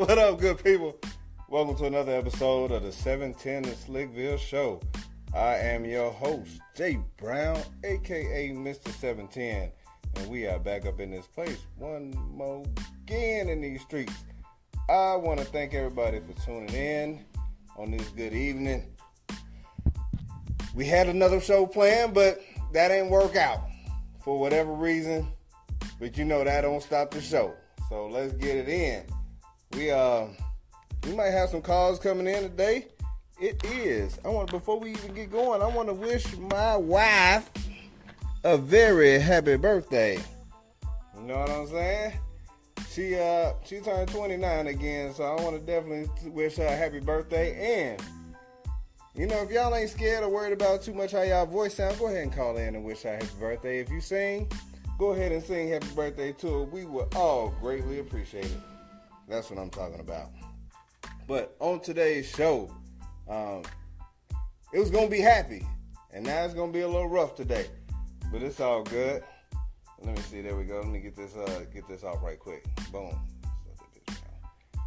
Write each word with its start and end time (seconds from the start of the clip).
What 0.00 0.16
up, 0.16 0.38
good 0.38 0.64
people? 0.64 0.98
Welcome 1.50 1.76
to 1.76 1.84
another 1.84 2.12
episode 2.12 2.70
of 2.70 2.84
the 2.84 2.90
710 2.90 3.64
to 3.64 3.70
Slickville 3.72 4.38
Show. 4.38 4.80
I 5.34 5.56
am 5.56 5.84
your 5.84 6.10
host, 6.10 6.58
Jay 6.74 6.98
Brown, 7.18 7.60
aka 7.84 8.48
Mr. 8.48 8.88
710, 8.92 9.70
and 10.16 10.30
we 10.30 10.46
are 10.46 10.58
back 10.58 10.86
up 10.86 11.00
in 11.00 11.10
this 11.10 11.26
place 11.26 11.58
one 11.76 12.14
more 12.30 12.64
again 13.02 13.50
in 13.50 13.60
these 13.60 13.82
streets. 13.82 14.24
I 14.88 15.16
want 15.16 15.38
to 15.38 15.44
thank 15.44 15.74
everybody 15.74 16.20
for 16.20 16.32
tuning 16.46 16.74
in 16.74 17.26
on 17.76 17.90
this 17.90 18.08
good 18.08 18.32
evening. 18.32 18.96
We 20.74 20.86
had 20.86 21.10
another 21.10 21.42
show 21.42 21.66
planned, 21.66 22.14
but 22.14 22.40
that 22.72 22.90
ain't 22.90 23.10
work 23.10 23.36
out 23.36 23.60
for 24.24 24.40
whatever 24.40 24.72
reason. 24.72 25.28
But 25.98 26.16
you 26.16 26.24
know 26.24 26.42
that 26.42 26.62
don't 26.62 26.82
stop 26.82 27.10
the 27.10 27.20
show. 27.20 27.52
So 27.90 28.06
let's 28.06 28.32
get 28.32 28.56
it 28.56 28.68
in. 28.70 29.19
We 29.72 29.90
uh 29.90 30.26
we 31.04 31.14
might 31.14 31.30
have 31.30 31.50
some 31.50 31.62
calls 31.62 31.98
coming 31.98 32.26
in 32.26 32.42
today. 32.42 32.88
It 33.40 33.64
is. 33.64 34.18
I 34.24 34.28
want 34.28 34.50
before 34.50 34.80
we 34.80 34.90
even 34.90 35.14
get 35.14 35.30
going, 35.30 35.62
I 35.62 35.66
want 35.66 35.88
to 35.88 35.94
wish 35.94 36.36
my 36.36 36.76
wife 36.76 37.48
a 38.42 38.56
very 38.56 39.18
happy 39.20 39.56
birthday. 39.56 40.18
You 41.16 41.22
know 41.22 41.38
what 41.38 41.50
I'm 41.50 41.68
saying? 41.68 42.14
She 42.90 43.14
uh 43.14 43.52
she 43.64 43.78
turned 43.78 44.08
29 44.08 44.66
again, 44.66 45.14
so 45.14 45.24
I 45.24 45.40
want 45.40 45.54
to 45.54 45.60
definitely 45.60 46.30
wish 46.30 46.56
her 46.56 46.66
a 46.66 46.76
happy 46.76 46.98
birthday. 46.98 47.92
And 47.92 48.02
you 49.14 49.26
know, 49.26 49.42
if 49.42 49.50
y'all 49.50 49.74
ain't 49.74 49.90
scared 49.90 50.24
or 50.24 50.30
worried 50.30 50.52
about 50.52 50.82
too 50.82 50.94
much 50.94 51.12
how 51.12 51.22
y'all 51.22 51.46
voice 51.46 51.74
sound, 51.74 51.96
go 51.98 52.08
ahead 52.08 52.24
and 52.24 52.32
call 52.32 52.56
in 52.56 52.74
and 52.74 52.84
wish 52.84 53.02
her 53.02 53.12
happy 53.12 53.28
birthday. 53.38 53.78
If 53.78 53.88
you 53.90 54.00
sing, 54.00 54.50
go 54.98 55.12
ahead 55.12 55.30
and 55.30 55.42
sing 55.42 55.68
happy 55.68 55.88
birthday 55.94 56.32
to 56.32 56.46
her. 56.46 56.62
We 56.64 56.84
will 56.86 57.08
all 57.14 57.54
greatly 57.60 58.00
appreciate 58.00 58.46
it. 58.46 58.69
That's 59.30 59.48
what 59.48 59.58
I'm 59.60 59.70
talking 59.70 60.00
about. 60.00 60.32
But 61.28 61.54
on 61.60 61.78
today's 61.80 62.28
show, 62.28 62.74
um, 63.28 63.62
it 64.72 64.80
was 64.80 64.90
gonna 64.90 65.08
be 65.08 65.20
happy, 65.20 65.64
and 66.12 66.26
now 66.26 66.44
it's 66.44 66.52
gonna 66.52 66.72
be 66.72 66.80
a 66.80 66.88
little 66.88 67.08
rough 67.08 67.36
today, 67.36 67.66
but 68.32 68.42
it's 68.42 68.58
all 68.58 68.82
good. 68.82 69.22
Let 70.02 70.16
me 70.16 70.22
see. 70.22 70.40
There 70.40 70.56
we 70.56 70.64
go. 70.64 70.80
Let 70.80 70.88
me 70.88 70.98
get 70.98 71.14
this 71.14 71.36
uh, 71.36 71.64
get 71.72 71.86
this 71.86 72.02
off 72.02 72.24
right 72.24 72.40
quick. 72.40 72.64
Boom. 72.90 73.16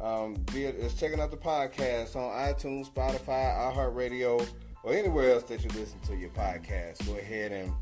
Um, 0.00 0.36
it, 0.54 0.76
is 0.76 0.94
checking 0.94 1.20
out 1.20 1.30
the 1.30 1.36
podcast 1.36 2.16
on 2.16 2.30
iTunes, 2.32 2.90
Spotify, 2.90 3.74
iHeartRadio, 3.74 4.46
or 4.82 4.94
anywhere 4.94 5.34
else 5.34 5.42
that 5.44 5.62
you 5.62 5.68
listen 5.78 6.00
to 6.06 6.16
your 6.16 6.30
podcast. 6.30 7.06
Go 7.06 7.18
ahead 7.18 7.52
and 7.52 7.72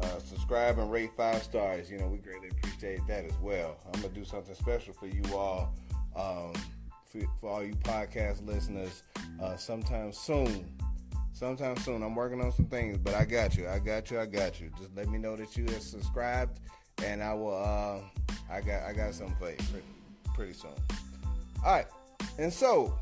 uh, 0.00 0.18
subscribe 0.18 0.78
and 0.78 0.90
rate 0.90 1.10
five 1.16 1.42
stars. 1.42 1.90
You 1.90 1.98
know, 1.98 2.08
we 2.08 2.18
greatly 2.18 2.48
appreciate 2.48 3.06
that 3.06 3.24
as 3.24 3.34
well. 3.40 3.76
I'm 3.86 4.00
gonna 4.00 4.14
do 4.14 4.24
something 4.24 4.54
special 4.54 4.94
for 4.94 5.06
you 5.06 5.22
all, 5.34 5.74
um, 6.16 6.52
for, 7.06 7.20
for, 7.40 7.50
all 7.50 7.62
you 7.62 7.74
podcast 7.74 8.46
listeners, 8.46 9.02
uh, 9.42 9.56
sometime 9.56 10.12
soon. 10.12 10.72
Sometime 11.32 11.76
soon. 11.78 12.02
I'm 12.02 12.14
working 12.14 12.40
on 12.40 12.52
some 12.52 12.66
things, 12.66 12.98
but 12.98 13.14
I 13.14 13.24
got 13.24 13.56
you. 13.56 13.68
I 13.68 13.78
got 13.78 14.10
you. 14.10 14.20
I 14.20 14.26
got 14.26 14.60
you. 14.60 14.70
Just 14.78 14.94
let 14.94 15.08
me 15.08 15.18
know 15.18 15.34
that 15.36 15.56
you 15.56 15.64
have 15.64 15.82
subscribed, 15.82 16.60
and 17.04 17.22
I 17.22 17.34
will. 17.34 17.54
Uh, 17.54 18.00
I 18.50 18.60
got. 18.60 18.82
I 18.84 18.92
got 18.92 19.14
something 19.14 19.36
for 19.36 19.50
you 19.50 19.56
pretty, 19.56 19.86
pretty 20.34 20.52
soon. 20.52 20.70
All 21.64 21.72
right, 21.72 21.86
and 22.38 22.52
so 22.52 22.98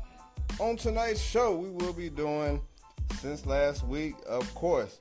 on 0.59 0.77
tonight's 0.77 1.21
show, 1.21 1.55
we 1.55 1.69
will 1.69 1.93
be 1.93 2.09
doing 2.09 2.61
since 3.19 3.45
last 3.45 3.85
week, 3.85 4.15
of 4.27 4.53
course. 4.53 4.99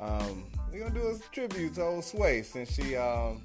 Um, 0.00 0.44
we're 0.72 0.80
gonna 0.80 0.94
do 0.94 1.08
a 1.08 1.18
tribute 1.32 1.74
to 1.74 1.82
old 1.82 2.04
Sway 2.04 2.42
since 2.42 2.72
she 2.72 2.96
um, 2.96 3.42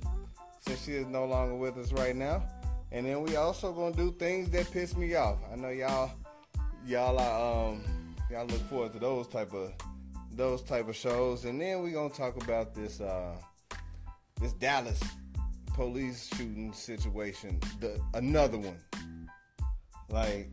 since 0.61 0.83
she 0.83 0.93
is 0.93 1.07
no 1.07 1.25
longer 1.25 1.55
with 1.55 1.77
us 1.77 1.91
right 1.93 2.15
now, 2.15 2.43
and 2.91 3.05
then 3.05 3.21
we 3.23 3.35
also 3.35 3.71
gonna 3.71 3.95
do 3.95 4.11
things 4.13 4.49
that 4.51 4.69
piss 4.71 4.95
me 4.95 5.15
off. 5.15 5.37
I 5.51 5.55
know 5.55 5.69
y'all 5.69 6.11
y'all 6.85 7.19
are 7.19 7.69
um, 7.69 7.83
y'all 8.29 8.45
look 8.45 8.61
forward 8.69 8.93
to 8.93 8.99
those 8.99 9.27
type 9.27 9.53
of 9.53 9.73
those 10.31 10.61
type 10.61 10.87
of 10.87 10.95
shows, 10.95 11.45
and 11.45 11.59
then 11.59 11.81
we 11.81 11.91
gonna 11.91 12.09
talk 12.09 12.41
about 12.41 12.73
this 12.73 13.01
uh, 13.01 13.35
this 14.39 14.53
Dallas 14.53 14.99
police 15.75 16.29
shooting 16.35 16.71
situation, 16.73 17.59
the 17.79 17.99
another 18.13 18.57
one. 18.57 18.77
Like, 20.09 20.49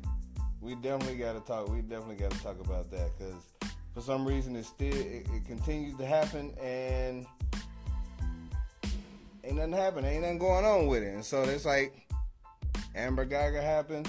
we 0.61 0.75
definitely 0.77 1.17
got 1.17 1.35
to 1.35 1.41
talk. 1.41 1.69
We 1.69 1.83
definitely 1.83 2.17
got 2.17 2.33
to 2.33 2.43
talk 2.43 2.61
about 2.61 2.91
that 2.91 3.11
because 3.17 3.52
for 3.95 4.01
some 4.01 4.27
reason 4.27 4.57
it 4.57 4.65
still 4.65 4.95
it, 4.95 5.27
it, 5.33 5.47
continues 5.47 5.97
to 5.97 6.07
happen 6.07 6.55
and 6.61 7.27
ain't 9.45 9.57
nothing 9.57 9.73
happening. 9.73 10.11
Ain't 10.13 10.23
nothing 10.23 10.39
going 10.39 10.65
on 10.65 10.87
with 10.87 11.03
it. 11.03 11.15
And 11.15 11.25
so 11.25 11.43
it's 11.43 11.65
like 11.65 12.09
Amber 12.95 13.27
Guyger 13.27 13.63
happened, 13.63 14.09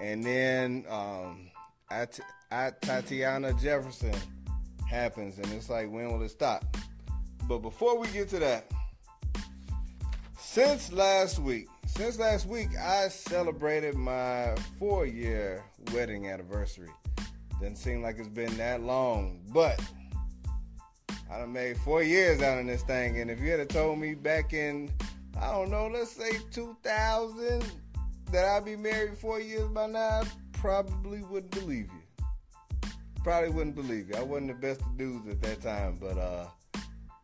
and 0.00 0.24
then 0.24 0.84
um, 0.88 1.50
at, 1.90 2.18
at 2.50 2.80
Tatiana 2.82 3.52
Jefferson 3.54 4.14
happens, 4.88 5.38
and 5.38 5.50
it's 5.52 5.68
like 5.68 5.90
when 5.90 6.10
will 6.10 6.22
it 6.22 6.30
stop? 6.30 6.64
But 7.46 7.58
before 7.58 7.98
we 7.98 8.08
get 8.08 8.28
to 8.30 8.38
that, 8.38 8.70
since 10.38 10.92
last 10.92 11.38
week, 11.38 11.68
since 11.86 12.18
last 12.18 12.46
week, 12.46 12.68
I 12.78 13.08
celebrated 13.08 13.94
my 13.94 14.54
four 14.78 15.06
year 15.06 15.64
wedding 15.92 16.28
anniversary. 16.28 16.90
Doesn't 17.60 17.76
seem 17.76 18.02
like 18.02 18.18
it's 18.18 18.28
been 18.28 18.56
that 18.56 18.82
long, 18.82 19.40
but 19.52 19.80
I 21.30 21.38
done 21.38 21.52
made 21.52 21.76
four 21.78 22.02
years 22.02 22.40
out 22.40 22.58
of 22.58 22.66
this 22.66 22.82
thing. 22.82 23.20
And 23.20 23.30
if 23.30 23.40
you 23.40 23.50
had 23.50 23.68
told 23.68 23.98
me 23.98 24.14
back 24.14 24.52
in, 24.52 24.90
I 25.40 25.50
don't 25.50 25.70
know, 25.70 25.88
let's 25.88 26.12
say 26.12 26.30
2000, 26.52 27.64
that 28.30 28.44
I'd 28.44 28.64
be 28.64 28.76
married 28.76 29.18
four 29.18 29.40
years 29.40 29.68
by 29.68 29.86
now, 29.86 30.20
I 30.20 30.24
probably 30.52 31.22
wouldn't 31.22 31.50
believe 31.50 31.88
you. 31.92 32.92
Probably 33.24 33.50
wouldn't 33.50 33.74
believe 33.74 34.08
you. 34.08 34.16
I 34.16 34.22
wasn't 34.22 34.48
the 34.48 34.54
best 34.54 34.80
of 34.80 34.96
dudes 34.96 35.28
at 35.28 35.42
that 35.42 35.60
time, 35.60 35.96
but 36.00 36.16
uh, 36.16 36.46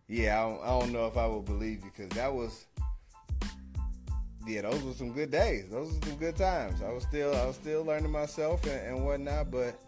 yeah, 0.08 0.38
I 0.38 0.48
don't, 0.48 0.62
I 0.62 0.80
don't 0.80 0.92
know 0.92 1.06
if 1.06 1.16
I 1.16 1.26
would 1.26 1.44
believe 1.44 1.84
you 1.84 1.90
because 1.96 2.10
that 2.16 2.32
was 2.32 2.66
yeah, 4.46 4.60
those 4.62 4.82
were 4.82 4.92
some 4.92 5.12
good 5.12 5.30
days. 5.30 5.70
Those 5.70 5.94
were 5.94 6.06
some 6.06 6.16
good 6.16 6.36
times. 6.36 6.82
I 6.82 6.92
was 6.92 7.04
still 7.04 7.34
I 7.34 7.46
was 7.46 7.56
still 7.56 7.84
learning 7.84 8.12
myself 8.12 8.64
and, 8.64 8.86
and 8.86 9.04
whatnot, 9.04 9.50
but 9.50 9.80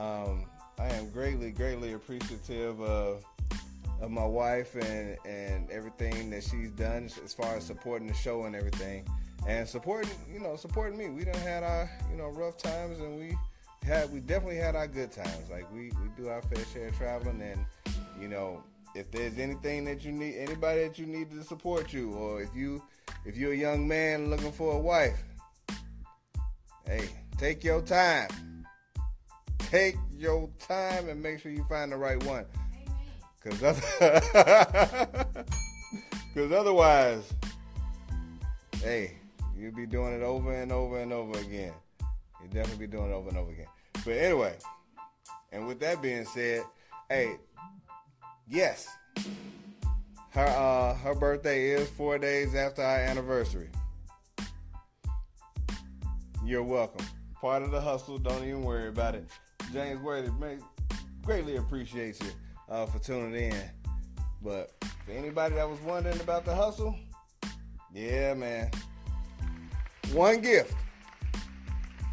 um, 0.00 0.46
I 0.78 0.88
am 0.94 1.10
greatly, 1.10 1.50
greatly 1.50 1.92
appreciative 1.92 2.80
of 2.80 3.24
of 4.00 4.10
my 4.10 4.24
wife 4.24 4.74
and 4.76 5.18
and 5.26 5.70
everything 5.70 6.30
that 6.30 6.42
she's 6.42 6.70
done 6.70 7.10
as 7.22 7.34
far 7.34 7.56
as 7.56 7.64
supporting 7.64 8.08
the 8.08 8.14
show 8.14 8.44
and 8.44 8.56
everything, 8.56 9.04
and 9.46 9.68
supporting 9.68 10.10
you 10.32 10.40
know 10.40 10.56
supporting 10.56 10.98
me. 10.98 11.10
We 11.10 11.24
done 11.24 11.34
had 11.34 11.62
our 11.62 11.90
you 12.10 12.16
know 12.16 12.28
rough 12.28 12.56
times 12.56 12.98
and 12.98 13.18
we 13.18 13.36
had 13.86 14.10
we 14.10 14.20
definitely 14.20 14.56
had 14.56 14.74
our 14.74 14.88
good 14.88 15.12
times. 15.12 15.50
Like 15.50 15.70
we 15.70 15.92
we 16.02 16.08
do 16.16 16.28
our 16.28 16.40
fair 16.40 16.64
share 16.72 16.88
of 16.88 16.96
traveling 16.96 17.42
and 17.42 17.64
you 18.18 18.28
know 18.28 18.62
if 18.94 19.10
there's 19.10 19.38
anything 19.38 19.84
that 19.84 20.02
you 20.02 20.12
need 20.12 20.36
anybody 20.36 20.82
that 20.82 20.98
you 20.98 21.06
need 21.06 21.30
to 21.30 21.44
support 21.44 21.92
you 21.92 22.12
or 22.12 22.42
if 22.42 22.48
you 22.54 22.82
if 23.26 23.36
you're 23.36 23.52
a 23.52 23.56
young 23.56 23.86
man 23.86 24.30
looking 24.30 24.50
for 24.50 24.76
a 24.76 24.78
wife, 24.78 25.22
hey, 26.86 27.06
take 27.36 27.62
your 27.62 27.82
time. 27.82 28.28
Take 29.70 29.94
your 30.18 30.50
time 30.58 31.08
and 31.08 31.22
make 31.22 31.38
sure 31.38 31.52
you 31.52 31.64
find 31.68 31.92
the 31.92 31.96
right 31.96 32.20
one. 32.24 32.44
Cause, 33.44 33.62
other, 33.62 35.44
otherwise, 36.58 37.22
hey, 38.82 39.12
you'll 39.56 39.70
be 39.70 39.86
doing 39.86 40.12
it 40.12 40.24
over 40.24 40.52
and 40.52 40.72
over 40.72 40.98
and 40.98 41.12
over 41.12 41.38
again. 41.38 41.72
You'll 42.40 42.50
definitely 42.52 42.84
be 42.84 42.90
doing 42.90 43.12
it 43.12 43.14
over 43.14 43.28
and 43.28 43.38
over 43.38 43.52
again. 43.52 43.68
But 44.04 44.14
anyway, 44.14 44.56
and 45.52 45.68
with 45.68 45.78
that 45.78 46.02
being 46.02 46.24
said, 46.24 46.64
hey, 47.08 47.36
yes, 48.48 48.88
her 50.30 50.46
uh, 50.46 50.94
her 50.94 51.14
birthday 51.14 51.70
is 51.70 51.88
four 51.90 52.18
days 52.18 52.56
after 52.56 52.82
our 52.82 52.98
anniversary. 52.98 53.68
You're 56.44 56.64
welcome. 56.64 57.06
Part 57.40 57.62
of 57.62 57.70
the 57.70 57.80
hustle. 57.80 58.18
Don't 58.18 58.42
even 58.42 58.64
worry 58.64 58.88
about 58.88 59.14
it. 59.14 59.28
James 59.72 60.00
Worthy 60.00 60.30
greatly 61.22 61.56
appreciates 61.56 62.20
you 62.20 62.30
uh, 62.68 62.86
for 62.86 62.98
tuning 62.98 63.52
in. 63.52 63.70
But 64.42 64.72
for 65.04 65.12
anybody 65.12 65.54
that 65.56 65.68
was 65.68 65.80
wondering 65.80 66.20
about 66.20 66.44
the 66.44 66.54
hustle, 66.54 66.96
yeah, 67.92 68.34
man. 68.34 68.70
One 70.12 70.40
gift. 70.40 70.74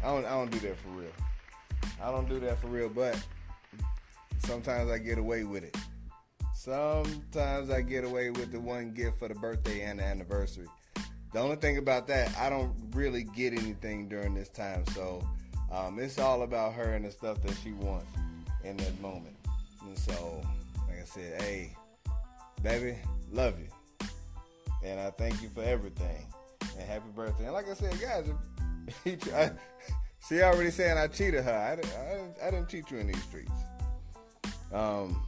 I 0.04 0.06
don't 0.06 0.24
I 0.24 0.30
don't 0.30 0.50
do 0.50 0.58
that 0.60 0.76
for 0.76 0.88
real. 0.90 1.10
I 2.00 2.10
don't 2.12 2.28
do 2.28 2.38
that 2.40 2.60
for 2.60 2.68
real, 2.68 2.88
but 2.88 3.20
sometimes 4.38 4.90
I 4.90 4.98
get 4.98 5.18
away 5.18 5.44
with 5.44 5.64
it. 5.64 5.76
Sometimes 6.54 7.70
I 7.70 7.80
get 7.82 8.04
away 8.04 8.30
with 8.30 8.52
the 8.52 8.60
one 8.60 8.92
gift 8.92 9.18
for 9.18 9.28
the 9.28 9.34
birthday 9.34 9.82
and 9.82 9.98
the 9.98 10.04
anniversary. 10.04 10.66
The 11.32 11.40
only 11.40 11.56
thing 11.56 11.78
about 11.78 12.06
that, 12.08 12.36
I 12.38 12.48
don't 12.48 12.72
really 12.92 13.24
get 13.24 13.52
anything 13.52 14.08
during 14.08 14.34
this 14.34 14.48
time, 14.48 14.84
so 14.94 15.22
um, 15.72 15.98
it's 15.98 16.18
all 16.18 16.42
about 16.42 16.74
her 16.74 16.94
and 16.94 17.04
the 17.04 17.10
stuff 17.10 17.40
that 17.42 17.56
she 17.62 17.72
wants 17.72 18.06
in 18.64 18.76
that 18.78 19.00
moment. 19.00 19.36
And 19.86 19.98
so, 19.98 20.42
like 20.88 21.00
I 21.00 21.04
said, 21.04 21.40
hey, 21.42 21.76
baby, 22.62 22.96
love 23.32 23.54
you, 23.58 24.08
and 24.84 25.00
I 25.00 25.10
thank 25.10 25.42
you 25.42 25.48
for 25.48 25.62
everything, 25.62 26.26
and 26.78 26.88
happy 26.88 27.08
birthday. 27.14 27.44
And 27.44 27.52
like 27.52 27.68
I 27.68 27.74
said, 27.74 28.00
guys, 28.00 28.28
he 29.04 29.16
tried, 29.16 29.58
she 30.28 30.42
already 30.42 30.70
saying 30.70 30.98
I 30.98 31.06
cheated 31.06 31.44
her. 31.44 31.52
I 31.52 31.76
didn't, 31.76 32.38
I 32.42 32.46
I 32.46 32.50
didn't 32.50 32.68
cheat 32.68 32.90
you 32.90 32.98
in 32.98 33.06
these 33.08 33.22
streets. 33.22 33.52
Um, 34.72 35.22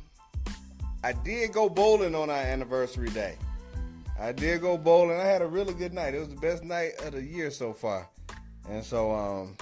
I 1.03 1.13
did 1.13 1.53
go 1.53 1.69
bowling 1.69 2.15
on 2.15 2.29
our 2.29 2.37
anniversary 2.37 3.09
day. 3.09 3.37
I 4.21 4.33
did 4.33 4.61
go 4.61 4.77
bowling. 4.77 5.19
I 5.19 5.25
had 5.25 5.41
a 5.41 5.47
really 5.47 5.73
good 5.73 5.95
night. 5.95 6.15
It 6.15 6.19
was 6.19 6.29
the 6.29 6.41
best 6.41 6.63
night 6.63 6.93
of 7.01 7.13
the 7.13 7.23
year 7.23 7.51
so 7.51 7.73
far. 7.73 8.07
And 8.69 8.85
so 8.85 9.11
um 9.13 9.57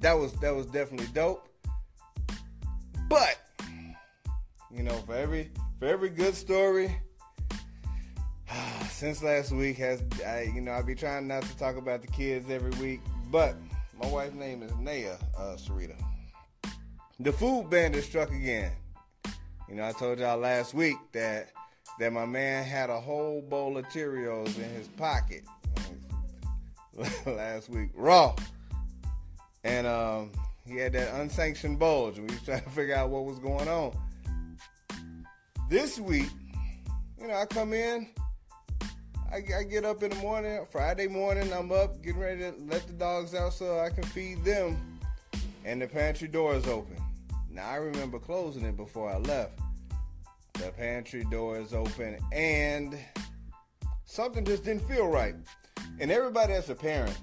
that 0.00 0.18
was 0.18 0.32
that 0.34 0.54
was 0.54 0.66
definitely 0.66 1.08
dope. 1.12 1.48
But 3.08 3.38
you 4.70 4.82
know, 4.82 4.96
for 5.06 5.14
every 5.14 5.50
for 5.78 5.86
every 5.86 6.10
good 6.10 6.34
story 6.34 6.96
since 8.90 9.22
last 9.22 9.52
week 9.52 9.76
has 9.78 10.02
I 10.26 10.50
you 10.54 10.60
know, 10.60 10.72
I 10.72 10.82
be 10.82 10.94
trying 10.94 11.26
not 11.26 11.42
to 11.42 11.58
talk 11.58 11.76
about 11.76 12.02
the 12.02 12.08
kids 12.08 12.50
every 12.50 12.70
week, 12.82 13.00
but 13.30 13.56
my 14.00 14.08
wife's 14.08 14.34
name 14.34 14.62
is 14.62 14.72
Naya 14.76 15.16
uh, 15.36 15.56
Sarita. 15.56 15.96
The 17.20 17.32
food 17.32 17.68
bandit 17.68 18.04
struck 18.04 18.30
again. 18.30 18.72
You 19.68 19.74
know, 19.74 19.86
I 19.86 19.92
told 19.92 20.18
y'all 20.18 20.38
last 20.38 20.72
week 20.74 20.96
that 21.12 21.50
that 21.98 22.12
my 22.12 22.26
man 22.26 22.64
had 22.64 22.90
a 22.90 23.00
whole 23.00 23.42
bowl 23.42 23.76
of 23.76 23.84
Cheerios 23.86 24.56
in 24.56 24.70
his 24.70 24.86
pocket 24.88 25.42
last 27.26 27.68
week, 27.68 27.90
raw. 27.94 28.34
And 29.64 29.86
um, 29.86 30.30
he 30.66 30.76
had 30.76 30.92
that 30.92 31.14
unsanctioned 31.20 31.78
bulge, 31.78 32.18
we 32.18 32.24
was 32.24 32.42
trying 32.42 32.62
to 32.62 32.70
figure 32.70 32.94
out 32.94 33.10
what 33.10 33.24
was 33.24 33.38
going 33.38 33.68
on. 33.68 33.96
This 35.68 35.98
week, 35.98 36.30
you 37.20 37.28
know, 37.28 37.34
I 37.34 37.46
come 37.46 37.72
in, 37.72 38.08
I, 39.30 39.42
I 39.58 39.62
get 39.64 39.84
up 39.84 40.02
in 40.02 40.10
the 40.10 40.16
morning, 40.16 40.64
Friday 40.70 41.08
morning, 41.08 41.52
I'm 41.52 41.72
up, 41.72 42.02
getting 42.02 42.20
ready 42.20 42.40
to 42.40 42.54
let 42.66 42.86
the 42.86 42.92
dogs 42.94 43.34
out 43.34 43.52
so 43.52 43.80
I 43.80 43.90
can 43.90 44.04
feed 44.04 44.44
them, 44.44 44.98
and 45.64 45.82
the 45.82 45.86
pantry 45.86 46.28
door 46.28 46.54
is 46.54 46.66
open. 46.66 46.96
Now, 47.50 47.68
I 47.68 47.76
remember 47.76 48.18
closing 48.18 48.64
it 48.64 48.76
before 48.76 49.10
I 49.10 49.18
left. 49.18 49.58
The 50.54 50.70
pantry 50.76 51.24
door 51.24 51.58
is 51.58 51.74
open, 51.74 52.18
and 52.32 52.96
something 54.04 54.44
just 54.44 54.64
didn't 54.64 54.86
feel 54.88 55.08
right. 55.08 55.34
And 56.00 56.10
everybody 56.10 56.52
that's 56.52 56.68
a 56.68 56.74
parent 56.74 57.16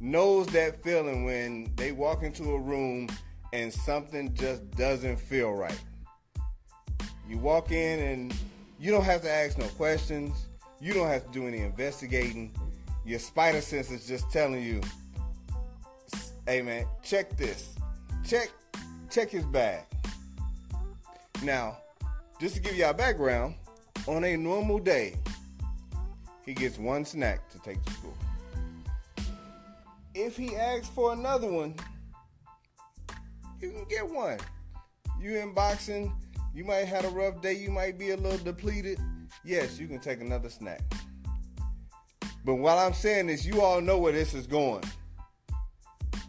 knows 0.00 0.46
that 0.48 0.82
feeling 0.82 1.24
when 1.24 1.72
they 1.76 1.92
walk 1.92 2.22
into 2.22 2.52
a 2.52 2.58
room 2.58 3.08
and 3.52 3.72
something 3.72 4.34
just 4.34 4.70
doesn't 4.72 5.18
feel 5.18 5.52
right. 5.52 5.80
You 7.28 7.38
walk 7.38 7.72
in 7.72 8.00
and 8.00 8.34
you 8.78 8.90
don't 8.90 9.04
have 9.04 9.22
to 9.22 9.30
ask 9.30 9.58
no 9.58 9.66
questions. 9.66 10.46
You 10.80 10.94
don't 10.94 11.08
have 11.08 11.26
to 11.26 11.32
do 11.32 11.46
any 11.46 11.58
investigating. 11.58 12.54
Your 13.04 13.18
spider 13.18 13.60
sense 13.60 13.90
is 13.90 14.06
just 14.06 14.30
telling 14.30 14.62
you, 14.62 14.80
hey 16.46 16.62
man, 16.62 16.86
check 17.02 17.36
this. 17.36 17.74
Check 18.26 18.50
check 19.10 19.30
his 19.30 19.44
bag. 19.44 19.84
Now, 21.42 21.78
just 22.40 22.54
to 22.56 22.60
give 22.60 22.76
y'all 22.76 22.92
background, 22.92 23.54
on 24.06 24.24
a 24.24 24.36
normal 24.36 24.78
day, 24.78 25.16
he 26.44 26.54
gets 26.54 26.78
one 26.78 27.04
snack 27.04 27.48
to 27.50 27.58
take 27.58 27.82
to 27.84 27.92
school. 27.92 28.16
If 30.20 30.36
he 30.36 30.56
asks 30.56 30.88
for 30.88 31.12
another 31.12 31.48
one, 31.48 31.76
you 33.60 33.70
can 33.70 33.84
get 33.84 34.04
one. 34.04 34.38
You 35.20 35.36
in 35.38 35.54
boxing, 35.54 36.12
you 36.52 36.64
might 36.64 36.86
have 36.86 37.04
a 37.04 37.08
rough 37.08 37.40
day, 37.40 37.52
you 37.52 37.70
might 37.70 38.00
be 38.00 38.10
a 38.10 38.16
little 38.16 38.38
depleted. 38.38 38.98
Yes, 39.44 39.78
you 39.78 39.86
can 39.86 40.00
take 40.00 40.20
another 40.20 40.48
snack. 40.48 40.80
But 42.44 42.56
while 42.56 42.78
I'm 42.78 42.94
saying 42.94 43.28
this, 43.28 43.46
you 43.46 43.60
all 43.60 43.80
know 43.80 43.96
where 43.98 44.12
this 44.12 44.34
is 44.34 44.48
going. 44.48 44.82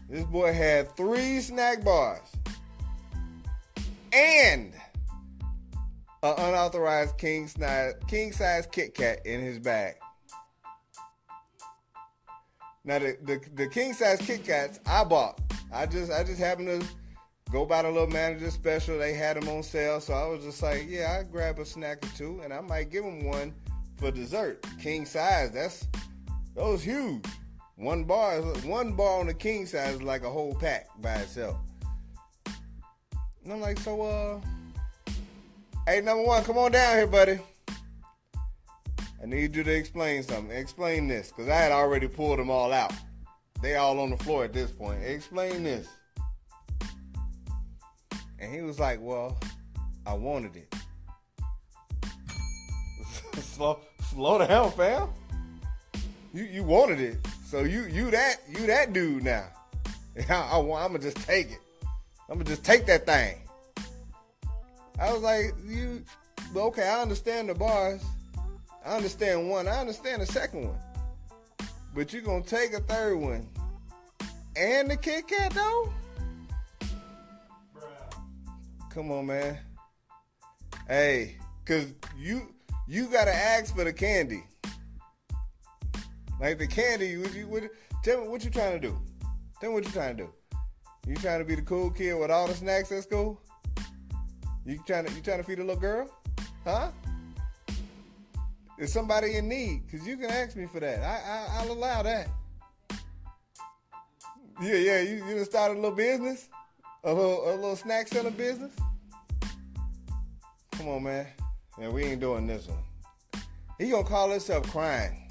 This 0.08 0.22
boy 0.22 0.52
had 0.52 0.96
three 0.96 1.40
snack 1.40 1.82
bars 1.84 2.22
and 4.12 4.72
an 6.22 6.34
unauthorized 6.38 7.18
king 7.18 7.48
size, 7.48 7.94
king 8.06 8.30
size 8.30 8.68
Kit 8.70 8.94
Kat 8.94 9.26
in 9.26 9.40
his 9.40 9.58
bag. 9.58 9.96
Now 12.84 12.98
the, 12.98 13.16
the, 13.22 13.40
the 13.54 13.66
king 13.68 13.92
size 13.92 14.20
Kit 14.20 14.44
Kats 14.44 14.80
I 14.86 15.04
bought. 15.04 15.40
I 15.72 15.86
just 15.86 16.10
I 16.10 16.24
just 16.24 16.40
happened 16.40 16.82
to 16.82 16.88
go 17.52 17.64
by 17.64 17.82
the 17.82 17.90
little 17.90 18.08
manager 18.08 18.50
special. 18.50 18.98
They 18.98 19.12
had 19.12 19.36
them 19.36 19.48
on 19.48 19.62
sale, 19.62 20.00
so 20.00 20.14
I 20.14 20.26
was 20.26 20.44
just 20.44 20.62
like, 20.62 20.86
yeah, 20.88 21.18
I 21.18 21.24
grab 21.24 21.58
a 21.58 21.64
snack 21.64 22.04
or 22.04 22.16
two, 22.16 22.40
and 22.42 22.52
I 22.52 22.60
might 22.60 22.90
give 22.90 23.04
them 23.04 23.24
one 23.24 23.54
for 23.96 24.10
dessert. 24.10 24.64
King 24.80 25.04
size, 25.04 25.50
that's 25.50 25.86
those 26.54 26.82
huge. 26.82 27.24
One 27.76 28.04
bar, 28.04 28.38
is 28.38 28.64
one 28.64 28.92
bar 28.92 29.20
on 29.20 29.26
the 29.26 29.34
king 29.34 29.64
size 29.66 29.94
is 29.94 30.02
like 30.02 30.22
a 30.22 30.30
whole 30.30 30.54
pack 30.54 30.88
by 31.00 31.14
itself. 31.14 31.56
And 33.44 33.52
I'm 33.52 33.60
like, 33.60 33.78
so 33.78 34.02
uh 34.02 34.40
Hey, 35.86 36.00
number 36.02 36.22
one, 36.22 36.44
come 36.44 36.58
on 36.58 36.72
down 36.72 36.96
here, 36.96 37.06
buddy. 37.06 37.38
I 39.22 39.26
need 39.26 39.54
you 39.54 39.62
to 39.62 39.72
explain 39.72 40.22
something. 40.22 40.56
Explain 40.56 41.08
this, 41.08 41.28
because 41.28 41.48
I 41.48 41.56
had 41.56 41.72
already 41.72 42.08
pulled 42.08 42.38
them 42.38 42.50
all 42.50 42.72
out. 42.72 42.92
They 43.60 43.76
all 43.76 44.00
on 44.00 44.10
the 44.10 44.16
floor 44.16 44.44
at 44.44 44.52
this 44.52 44.70
point. 44.70 45.02
Explain 45.04 45.62
this. 45.64 45.86
And 48.38 48.54
he 48.54 48.62
was 48.62 48.78
like, 48.78 48.98
Well, 49.02 49.38
I 50.06 50.14
wanted 50.14 50.56
it. 50.56 50.74
slow 53.42 53.80
slow 54.10 54.38
down, 54.38 54.72
fam. 54.72 55.08
You 56.32 56.44
you 56.44 56.64
wanted 56.64 57.00
it. 57.00 57.18
So 57.44 57.60
you 57.60 57.82
you 57.82 58.10
that 58.10 58.36
you 58.48 58.66
that 58.66 58.94
dude 58.94 59.24
now. 59.24 59.48
I, 60.30 60.58
I'm 60.58 60.66
gonna 60.66 60.98
just 60.98 61.18
take 61.18 61.50
it. 61.50 61.60
I'm 62.28 62.38
gonna 62.38 62.44
just 62.44 62.64
take 62.64 62.86
that 62.86 63.04
thing. 63.04 63.36
I 64.98 65.12
was 65.12 65.22
like, 65.22 65.54
you, 65.66 66.04
okay, 66.54 66.88
I 66.88 67.00
understand 67.02 67.48
the 67.48 67.54
bars. 67.54 68.02
I 68.84 68.96
understand 68.96 69.48
one. 69.48 69.68
I 69.68 69.78
understand 69.80 70.22
the 70.22 70.26
second 70.26 70.68
one. 70.68 70.78
But 71.94 72.12
you're 72.12 72.22
going 72.22 72.42
to 72.42 72.48
take 72.48 72.72
a 72.72 72.80
third 72.80 73.16
one 73.16 73.48
and 74.56 74.90
the 74.90 74.96
Kit 74.96 75.28
Kat, 75.28 75.52
though? 75.52 75.92
Come 78.90 79.10
on, 79.10 79.26
man. 79.26 79.58
Hey, 80.88 81.36
because 81.64 81.94
you 82.18 82.52
you 82.88 83.06
got 83.06 83.26
to 83.26 83.34
ask 83.34 83.74
for 83.74 83.84
the 83.84 83.92
candy. 83.92 84.42
Like 86.40 86.58
the 86.58 86.66
candy, 86.66 87.08
you, 87.08 87.22
what, 87.46 87.64
tell 88.02 88.22
me 88.22 88.28
what 88.28 88.44
you 88.44 88.50
trying 88.50 88.80
to 88.80 88.88
do. 88.88 88.98
Tell 89.60 89.70
me 89.70 89.74
what 89.74 89.84
you 89.84 89.92
trying 89.92 90.16
to 90.16 90.24
do. 90.24 90.30
You 91.06 91.14
trying 91.16 91.38
to 91.38 91.44
be 91.44 91.54
the 91.54 91.62
cool 91.62 91.90
kid 91.90 92.14
with 92.14 92.30
all 92.30 92.48
the 92.48 92.54
snacks 92.54 92.90
at 92.92 93.04
school? 93.04 93.40
You 94.66 94.80
trying 94.86 95.06
to 95.06 95.12
you 95.12 95.20
trying 95.20 95.38
to 95.38 95.44
feed 95.44 95.58
a 95.58 95.64
little 95.64 95.80
girl? 95.80 96.10
Huh? 96.64 96.90
Is 98.80 98.92
somebody 98.92 99.36
in 99.36 99.48
need? 99.48 99.82
Cause 99.90 100.06
you 100.06 100.16
can 100.16 100.30
ask 100.30 100.56
me 100.56 100.66
for 100.66 100.80
that. 100.80 101.02
I, 101.02 101.60
I 101.60 101.66
will 101.66 101.74
allow 101.74 102.02
that. 102.02 102.28
Yeah, 104.60 104.74
yeah. 104.74 105.00
You 105.02 105.24
you 105.26 105.44
start 105.44 105.72
a 105.72 105.74
little 105.74 105.92
business, 105.92 106.48
a 107.04 107.12
little 107.12 107.44
a 107.44 107.54
little 107.54 107.76
snack 107.76 108.08
selling 108.08 108.32
business. 108.32 108.72
Come 110.72 110.88
on, 110.88 111.02
man. 111.02 111.26
Man, 111.78 111.92
we 111.92 112.04
ain't 112.04 112.20
doing 112.20 112.46
this 112.46 112.66
one. 112.66 113.42
He 113.78 113.90
gonna 113.90 114.02
call 114.02 114.30
himself 114.30 114.68
crying. 114.70 115.30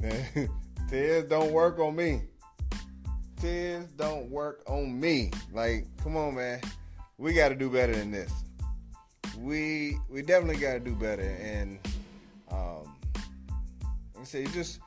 Tears 0.88 1.28
don't 1.28 1.50
work 1.50 1.80
on 1.80 1.96
me. 1.96 2.22
Tears 3.40 3.90
don't 3.92 4.30
work 4.30 4.62
on 4.66 4.98
me. 4.98 5.32
Like, 5.52 5.86
come 6.02 6.16
on, 6.16 6.36
man 6.36 6.60
we 7.18 7.32
got 7.32 7.48
to 7.48 7.54
do 7.54 7.70
better 7.70 7.94
than 7.94 8.10
this. 8.10 8.32
We 9.38 9.98
we 10.08 10.22
definitely 10.22 10.56
got 10.56 10.74
to 10.74 10.80
do 10.80 10.94
better, 10.94 11.22
and 11.22 11.78
um, 12.50 12.94
I 14.20 14.24
say, 14.24 14.42
it 14.44 14.52
just 14.52 14.80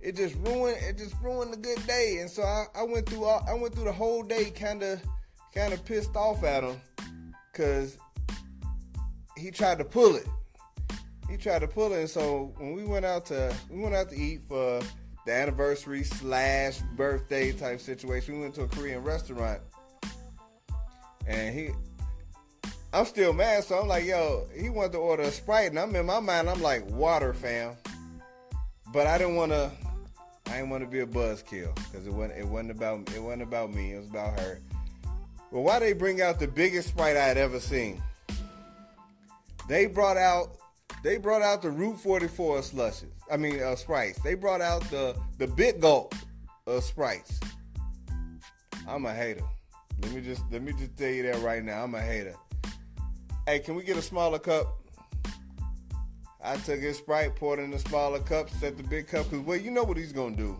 it 0.00 0.16
just 0.16 0.36
ruined 0.36 0.78
it 0.80 0.96
just 0.96 1.14
ruined 1.22 1.54
a 1.54 1.56
good 1.56 1.84
day, 1.86 2.18
and 2.20 2.30
so 2.30 2.42
I, 2.42 2.66
I 2.74 2.82
went 2.84 3.08
through 3.08 3.24
all, 3.24 3.44
I 3.48 3.54
went 3.54 3.74
through 3.74 3.84
the 3.84 3.92
whole 3.92 4.22
day 4.22 4.50
kind 4.50 4.82
of 4.82 5.00
kind 5.54 5.72
of 5.72 5.84
pissed 5.84 6.14
off 6.16 6.44
at 6.44 6.62
him 6.62 6.80
because 7.52 7.98
he 9.36 9.50
tried 9.50 9.78
to 9.78 9.84
pull 9.84 10.16
it. 10.16 10.26
He 11.28 11.36
tried 11.36 11.60
to 11.60 11.68
pull 11.68 11.92
it, 11.92 12.00
and 12.00 12.10
so 12.10 12.54
when 12.58 12.74
we 12.74 12.84
went 12.84 13.04
out 13.04 13.26
to 13.26 13.54
we 13.68 13.80
went 13.80 13.94
out 13.94 14.08
to 14.10 14.16
eat 14.16 14.42
for 14.48 14.80
the 15.26 15.32
anniversary 15.32 16.04
slash 16.04 16.78
birthday 16.94 17.52
type 17.52 17.80
situation. 17.80 18.36
We 18.36 18.42
went 18.42 18.54
to 18.54 18.62
a 18.62 18.68
Korean 18.68 19.02
restaurant, 19.02 19.60
and 21.26 21.52
he, 21.52 21.70
I'm 22.96 23.04
still 23.04 23.34
mad, 23.34 23.62
so 23.62 23.78
I'm 23.78 23.88
like, 23.88 24.06
yo, 24.06 24.46
he 24.58 24.70
wanted 24.70 24.92
to 24.92 24.98
order 24.98 25.24
a 25.24 25.30
Sprite, 25.30 25.68
and 25.68 25.78
I'm 25.78 25.94
in 25.94 26.06
my 26.06 26.18
mind, 26.18 26.48
I'm 26.48 26.62
like, 26.62 26.90
water, 26.90 27.34
fam. 27.34 27.76
But 28.90 29.06
I 29.06 29.18
didn't 29.18 29.36
want 29.36 29.52
to, 29.52 29.70
I 30.46 30.52
didn't 30.52 30.70
want 30.70 30.82
to 30.82 30.88
be 30.88 31.00
a 31.00 31.06
buzzkill 31.06 31.74
because 31.74 32.06
it 32.06 32.12
wasn't, 32.14 32.38
it 32.38 32.46
wasn't 32.46 32.70
about, 32.70 33.12
it 33.14 33.22
wasn't 33.22 33.42
about 33.42 33.70
me, 33.70 33.92
it 33.92 33.98
was 33.98 34.08
about 34.08 34.40
her. 34.40 34.60
But 35.52 35.60
why 35.60 35.78
they 35.78 35.92
bring 35.92 36.22
out 36.22 36.38
the 36.38 36.48
biggest 36.48 36.88
Sprite 36.88 37.18
I 37.18 37.26
had 37.26 37.36
ever 37.36 37.60
seen? 37.60 38.02
They 39.68 39.84
brought 39.84 40.16
out 40.16 40.56
they 41.02 41.18
brought 41.18 41.42
out 41.42 41.60
the 41.60 41.70
Route 41.70 42.00
44 42.00 42.62
slushes. 42.62 43.12
I 43.30 43.36
mean, 43.36 43.62
uh, 43.62 43.76
sprites. 43.76 44.18
They 44.22 44.32
brought 44.32 44.62
out 44.62 44.80
the 44.90 45.14
the 45.36 45.46
big 45.46 45.82
gulp 45.82 46.14
of 46.66 46.82
sprites. 46.82 47.40
I'm 48.88 49.04
a 49.04 49.12
hater. 49.12 49.44
Let 50.00 50.12
me 50.12 50.22
just 50.22 50.44
let 50.50 50.62
me 50.62 50.72
just 50.72 50.96
tell 50.96 51.10
you 51.10 51.24
that 51.24 51.42
right 51.42 51.62
now. 51.62 51.84
I'm 51.84 51.94
a 51.94 52.00
hater. 52.00 52.34
Hey, 53.46 53.60
can 53.60 53.76
we 53.76 53.84
get 53.84 53.96
a 53.96 54.02
smaller 54.02 54.40
cup? 54.40 54.66
I 56.42 56.56
took 56.56 56.80
his 56.80 56.98
Sprite, 56.98 57.36
poured 57.36 57.60
in 57.60 57.70
the 57.70 57.78
smaller 57.78 58.18
cup, 58.18 58.50
set 58.50 58.76
the 58.76 58.82
big 58.82 59.06
cup, 59.06 59.30
because, 59.30 59.46
well, 59.46 59.56
you 59.56 59.70
know 59.70 59.84
what 59.84 59.96
he's 59.96 60.12
to 60.34 60.42
do. 60.42 60.56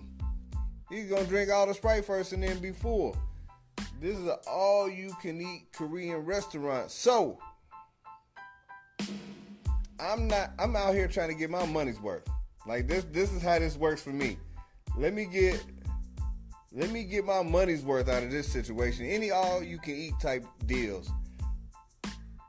He's 0.88 1.08
to 1.24 1.28
drink 1.28 1.50
all 1.50 1.66
the 1.66 1.74
Sprite 1.74 2.04
first 2.04 2.32
and 2.32 2.44
then 2.44 2.60
be 2.60 2.70
full. 2.70 3.16
This 4.00 4.16
is 4.16 4.26
an 4.28 4.36
all 4.48 4.88
you 4.88 5.12
can 5.20 5.40
eat 5.40 5.66
Korean 5.72 6.18
restaurant. 6.18 6.92
So, 6.92 7.40
I'm 9.98 10.28
not. 10.28 10.52
I'm 10.58 10.76
out 10.76 10.94
here 10.94 11.08
trying 11.08 11.30
to 11.30 11.34
get 11.34 11.50
my 11.50 11.66
money's 11.66 12.00
worth. 12.00 12.28
Like 12.68 12.86
this. 12.86 13.04
This 13.10 13.32
is 13.32 13.42
how 13.42 13.58
this 13.58 13.76
works 13.76 14.00
for 14.00 14.10
me. 14.10 14.38
Let 14.96 15.12
me 15.12 15.24
get. 15.24 15.64
Let 16.72 16.90
me 16.90 17.02
get 17.02 17.24
my 17.24 17.42
money's 17.42 17.82
worth 17.82 18.08
out 18.08 18.22
of 18.22 18.30
this 18.30 18.46
situation. 18.46 19.06
Any 19.06 19.32
all 19.32 19.60
you 19.62 19.78
can 19.78 19.94
eat 19.94 20.14
type 20.20 20.44
deals. 20.66 21.10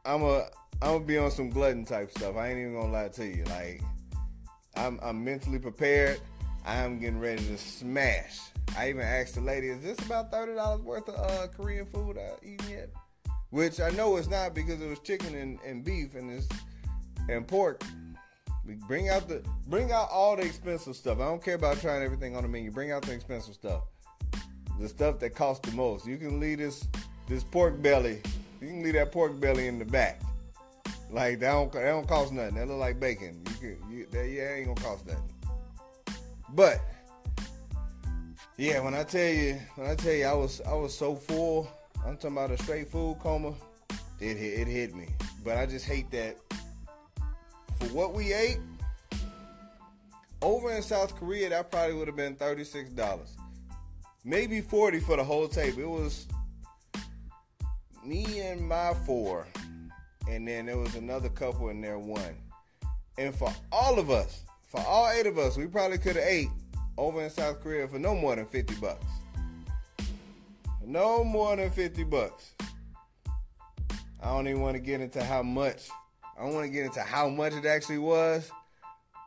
I'm 0.08 0.24
a. 0.24 0.46
I'm 0.82 0.94
gonna 0.94 1.06
be 1.06 1.18
on 1.18 1.32
some 1.32 1.50
glutton 1.50 1.84
type 1.84 2.12
stuff. 2.12 2.38
I 2.38 2.50
ain't 2.50 2.60
even 2.60 2.74
gonna 2.74 2.94
lie 2.94 3.10
to 3.10 3.26
you. 3.26 3.44
Like, 3.46 3.82
I'm. 4.76 5.00
I'm 5.04 5.24
mentally 5.24 5.60
prepared. 5.60 6.22
I 6.66 6.78
am 6.78 7.00
getting 7.00 7.20
ready 7.20 7.44
to 7.46 7.58
smash. 7.58 8.40
I 8.78 8.90
even 8.90 9.02
asked 9.02 9.36
the 9.36 9.42
lady, 9.42 9.68
"Is 9.68 9.84
this 9.84 10.00
about 10.06 10.32
thirty 10.32 10.56
dollars 10.56 10.82
worth 10.82 11.10
of 11.10 11.16
uh, 11.16 11.48
Korean 11.48 11.86
food 11.88 12.18
I 12.18 12.32
eating 12.42 12.70
yet?" 12.70 12.90
Which 13.50 13.82
I 13.82 13.90
know 13.92 14.16
it's 14.16 14.30
not 14.30 14.54
because 14.56 14.82
it 14.82 14.90
was 14.90 15.00
chicken 15.00 15.36
and, 15.36 15.60
and 15.66 15.84
beef, 15.84 16.16
and 16.16 16.32
it's 16.32 16.48
and 17.28 17.46
pork. 17.46 17.84
We 18.66 18.76
bring 18.76 19.10
out 19.10 19.28
the 19.28 19.44
bring 19.68 19.92
out 19.92 20.08
all 20.10 20.38
the 20.38 20.44
expensive 20.44 20.96
stuff. 20.96 21.20
I 21.20 21.26
don't 21.26 21.44
care 21.44 21.56
about 21.56 21.82
trying 21.82 22.02
everything 22.02 22.36
on 22.38 22.44
the 22.44 22.50
menu. 22.50 22.72
Bring 22.72 22.92
out 22.92 23.02
the 23.02 23.14
expensive 23.14 23.56
stuff. 23.56 23.84
The 24.80 24.88
stuff 24.88 25.20
that 25.20 25.36
costs 25.36 25.70
the 25.70 25.76
most. 25.76 26.06
You 26.06 26.18
can 26.18 26.40
leave 26.40 26.60
this 26.60 26.88
this 27.28 27.44
pork 27.44 27.82
belly. 27.82 28.22
You 28.62 28.68
can 28.68 28.84
leave 28.84 28.94
that 28.94 29.12
pork 29.12 29.40
belly 29.40 29.68
in 29.68 29.80
the 29.80 29.86
back. 29.86 30.22
Like 31.10 31.40
that 31.40 31.52
don't 31.52 31.72
that 31.72 31.84
don't 31.84 32.08
cost 32.08 32.34
nothing. 32.34 32.56
That 32.56 32.68
look 32.68 32.78
like 32.80 33.00
bacon. 33.00 33.42
You 33.62 33.78
can 33.80 33.92
you, 33.92 34.08
that 34.12 34.28
yeah 34.28 34.56
ain't 34.56 34.68
gonna 34.68 34.82
cost 34.82 35.06
nothing. 35.06 35.24
But 36.50 36.82
yeah, 38.58 38.80
when 38.80 38.94
I 38.94 39.04
tell 39.04 39.32
you 39.32 39.60
when 39.76 39.90
I 39.90 39.96
tell 39.96 40.14
you 40.14 40.26
I 40.26 40.34
was 40.34 40.62
I 40.62 40.74
was 40.74 40.98
so 40.98 41.16
full. 41.16 41.70
I'm 42.06 42.16
talking 42.16 42.38
about 42.38 42.52
a 42.52 42.58
straight 42.58 42.90
food 42.90 43.18
coma. 43.20 43.54
It 44.20 44.38
hit, 44.38 44.60
it 44.60 44.68
hit 44.68 44.96
me. 44.96 45.10
But 45.44 45.58
I 45.58 45.66
just 45.66 45.86
hate 45.86 46.10
that 46.12 46.38
for 47.80 47.86
what 47.88 48.14
we 48.14 48.34
ate, 48.34 48.60
over 50.42 50.72
in 50.72 50.82
South 50.82 51.16
Korea, 51.16 51.50
that 51.50 51.72
probably 51.72 51.96
would 51.96 52.08
have 52.08 52.16
been 52.16 52.36
$36. 52.36 53.30
Maybe 54.24 54.62
40 54.62 55.00
for 55.00 55.16
the 55.16 55.24
whole 55.24 55.48
table. 55.48 55.82
It 55.82 55.90
was 55.90 56.28
me 58.08 58.40
and 58.40 58.62
my 58.62 58.94
four. 59.06 59.48
And 60.30 60.48
then 60.48 60.66
there 60.66 60.78
was 60.78 60.96
another 60.96 61.30
couple 61.30 61.70
in 61.70 61.82
there, 61.82 62.00
one. 62.00 62.36
And 63.18 63.36
for 63.36 63.54
all 63.72 64.00
of 64.00 64.10
us, 64.10 64.44
for 64.68 64.80
all 64.82 65.10
eight 65.12 65.26
of 65.26 65.38
us, 65.38 65.58
we 65.58 65.68
probably 65.68 65.98
could 65.98 66.16
have 66.16 66.26
ate 66.26 66.50
over 66.98 67.22
in 67.22 67.30
South 67.30 67.62
Korea 67.62 67.88
for 67.88 68.00
no 68.00 68.16
more 68.16 68.36
than 68.36 68.46
50 68.46 68.76
bucks. 68.76 69.06
No 70.86 71.24
more 71.24 71.56
than 71.56 71.70
50 71.70 72.04
bucks. 72.06 72.54
I 74.22 74.30
don't 74.32 74.48
even 74.48 74.62
want 74.62 74.76
to 74.76 74.82
get 74.82 75.02
into 75.02 75.24
how 75.24 75.44
much 75.44 75.90
I 76.38 76.44
don't 76.44 76.54
want 76.54 76.68
to 76.68 76.72
get 76.72 76.86
into 76.86 77.02
how 77.02 77.30
much 77.30 77.54
it 77.54 77.66
actually 77.66 77.98
was, 77.98 78.52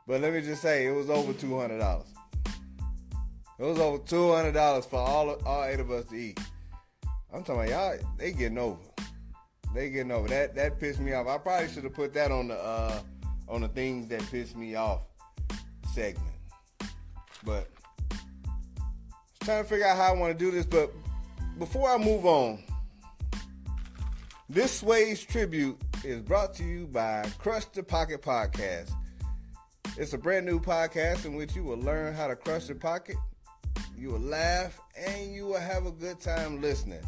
but 0.06 0.20
let 0.20 0.32
me 0.32 0.42
just 0.42 0.62
say 0.62 0.86
it 0.86 0.92
was 0.92 1.10
over 1.10 1.32
two 1.32 1.58
hundred 1.58 1.78
dollars. 1.78 2.06
It 3.58 3.64
was 3.64 3.78
over 3.78 3.98
two 3.98 4.32
hundred 4.32 4.52
dollars 4.52 4.86
for 4.86 4.96
all 4.96 5.30
all 5.44 5.64
eight 5.64 5.80
of 5.80 5.90
us 5.90 6.06
to 6.06 6.14
eat. 6.14 6.40
I'm 7.32 7.44
talking 7.44 7.70
about 7.72 7.98
y'all. 7.98 8.08
They 8.18 8.32
getting 8.32 8.58
over. 8.58 8.80
They 9.74 9.90
getting 9.90 10.10
over. 10.10 10.28
That 10.28 10.54
that 10.56 10.80
pissed 10.80 11.00
me 11.00 11.12
off. 11.12 11.26
I 11.28 11.38
probably 11.38 11.68
should 11.68 11.84
have 11.84 11.94
put 11.94 12.12
that 12.14 12.32
on 12.32 12.48
the 12.48 12.54
uh, 12.54 13.00
on 13.48 13.60
the 13.60 13.68
things 13.68 14.08
that 14.08 14.20
pissed 14.30 14.56
me 14.56 14.74
off 14.74 15.02
segment. 15.94 16.26
But 17.44 17.68
trying 19.44 19.62
to 19.62 19.68
figure 19.68 19.86
out 19.86 19.96
how 19.96 20.12
I 20.14 20.16
want 20.16 20.36
to 20.36 20.44
do 20.44 20.50
this. 20.50 20.66
But 20.66 20.92
before 21.58 21.88
I 21.88 21.98
move 21.98 22.26
on, 22.26 22.62
this 24.48 24.80
Sway's 24.80 25.22
tribute 25.22 25.80
is 26.04 26.20
brought 26.20 26.54
to 26.54 26.64
you 26.64 26.86
by 26.88 27.28
Crush 27.38 27.66
the 27.66 27.82
Pocket 27.82 28.22
Podcast. 28.22 28.90
It's 29.96 30.12
a 30.12 30.18
brand 30.18 30.46
new 30.46 30.60
podcast 30.60 31.24
in 31.24 31.34
which 31.34 31.54
you 31.54 31.62
will 31.62 31.78
learn 31.78 32.14
how 32.14 32.26
to 32.26 32.36
crush 32.36 32.66
the 32.66 32.74
pocket, 32.74 33.16
you 33.96 34.08
will 34.08 34.20
laugh, 34.20 34.80
and 34.96 35.34
you 35.34 35.46
will 35.46 35.60
have 35.60 35.86
a 35.86 35.90
good 35.90 36.20
time 36.20 36.60
listening. 36.60 37.02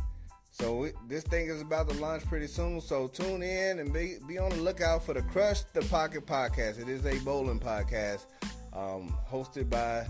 So 0.62 0.84
it, 0.84 0.94
this 1.08 1.24
thing 1.24 1.48
is 1.48 1.60
about 1.60 1.90
to 1.90 1.96
launch 1.96 2.24
pretty 2.26 2.46
soon. 2.46 2.80
So 2.80 3.08
tune 3.08 3.42
in 3.42 3.80
and 3.80 3.92
be, 3.92 4.18
be 4.28 4.38
on 4.38 4.50
the 4.50 4.58
lookout 4.58 5.04
for 5.04 5.12
the 5.12 5.22
Crush 5.22 5.62
the 5.72 5.80
Pocket 5.82 6.24
podcast. 6.24 6.80
It 6.80 6.88
is 6.88 7.04
a 7.04 7.18
bowling 7.24 7.58
podcast 7.58 8.26
um, 8.72 9.12
hosted 9.28 9.68
by 9.68 10.06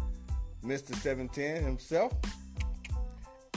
Mr. 0.63 0.95
710 0.95 1.63
himself 1.65 2.13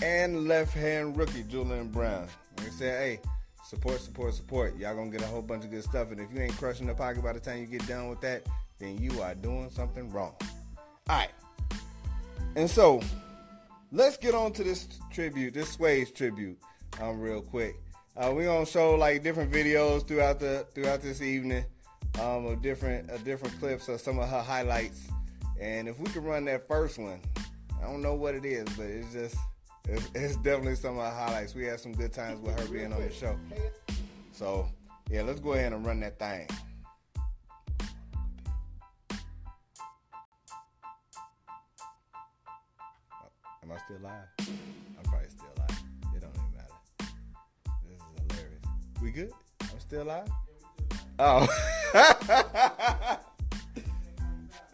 and 0.02 0.48
left 0.48 0.74
hand 0.74 1.18
rookie 1.18 1.44
Julian 1.44 1.90
Brown. 1.90 2.30
Like 2.58 2.68
I 2.68 2.72
said, 2.72 3.02
hey, 3.02 3.20
Support, 3.68 4.00
support, 4.00 4.34
support. 4.36 4.78
Y'all 4.78 4.96
gonna 4.96 5.10
get 5.10 5.24
a 5.24 5.26
whole 5.26 5.42
bunch 5.42 5.66
of 5.66 5.72
good 5.72 5.84
stuff. 5.84 6.12
And 6.12 6.22
if 6.22 6.32
you 6.32 6.40
ain't 6.40 6.56
crushing 6.56 6.86
the 6.86 6.94
pocket 6.94 7.24
by 7.24 7.34
the 7.34 7.40
time 7.40 7.60
you 7.60 7.66
get 7.66 7.86
done 7.88 8.10
with 8.10 8.22
that, 8.22 8.46
then 8.78 9.00
you 9.00 9.22
are 9.22 9.34
doing 9.34 9.72
something 9.72 10.12
wrong. 10.12 10.36
All 11.10 11.18
right. 11.18 11.32
And 12.56 12.70
so, 12.70 13.02
let's 13.92 14.18
get 14.18 14.36
on 14.36 14.54
to 14.54 14.64
this 14.64 14.88
tribute, 15.12 15.56
this 15.56 15.72
Sway's 15.72 16.12
tribute, 16.12 16.60
um, 17.02 17.20
real 17.20 17.42
quick. 17.42 17.76
Uh, 18.18 18.32
we're 18.34 18.46
gonna 18.46 18.66
show 18.66 18.96
like 18.96 19.24
different 19.24 19.52
videos 19.52 20.08
throughout 20.08 20.40
the 20.40 20.66
throughout 20.74 21.02
this 21.02 21.22
evening, 21.22 21.66
um, 22.20 22.46
of 22.46 22.62
different 22.62 23.10
uh, 23.12 23.18
different 23.18 23.58
clips 23.60 23.88
of 23.90 24.00
some 24.00 24.20
of 24.20 24.30
her 24.30 24.42
highlights. 24.42 25.08
And 25.60 25.88
if 25.88 26.00
we 26.00 26.06
can 26.08 26.24
run 26.24 26.46
that 26.46 26.68
first 26.68 26.98
one, 26.98 27.20
I 27.82 27.86
don't 27.86 28.02
know 28.02 28.14
what 28.14 28.36
it 28.36 28.46
is, 28.46 28.68
but 28.78 28.86
it's 28.86 29.12
just 29.14 29.36
it's, 29.88 30.10
it's 30.16 30.36
definitely 30.38 30.76
some 30.76 30.96
of 30.96 31.00
our 31.00 31.12
highlights. 31.12 31.56
We 31.56 31.66
had 31.66 31.80
some 31.80 31.94
good 31.94 32.14
times 32.14 32.40
with 32.42 32.60
her 32.60 32.68
being 32.68 32.94
on 32.94 33.02
the 33.02 33.12
show. 33.12 33.36
So 34.32 34.68
yeah, 35.10 35.22
let's 35.22 35.40
go 35.40 35.54
ahead 35.54 35.74
and 35.74 35.86
run 35.86 36.00
that 36.00 36.18
thing. 36.18 36.48
Am 43.64 43.72
I 43.72 43.78
still 43.78 43.98
live? 44.04 44.75
We 49.06 49.12
good? 49.12 49.32
I'm 49.62 49.80
still 49.80 50.04
live? 50.06 50.28
Oh. 51.20 51.48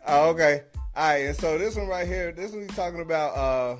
oh, 0.07 0.29
okay. 0.29 0.63
All 0.95 1.09
right, 1.09 1.17
and 1.17 1.35
so 1.35 1.57
this 1.57 1.75
one 1.75 1.89
right 1.89 2.07
here, 2.07 2.31
this 2.31 2.53
one 2.53 2.61
he's 2.61 2.73
talking 2.73 3.01
about 3.01 3.35
uh 3.35 3.75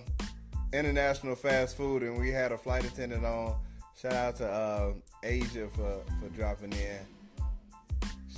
international 0.74 1.36
fast 1.36 1.78
food, 1.78 2.04
and 2.04 2.20
we 2.20 2.32
had 2.32 2.52
a 2.52 2.58
flight 2.58 2.84
attendant 2.84 3.24
on. 3.24 3.56
Shout 3.96 4.12
out 4.12 4.36
to 4.38 4.46
uh, 4.46 4.92
Asia 5.24 5.70
for, 5.74 6.02
for 6.20 6.28
dropping 6.36 6.74
in. 6.74 7.00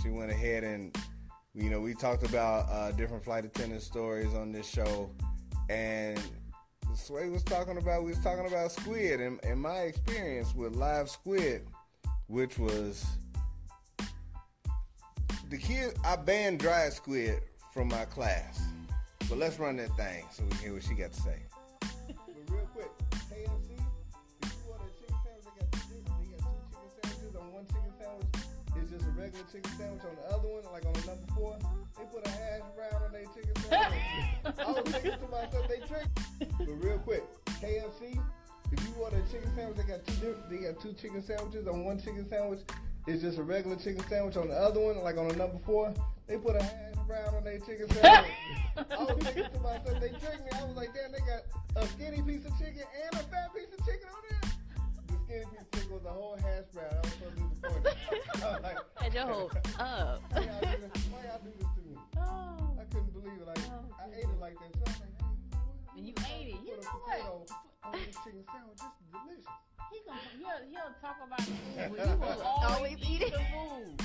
She 0.04 0.10
went 0.10 0.30
ahead 0.30 0.64
and, 0.64 0.96
you 1.56 1.72
know, 1.72 1.82
we 1.82 1.96
talked 1.96 2.22
about 2.22 2.70
uh, 2.70 2.92
different 2.92 3.24
flight 3.24 3.44
attendant 3.44 3.82
stories 3.82 4.36
on 4.36 4.52
this 4.52 4.70
show, 4.70 5.10
and 5.68 6.22
Sway 6.94 7.30
was 7.30 7.42
talking 7.42 7.78
about 7.78 8.04
we 8.04 8.12
was 8.12 8.20
talking 8.20 8.46
about 8.46 8.72
squid, 8.72 9.20
and, 9.20 9.40
and 9.44 9.60
my 9.60 9.80
experience 9.80 10.54
with 10.54 10.76
live 10.76 11.10
squid, 11.10 11.66
which 12.28 12.58
was 12.58 13.06
the 15.50 15.58
kid 15.58 15.96
I 16.06 16.16
banned 16.16 16.60
Dry 16.60 16.90
squid 16.90 17.42
from 17.74 17.88
my 17.88 18.06
class. 18.06 18.62
But 19.30 19.38
let's 19.38 19.60
run 19.60 19.78
that 19.78 19.96
thing 19.96 20.26
so 20.32 20.44
we 20.44 20.50
can 20.50 20.60
hear 20.60 20.74
what 20.74 20.84
she 20.84 20.94
got 20.94 21.14
to 21.14 21.22
say. 21.22 21.40
is 28.84 28.90
just 28.90 29.06
a 29.06 29.12
regular 29.12 29.46
chicken 29.52 29.72
sandwich. 29.78 30.04
On 30.04 30.16
the 30.16 30.36
other 30.36 30.48
one, 30.48 30.64
like 30.74 30.86
on 30.86 30.94
the 30.94 31.06
number 31.08 31.28
four, 31.36 31.58
they 31.98 32.06
put 32.06 32.28
a 32.28 32.30
hash 32.30 32.62
brown 32.76 33.02
on 33.02 33.12
their 33.12 33.26
chicken 33.34 33.56
sandwich. 33.64 34.60
I 34.60 34.72
was 34.72 34.92
thinking 34.92 35.20
to 35.20 35.28
myself, 35.32 35.68
they 35.68 35.80
trick. 35.88 36.08
But 36.40 36.84
real 36.84 37.00
quick, 37.00 37.24
KFC, 37.62 38.20
if 38.74 38.88
you 38.88 38.94
order 39.02 39.18
a 39.18 39.32
chicken 39.32 39.52
sandwich, 39.56 39.78
they 39.78 39.84
got 39.84 40.06
two 40.06 40.36
they 40.50 40.58
got 40.58 40.82
two 40.82 40.94
chicken 40.94 41.24
sandwiches. 41.24 41.68
On 41.68 41.84
one 41.86 41.98
chicken 41.98 42.28
sandwich, 42.30 42.60
it's 43.08 43.22
just 43.22 43.38
a 43.38 43.44
regular 43.44 43.76
chicken 43.78 44.04
sandwich. 44.10 44.38
On 44.38 44.48
the 44.48 44.56
other 44.56 44.80
one, 44.80 44.98
like 45.04 45.18
on 45.18 45.28
the 45.28 45.36
number 45.36 45.58
four, 45.66 45.94
they 46.28 46.38
put 46.38 46.56
a 46.56 46.64
hash 46.64 46.96
brown 47.08 47.36
on 47.36 47.44
their 47.44 47.60
chicken 47.60 47.90
sandwich. 47.92 48.32
I 48.78 49.04
was 49.04 49.18
thinking 49.24 49.44
to 49.54 49.60
myself, 49.60 50.00
they 50.00 50.10
tricked 50.10 50.44
me. 50.46 50.52
I 50.60 50.64
was 50.66 50.76
like, 50.76 50.94
damn, 50.94 51.12
they 51.12 51.20
got 51.20 51.44
a 51.76 51.88
skinny 51.88 52.22
piece 52.22 52.46
of 52.46 52.58
chicken 52.58 52.84
and 53.04 53.14
a 53.14 53.24
fat 53.30 53.54
piece 53.54 53.72
of 53.78 53.86
chicken 53.86 54.08
on 54.10 54.22
there. 54.30 54.42
The 55.08 55.14
skinny 55.26 55.46
piece 55.52 55.62
of 55.62 55.72
chicken 55.72 55.92
was 55.94 56.06
a 56.06 56.10
whole 56.10 56.38
hash 56.38 56.66
brown. 56.74 56.90
I 56.92 57.00
was 57.02 57.14
so 57.20 57.30
disappointed. 57.30 57.96
I 58.44 58.54
was 58.54 58.62
like, 58.64 58.78
Had 59.02 59.14
your 59.14 59.26
hope 59.28 59.56
up. 59.80 60.22
why 60.32 60.42
y'all 60.42 60.62
do 60.62 60.88
this, 60.94 61.04
why 61.12 61.20
y'all 61.28 61.42
do 61.44 61.52
this 61.60 61.68
to 61.68 61.82
me? 61.90 61.98
Oh. 62.18 62.78
I 62.80 62.84
couldn't 62.86 63.12
believe 63.14 63.40
it. 63.42 63.48
Like 63.48 63.58
Oh, 63.70 63.86
I 64.00 64.16
ate 64.18 64.24
it 64.24 64.40
like 64.40 64.54
that. 64.60 64.74
So 64.74 64.82
I 64.86 64.90
was 64.90 65.00
like, 65.02 65.14
hey, 65.20 65.28
you 65.44 65.52
know 65.52 65.64
what? 65.68 65.98
And 65.98 66.08
you 66.08 66.14
ate 66.34 66.48
it. 66.54 66.60
You 66.66 66.72
know 66.82 66.90
what? 67.06 67.50
On 67.86 67.92
this 67.94 68.16
chicken 68.24 68.44
sandwich. 68.52 68.78
This 68.80 68.96
delicious. 69.12 69.46
He 69.92 70.00
gonna 70.08 70.20
he'll, 70.40 70.64
he'll 70.72 70.94
talk 71.02 71.18
about 71.26 71.40
the 71.40 71.46
food, 71.46 71.98
but 71.98 72.08
he 72.08 72.16
will 72.16 72.42
always, 72.42 72.76
Always 72.78 72.98
eat 73.04 73.22
eat 73.22 73.32
the 73.32 73.44
food. 73.54 74.02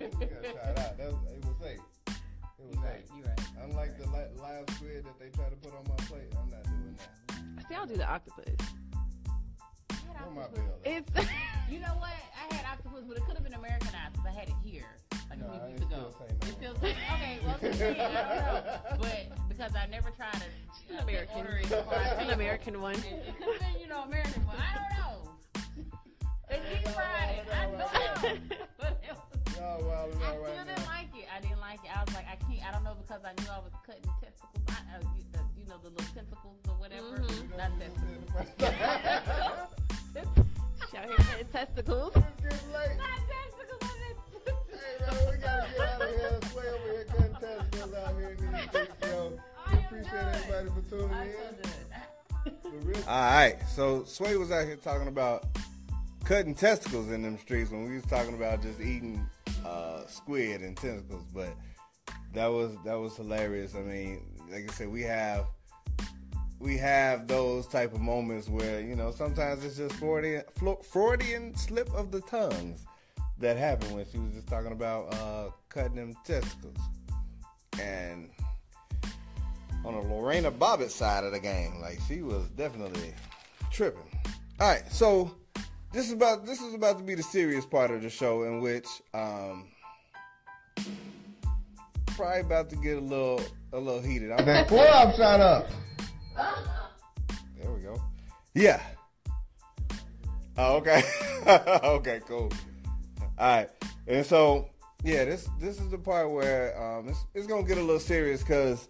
You 0.00 0.08
gotta 0.08 0.52
try 0.52 0.70
it 0.70 0.78
out. 0.78 0.96
That 0.98 1.08
was, 1.12 1.32
it 1.32 1.44
was 1.44 1.56
safe. 1.60 1.80
It 2.06 2.66
was 2.66 2.76
You 2.76 2.82
right. 2.82 3.00
safe. 3.08 3.16
You 3.16 3.22
right. 3.24 3.40
Unlike 3.64 3.98
the 3.98 4.06
li- 4.10 4.32
live 4.40 4.64
squid 4.76 5.04
that 5.04 5.18
they 5.18 5.28
try 5.30 5.48
to 5.48 5.56
put 5.56 5.72
on 5.74 5.84
my 5.88 5.96
plate, 6.06 6.32
I'm 6.36 6.48
not 6.50 6.64
doing 6.64 6.96
that. 6.96 7.10
I 7.58 7.68
see, 7.68 7.74
I'll 7.74 7.86
do 7.86 7.96
the 7.96 8.08
octopus. 8.10 8.56
Octopus. 10.22 10.48
bill? 10.54 10.78
It's 10.84 11.10
You 11.70 11.78
know 11.80 11.94
what? 11.98 12.10
I 12.50 12.54
had 12.54 12.66
octopus, 12.66 13.04
but 13.06 13.16
it 13.16 13.24
could 13.24 13.34
have 13.34 13.44
been 13.44 13.54
Americanized 13.54 14.12
because 14.14 14.26
I 14.26 14.32
had 14.32 14.48
it 14.48 14.54
here 14.64 14.86
like 15.30 15.38
No, 15.38 15.46
a 15.46 15.50
few 15.66 15.70
weeks 15.70 15.82
ago. 15.82 16.10
still 16.10 16.48
It 16.48 16.56
feels 16.58 16.82
like 16.82 16.96
okay. 17.14 17.38
Well, 17.44 17.56
it's 17.62 17.80
I 17.80 17.84
don't 17.84 18.04
know, 18.04 18.98
but 18.98 19.48
because 19.48 19.72
I 19.76 19.86
never 19.86 20.10
tried 20.10 20.32
to 20.34 20.96
uh, 20.98 21.02
American. 21.02 21.36
order 21.36 21.58
it 21.58 21.68
before 21.68 21.94
an. 21.94 22.30
American 22.30 22.80
one. 22.80 22.94
It, 22.96 23.04
it 23.28 23.34
could 23.38 23.48
have 23.52 23.60
been, 23.72 23.80
you 23.80 23.86
know, 23.88 24.02
American, 24.02 24.42
but 24.46 24.56
I 24.58 24.74
don't 24.74 24.92
know. 24.98 25.30
They 26.48 26.58
deep 26.74 26.88
fried 26.88 27.38
it. 27.38 27.46
I 27.54 27.62
don't 27.66 27.78
know. 27.78 27.86
But 28.78 28.98
it 29.06 29.14
was, 29.14 29.56
Y'all 29.56 29.82
wildin' 29.82 30.16
I 30.18 30.34
still 30.34 30.42
right 30.42 30.66
didn't 30.66 30.78
now. 30.82 30.90
like 30.90 31.10
it. 31.14 31.26
I 31.30 31.40
didn't 31.40 31.60
like 31.60 31.78
it. 31.84 31.90
I 31.96 32.02
was 32.02 32.14
like, 32.14 32.26
I 32.26 32.34
can't. 32.36 32.66
I 32.66 32.72
don't 32.72 32.82
know 32.82 32.96
because 32.98 33.22
I 33.22 33.32
knew 33.40 33.48
I 33.52 33.58
was 33.60 33.72
cutting 33.86 34.02
testicles. 34.18 34.64
I, 34.68 34.96
I, 34.96 34.98
you, 35.14 35.22
the, 35.30 35.38
you 35.60 35.66
know, 35.68 35.78
the 35.78 35.90
little 35.90 36.10
tentacles 36.12 36.58
or 36.66 36.74
whatever. 36.74 37.22
Mhm. 37.22 37.56
Not 37.56 37.70
gonna 37.78 37.94
testicles. 38.34 39.79
This 40.92 41.02
in 41.02 41.16
the 41.16 41.22
here 41.22 41.38
at 41.40 41.52
testicles. 41.52 42.12
It's 42.16 42.40
getting 42.42 42.72
late. 42.72 42.96
Not 42.98 43.18
testicles. 43.30 43.82
I 43.82 43.84
Hey, 44.70 44.94
man, 45.00 45.30
we 45.30 45.36
gotta 45.38 45.66
get 45.76 45.80
out 45.88 46.02
of 46.02 46.08
here. 46.08 46.40
Sway 46.50 46.68
over 46.68 46.84
here 46.92 47.04
cutting 47.04 47.34
testicles 47.34 47.94
out 47.94 48.14
here 48.18 48.30
in 48.30 48.36
these 48.52 48.68
streets, 48.68 48.94
yo. 49.02 49.32
I 49.66 49.72
am 49.72 49.78
Appreciate 49.84 50.12
done. 50.12 50.34
everybody 50.34 50.68
for 50.82 50.90
tuning 50.90 51.14
I'm 51.14 51.26
in. 51.26 51.32
so 51.32 52.92
done. 52.92 53.02
All 53.08 53.32
right, 53.32 53.56
so 53.74 54.04
Sway 54.04 54.36
was 54.36 54.50
out 54.50 54.64
here 54.66 54.76
talking 54.76 55.08
about 55.08 55.44
cutting 56.24 56.54
testicles 56.54 57.10
in 57.10 57.22
them 57.22 57.38
streets 57.38 57.70
when 57.70 57.88
we 57.88 57.94
was 57.96 58.04
talking 58.04 58.34
about 58.34 58.62
just 58.62 58.80
eating 58.80 59.26
uh, 59.66 60.06
squid 60.06 60.60
and 60.62 60.76
tentacles, 60.76 61.24
but 61.34 61.48
that 62.34 62.46
was 62.46 62.76
that 62.84 62.94
was 62.98 63.16
hilarious. 63.16 63.74
I 63.74 63.80
mean, 63.80 64.22
like 64.50 64.68
I 64.70 64.72
said, 64.72 64.88
we 64.88 65.02
have 65.02 65.46
we 66.60 66.76
have 66.76 67.26
those 67.26 67.66
type 67.66 67.94
of 67.94 68.00
moments 68.00 68.48
where 68.48 68.80
you 68.80 68.94
know 68.94 69.10
sometimes 69.10 69.64
it's 69.64 69.78
just 69.78 69.94
Freudian 69.96 70.44
Freudian 70.84 71.54
slip 71.56 71.92
of 71.94 72.12
the 72.12 72.20
tongues 72.20 72.84
that 73.38 73.56
happened 73.56 73.94
when 73.94 74.04
she 74.12 74.18
was 74.18 74.34
just 74.34 74.46
talking 74.46 74.72
about 74.72 75.12
uh, 75.14 75.50
cutting 75.70 75.96
them 75.96 76.14
testicles 76.24 76.76
and 77.80 78.28
on 79.84 79.94
the 79.94 80.00
Lorena 80.00 80.52
Bobbitt 80.52 80.90
side 80.90 81.24
of 81.24 81.32
the 81.32 81.40
game. 81.40 81.80
Like 81.80 81.98
she 82.06 82.20
was 82.20 82.46
definitely 82.50 83.14
tripping. 83.72 84.02
All 84.60 84.68
right, 84.68 84.84
so 84.92 85.34
this 85.92 86.06
is 86.06 86.12
about 86.12 86.44
this 86.44 86.60
is 86.60 86.74
about 86.74 86.98
to 86.98 87.04
be 87.04 87.14
the 87.14 87.22
serious 87.22 87.64
part 87.64 87.90
of 87.90 88.02
the 88.02 88.10
show 88.10 88.42
in 88.42 88.60
which 88.60 88.86
um 89.14 89.68
probably 92.08 92.40
about 92.40 92.68
to 92.68 92.76
get 92.76 92.98
a 92.98 93.00
little 93.00 93.40
a 93.72 93.78
little 93.78 94.02
heated. 94.02 94.30
I'm 94.32 94.44
That 94.44 94.68
club 94.68 95.14
shot 95.16 95.40
up. 95.40 95.70
There 97.60 97.70
we 97.70 97.80
go. 97.80 98.00
Yeah. 98.54 98.80
Oh, 100.56 100.76
okay. 100.76 101.02
okay, 101.46 102.20
cool. 102.26 102.52
All 103.38 103.56
right. 103.56 103.70
And 104.06 104.26
so, 104.26 104.68
yeah, 105.02 105.24
this 105.24 105.48
this 105.60 105.80
is 105.80 105.88
the 105.90 105.98
part 105.98 106.30
where 106.30 106.80
um, 106.80 107.08
it's, 107.08 107.24
it's 107.34 107.46
gonna 107.46 107.62
get 107.62 107.78
a 107.78 107.80
little 107.80 108.00
serious 108.00 108.42
because 108.42 108.88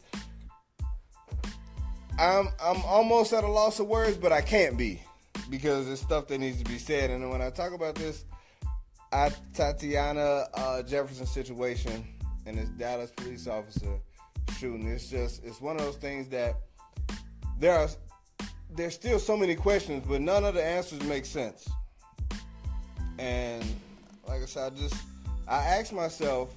I'm 2.18 2.48
I'm 2.62 2.82
almost 2.84 3.32
at 3.32 3.44
a 3.44 3.48
loss 3.48 3.78
of 3.80 3.86
words, 3.86 4.16
but 4.16 4.32
I 4.32 4.40
can't 4.40 4.76
be 4.76 5.02
because 5.48 5.88
it's 5.88 6.00
stuff 6.00 6.28
that 6.28 6.38
needs 6.38 6.58
to 6.58 6.64
be 6.64 6.78
said. 6.78 7.10
And 7.10 7.30
when 7.30 7.42
I 7.42 7.50
talk 7.50 7.72
about 7.72 7.94
this, 7.94 8.24
I 9.12 9.32
Tatiana 9.54 10.46
uh, 10.54 10.82
Jefferson 10.82 11.26
situation 11.26 12.04
and 12.46 12.58
this 12.58 12.68
Dallas 12.70 13.10
police 13.16 13.46
officer 13.46 13.98
shooting, 14.58 14.88
it's 14.88 15.08
just 15.08 15.44
it's 15.44 15.60
one 15.60 15.76
of 15.76 15.82
those 15.82 15.96
things 15.96 16.28
that 16.28 16.56
there 17.60 17.78
are 17.78 17.88
there's 18.74 18.94
still 18.94 19.18
so 19.18 19.36
many 19.36 19.54
questions, 19.54 20.04
but 20.08 20.20
none 20.20 20.44
of 20.44 20.54
the 20.54 20.64
answers 20.64 21.02
make 21.04 21.26
sense. 21.26 21.68
And 23.18 23.62
like 24.26 24.42
I 24.42 24.46
said, 24.46 24.72
I 24.72 24.76
just 24.76 24.94
I 25.46 25.58
ask 25.58 25.92
myself, 25.92 26.56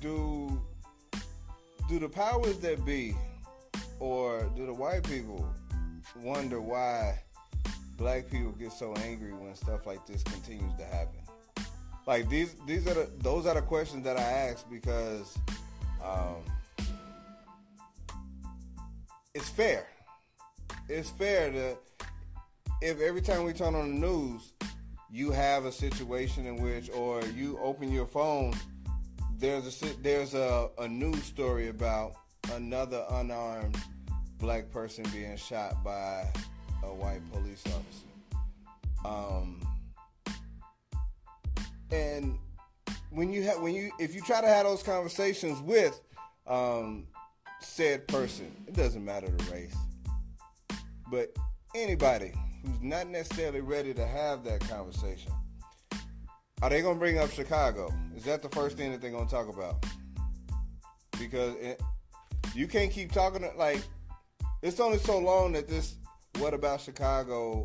do 0.00 0.62
do 1.88 1.98
the 1.98 2.08
powers 2.08 2.58
that 2.58 2.84
be, 2.86 3.14
or 3.98 4.48
do 4.56 4.64
the 4.64 4.72
white 4.72 5.02
people 5.02 5.44
wonder 6.16 6.60
why 6.60 7.18
black 7.96 8.30
people 8.30 8.52
get 8.52 8.72
so 8.72 8.94
angry 9.04 9.32
when 9.32 9.54
stuff 9.56 9.86
like 9.86 10.06
this 10.06 10.22
continues 10.22 10.74
to 10.76 10.84
happen? 10.84 11.20
Like 12.06 12.28
these 12.28 12.54
these 12.66 12.86
are 12.86 12.94
the 12.94 13.10
those 13.18 13.44
are 13.46 13.54
the 13.54 13.62
questions 13.62 14.04
that 14.04 14.16
I 14.16 14.22
ask 14.22 14.70
because 14.70 15.36
um, 16.04 16.36
it's 19.34 19.48
fair. 19.48 19.86
It's 20.88 21.10
fair 21.10 21.50
to 21.52 21.76
if 22.82 23.00
every 23.00 23.20
time 23.20 23.44
we 23.44 23.52
turn 23.52 23.74
on 23.74 24.00
the 24.00 24.06
news 24.06 24.52
you 25.10 25.30
have 25.30 25.64
a 25.64 25.72
situation 25.72 26.46
in 26.46 26.56
which 26.56 26.88
or 26.90 27.22
you 27.26 27.58
open 27.62 27.92
your 27.92 28.06
phone 28.06 28.54
there's 29.38 29.82
a 29.82 29.86
there's 30.02 30.34
a, 30.34 30.68
a 30.78 30.88
news 30.88 31.22
story 31.24 31.68
about 31.68 32.12
another 32.52 33.04
unarmed 33.10 33.76
black 34.38 34.70
person 34.70 35.04
being 35.12 35.36
shot 35.36 35.82
by 35.84 36.26
a 36.84 36.92
white 36.92 37.20
police 37.32 37.62
officer. 37.66 39.04
Um 39.04 39.66
and 41.90 42.38
when 43.10 43.32
you 43.32 43.42
have 43.42 43.60
when 43.60 43.74
you 43.74 43.90
if 43.98 44.14
you 44.14 44.22
try 44.22 44.40
to 44.40 44.46
have 44.46 44.64
those 44.64 44.82
conversations 44.82 45.60
with 45.60 46.00
um 46.46 47.06
said 47.60 48.06
person 48.08 48.50
it 48.66 48.74
doesn't 48.74 49.04
matter 49.04 49.28
the 49.28 49.52
race 49.52 49.76
but 51.10 51.36
anybody 51.74 52.32
who's 52.64 52.80
not 52.80 53.08
necessarily 53.08 53.60
ready 53.60 53.92
to 53.94 54.06
have 54.06 54.44
that 54.44 54.60
conversation, 54.60 55.32
are 56.62 56.70
they 56.70 56.82
going 56.82 56.96
to 56.96 57.00
bring 57.00 57.18
up 57.18 57.30
Chicago? 57.30 57.92
Is 58.16 58.24
that 58.24 58.42
the 58.42 58.48
first 58.50 58.76
thing 58.76 58.92
that 58.92 59.00
they're 59.00 59.10
going 59.10 59.26
to 59.26 59.34
talk 59.34 59.48
about? 59.48 59.84
Because 61.18 61.54
it, 61.56 61.82
you 62.54 62.68
can't 62.68 62.92
keep 62.92 63.12
talking 63.12 63.48
like 63.56 63.82
it's 64.62 64.80
only 64.80 64.98
so 64.98 65.18
long 65.18 65.52
that 65.52 65.68
this 65.68 65.96
"What 66.38 66.54
about 66.54 66.80
Chicago?" 66.80 67.64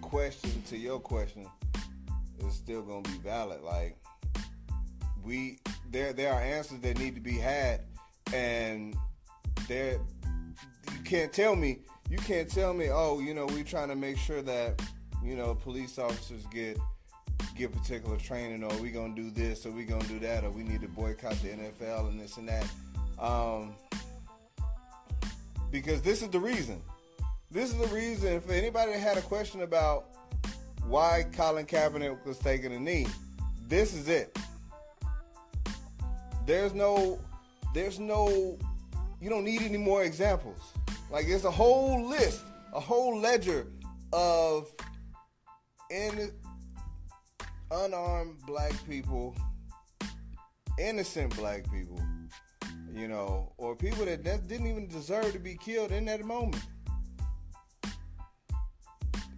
question 0.00 0.62
to 0.68 0.78
your 0.78 0.98
question 0.98 1.46
is 2.46 2.54
still 2.54 2.80
going 2.82 3.02
to 3.02 3.10
be 3.10 3.18
valid. 3.18 3.60
Like 3.62 3.98
we 5.22 5.58
there 5.90 6.12
there 6.12 6.32
are 6.32 6.40
answers 6.40 6.80
that 6.80 6.98
need 6.98 7.14
to 7.14 7.20
be 7.20 7.36
had, 7.36 7.82
and 8.34 8.96
there 9.66 9.98
you 10.92 11.02
can't 11.04 11.32
tell 11.32 11.56
me 11.56 11.78
you 12.10 12.18
can't 12.18 12.48
tell 12.48 12.72
me 12.72 12.88
oh 12.90 13.20
you 13.20 13.34
know 13.34 13.46
we're 13.46 13.64
trying 13.64 13.88
to 13.88 13.96
make 13.96 14.16
sure 14.16 14.42
that 14.42 14.80
you 15.22 15.34
know 15.36 15.54
police 15.54 15.98
officers 15.98 16.44
get 16.52 16.78
get 17.56 17.72
particular 17.72 18.16
training 18.16 18.62
or 18.62 18.74
we 18.78 18.90
gonna 18.90 19.14
do 19.14 19.30
this 19.30 19.66
or 19.66 19.70
we 19.70 19.84
gonna 19.84 20.04
do 20.04 20.18
that 20.18 20.44
or 20.44 20.50
we 20.50 20.62
need 20.62 20.80
to 20.80 20.88
boycott 20.88 21.34
the 21.42 21.48
NFL 21.48 22.08
and 22.08 22.20
this 22.20 22.36
and 22.36 22.48
that. 22.48 22.66
Um, 23.18 23.74
because 25.70 26.00
this 26.02 26.22
is 26.22 26.28
the 26.28 26.38
reason. 26.38 26.80
This 27.50 27.70
is 27.70 27.78
the 27.78 27.94
reason 27.94 28.34
if 28.34 28.48
anybody 28.50 28.92
had 28.92 29.16
a 29.16 29.22
question 29.22 29.62
about 29.62 30.06
why 30.86 31.26
Colin 31.32 31.66
Kaepernick 31.66 32.24
was 32.24 32.38
taking 32.38 32.72
a 32.72 32.78
knee 32.78 33.06
this 33.68 33.92
is 33.92 34.08
it. 34.08 34.36
There's 36.46 36.72
no 36.72 37.20
there's 37.78 38.00
no 38.00 38.58
you 39.20 39.30
don't 39.30 39.44
need 39.44 39.62
any 39.62 39.78
more 39.78 40.02
examples 40.02 40.72
like 41.10 41.26
there's 41.26 41.44
a 41.44 41.50
whole 41.50 42.06
list, 42.06 42.42
a 42.74 42.80
whole 42.80 43.18
ledger 43.18 43.68
of 44.12 44.68
in 45.90 46.32
unarmed 47.70 48.36
black 48.46 48.72
people, 48.88 49.36
innocent 50.78 51.34
black 51.36 51.70
people, 51.70 52.00
you 52.92 53.08
know, 53.08 53.52
or 53.56 53.74
people 53.76 54.04
that, 54.04 54.24
that 54.24 54.48
didn't 54.48 54.66
even 54.66 54.88
deserve 54.88 55.32
to 55.32 55.38
be 55.38 55.54
killed 55.54 55.92
in 55.92 56.04
that 56.06 56.24
moment. 56.24 56.62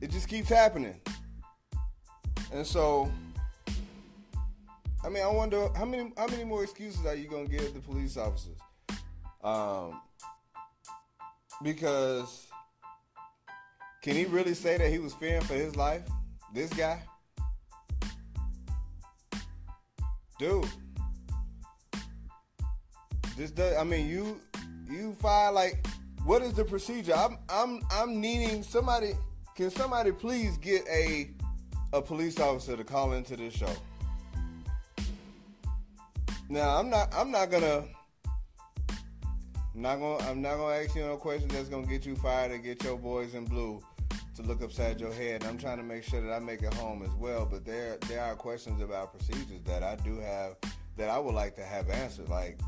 It 0.00 0.10
just 0.10 0.28
keeps 0.28 0.48
happening. 0.48 0.98
And 2.52 2.66
so, 2.66 3.12
I 5.02 5.08
mean, 5.08 5.22
I 5.22 5.28
wonder 5.28 5.68
how 5.74 5.84
many 5.84 6.12
how 6.16 6.26
many 6.26 6.44
more 6.44 6.62
excuses 6.62 7.06
are 7.06 7.14
you 7.14 7.28
gonna 7.28 7.48
give 7.48 7.72
the 7.72 7.80
police 7.80 8.16
officers? 8.16 8.58
Um, 9.42 10.00
because 11.62 12.46
can 14.02 14.14
he 14.14 14.24
really 14.26 14.54
say 14.54 14.76
that 14.76 14.90
he 14.90 14.98
was 14.98 15.14
fearing 15.14 15.40
for 15.42 15.54
his 15.54 15.74
life? 15.74 16.02
This 16.52 16.70
guy, 16.72 17.02
dude. 20.38 20.66
This 23.36 23.50
does. 23.50 23.76
I 23.78 23.84
mean, 23.84 24.06
you 24.06 24.38
you 24.90 25.16
file 25.20 25.52
like 25.52 25.86
what 26.24 26.42
is 26.42 26.52
the 26.52 26.64
procedure? 26.64 27.14
I'm 27.14 27.38
I'm 27.48 27.80
I'm 27.90 28.20
needing 28.20 28.62
somebody. 28.62 29.12
Can 29.56 29.70
somebody 29.70 30.12
please 30.12 30.58
get 30.58 30.86
a 30.88 31.30
a 31.94 32.02
police 32.02 32.38
officer 32.38 32.76
to 32.76 32.84
call 32.84 33.12
into 33.14 33.36
this 33.36 33.54
show? 33.54 33.72
Now 36.50 36.76
I'm 36.76 36.90
not 36.90 37.14
I'm 37.14 37.30
not 37.30 37.48
gonna 37.48 37.84
I'm 39.72 39.82
not 39.82 40.00
gonna 40.00 40.28
I'm 40.28 40.42
not 40.42 40.56
gonna 40.56 40.74
ask 40.74 40.96
you 40.96 41.02
no 41.02 41.16
questions 41.16 41.54
that's 41.54 41.68
gonna 41.68 41.86
get 41.86 42.04
you 42.04 42.16
fired 42.16 42.50
and 42.50 42.64
get 42.64 42.82
your 42.82 42.98
boys 42.98 43.36
in 43.36 43.44
blue 43.44 43.80
to 44.34 44.42
look 44.42 44.60
upside 44.60 45.00
your 45.00 45.12
head. 45.12 45.44
I'm 45.44 45.56
trying 45.56 45.76
to 45.76 45.84
make 45.84 46.02
sure 46.02 46.20
that 46.20 46.32
I 46.32 46.40
make 46.40 46.62
it 46.62 46.74
home 46.74 47.04
as 47.04 47.12
well. 47.12 47.46
But 47.48 47.64
there 47.64 47.98
there 48.08 48.20
are 48.24 48.34
questions 48.34 48.82
about 48.82 49.16
procedures 49.16 49.62
that 49.64 49.84
I 49.84 49.94
do 50.02 50.18
have 50.18 50.56
that 50.96 51.08
I 51.08 51.20
would 51.20 51.36
like 51.36 51.54
to 51.54 51.62
have 51.62 51.88
answered. 51.88 52.28
Like 52.28 52.58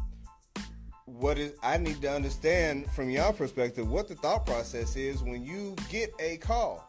what 1.07 1.37
is 1.37 1.55
I 1.61 1.77
need 1.77 2.01
to 2.03 2.13
understand 2.13 2.89
from 2.93 3.11
your 3.11 3.33
perspective 3.33 3.91
what 3.91 4.07
the 4.07 4.15
thought 4.15 4.47
process 4.47 4.95
is 4.95 5.25
when 5.25 5.43
you 5.43 5.75
get 5.91 6.13
a 6.21 6.37
call. 6.37 6.89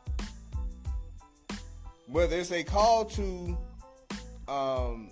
Whether 2.05 2.37
it's 2.37 2.51
a 2.51 2.63
call 2.63 3.05
to 3.05 3.57
um, 4.47 5.09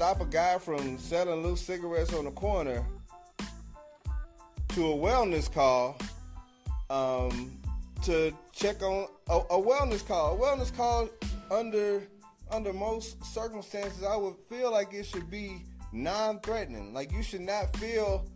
stop 0.00 0.22
a 0.22 0.24
guy 0.24 0.56
from 0.56 0.96
selling 0.98 1.42
loose 1.42 1.60
cigarettes 1.60 2.14
on 2.14 2.24
the 2.24 2.30
corner 2.30 2.82
to 4.70 4.92
a 4.92 4.96
wellness 4.96 5.52
call 5.52 5.94
um, 6.88 7.60
to 8.02 8.32
check 8.50 8.82
on 8.82 9.06
a, 9.28 9.36
a, 9.36 9.62
wellness 9.62 10.06
call. 10.08 10.34
A 10.34 10.40
wellness 10.40 10.74
call 10.74 11.10
under 11.50 12.02
under 12.50 12.72
most 12.72 13.22
circumstances, 13.22 14.02
I 14.02 14.16
would 14.16 14.36
feel 14.48 14.72
like 14.72 14.94
it 14.94 15.04
should 15.04 15.30
be 15.30 15.66
non-threatening. 15.92 16.94
Like 16.94 17.12
you 17.12 17.22
should 17.22 17.42
not 17.42 17.76
feel 17.76 18.26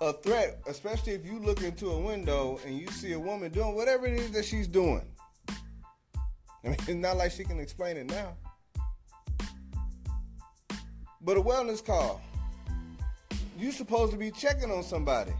a 0.00 0.12
threat, 0.12 0.58
especially 0.66 1.12
if 1.12 1.24
you 1.24 1.38
look 1.38 1.62
into 1.62 1.90
a 1.90 2.00
window 2.00 2.58
and 2.66 2.76
you 2.76 2.88
see 2.88 3.12
a 3.12 3.20
woman 3.20 3.52
doing 3.52 3.76
whatever 3.76 4.06
it 4.06 4.18
is 4.18 4.32
that 4.32 4.44
she's 4.44 4.66
doing. 4.66 5.06
I 5.48 5.54
mean, 6.64 6.74
it's 6.80 6.88
not 6.88 7.16
like 7.16 7.30
she 7.30 7.44
can 7.44 7.60
explain 7.60 7.96
it 7.96 8.06
now. 8.06 8.36
But 11.24 11.36
a 11.36 11.40
wellness 11.40 11.84
call, 11.84 12.20
you 13.56 13.70
supposed 13.70 14.10
to 14.10 14.18
be 14.18 14.32
checking 14.32 14.72
on 14.72 14.82
somebody. 14.82 15.32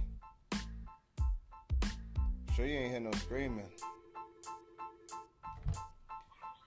Sure, 2.55 2.65
you 2.65 2.79
ain't 2.79 2.91
hear 2.93 3.01
no 3.01 3.11
screaming. 3.13 3.69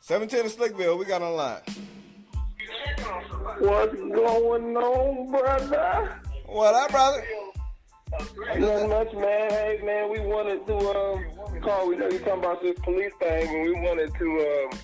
710 0.02 0.46
of 0.46 0.52
Slickville, 0.56 1.00
we 1.00 1.06
got 1.06 1.22
online. 1.22 1.62
What's 3.60 3.96
going 3.96 4.76
on, 4.76 5.32
brother? 5.32 6.22
What 6.48 6.76
up, 6.76 6.92
brother? 6.92 7.24
Not 8.58 8.90
much, 8.90 9.14
man. 9.14 9.50
Hey, 9.50 9.80
man, 9.84 10.12
we 10.12 10.20
wanted 10.20 10.68
to 10.68 10.76
um, 10.76 11.62
call. 11.62 11.88
We 11.88 11.96
know 11.96 12.10
you're 12.10 12.20
talking 12.20 12.40
about 12.40 12.62
this 12.62 12.78
police 12.80 13.14
thing, 13.20 13.48
and 13.48 13.64
we 13.64 13.82
wanted 13.82 14.14
to 14.16 14.70
um, 14.72 14.80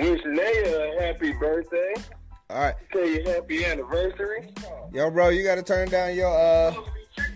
wish 0.00 0.20
Naya 0.24 0.96
a 0.96 1.02
happy 1.02 1.32
birthday. 1.32 1.94
All 2.50 2.60
right. 2.62 2.74
Tell 2.92 3.06
you 3.06 3.22
happy 3.24 3.64
anniversary. 3.66 4.54
Yo, 4.92 5.10
bro, 5.10 5.28
you 5.28 5.42
got 5.44 5.56
to 5.56 5.62
turn 5.62 5.88
down 5.88 6.14
your 6.14 6.34
uh, 6.34 6.72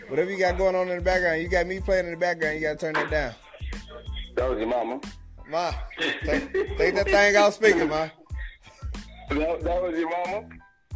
whatever 0.09 0.31
you 0.31 0.38
got 0.38 0.57
going 0.57 0.75
on 0.75 0.88
in 0.88 0.96
the 0.96 1.03
background. 1.03 1.42
You 1.42 1.48
got 1.48 1.66
me 1.66 1.81
playing 1.81 2.07
in 2.07 2.12
the 2.12 2.16
background. 2.16 2.55
You 2.57 2.62
got 2.62 2.79
to 2.79 2.87
turn 2.87 2.94
that 2.94 3.11
down. 3.11 3.35
That 4.37 4.48
was 4.48 4.59
your 4.59 4.68
mama. 4.68 5.01
Ma, 5.51 5.72
take, 5.98 6.53
take 6.79 6.94
that 6.94 7.05
thing 7.05 7.37
out 7.37 7.53
speaking, 7.53 7.88
ma. 7.90 8.09
That, 9.29 9.61
that 9.62 9.83
was 9.83 9.98
your 9.98 10.09
mama. 10.09 10.48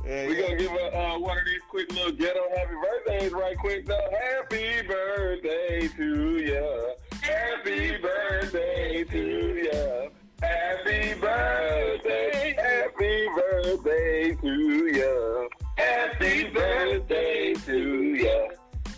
Yeah, 0.07 0.29
We 0.29 0.37
yeah. 0.37 0.43
gonna 0.47 0.57
give 0.57 0.71
her 0.71 0.97
uh, 0.97 1.19
one 1.19 1.37
of 1.37 1.45
these 1.45 1.61
quick 1.69 1.93
little 1.93 2.13
ghetto 2.13 2.41
happy 2.57 2.75
birthdays 2.75 3.33
right 3.33 3.59
quick 3.59 3.87
though. 3.87 4.09
Happy 4.23 4.87
birthday 4.87 5.89
to 5.89 6.39
ya. 6.39 7.21
Happy 7.21 7.99
birthday 7.99 9.05
to 9.05 9.71
ya. 9.73 10.09
Happy 10.43 11.15
birthday. 11.15 12.55
Happy 12.59 13.27
birthday 13.35 14.35
to 14.35 14.87
ya. 14.89 15.49
Happy 15.77 16.45
birthday 16.49 17.55
to 17.55 18.15
ya. 18.15 18.49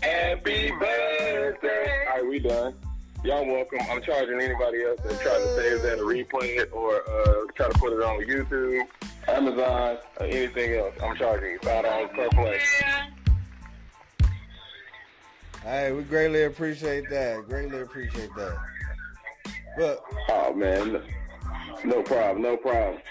Happy 0.01 0.71
birthday. 0.71 2.05
All 2.07 2.15
right, 2.15 2.27
we 2.27 2.39
done. 2.39 2.75
Y'all 3.23 3.45
welcome. 3.45 3.79
I'm 3.89 4.01
charging 4.01 4.39
anybody 4.41 4.83
else 4.83 4.99
that 5.01 5.19
tries 5.21 5.41
to 5.43 5.55
save 5.55 5.81
that 5.83 5.99
or 5.99 6.05
replay 6.05 6.57
it 6.59 6.69
or 6.71 6.95
uh, 7.09 7.45
try 7.55 7.67
to 7.69 7.79
put 7.79 7.93
it 7.93 8.01
on 8.01 8.21
YouTube, 8.21 8.81
Amazon, 9.27 9.97
or 10.19 10.25
anything 10.25 10.75
else. 10.75 10.93
I'm 11.03 11.15
charging 11.17 11.51
you 11.51 11.59
five 11.61 11.83
dollars 11.85 12.09
per 12.15 12.29
play. 12.29 12.59
Hey, 15.63 15.91
we 15.91 16.03
greatly 16.03 16.43
appreciate 16.43 17.09
that. 17.09 17.45
Greatly 17.47 17.81
appreciate 17.81 18.29
that. 18.35 18.57
But 19.77 20.03
Oh 20.29 20.53
man, 20.53 21.01
no, 21.83 22.01
problem, 22.03 22.41
no 22.41 22.57
problem. 22.57 23.01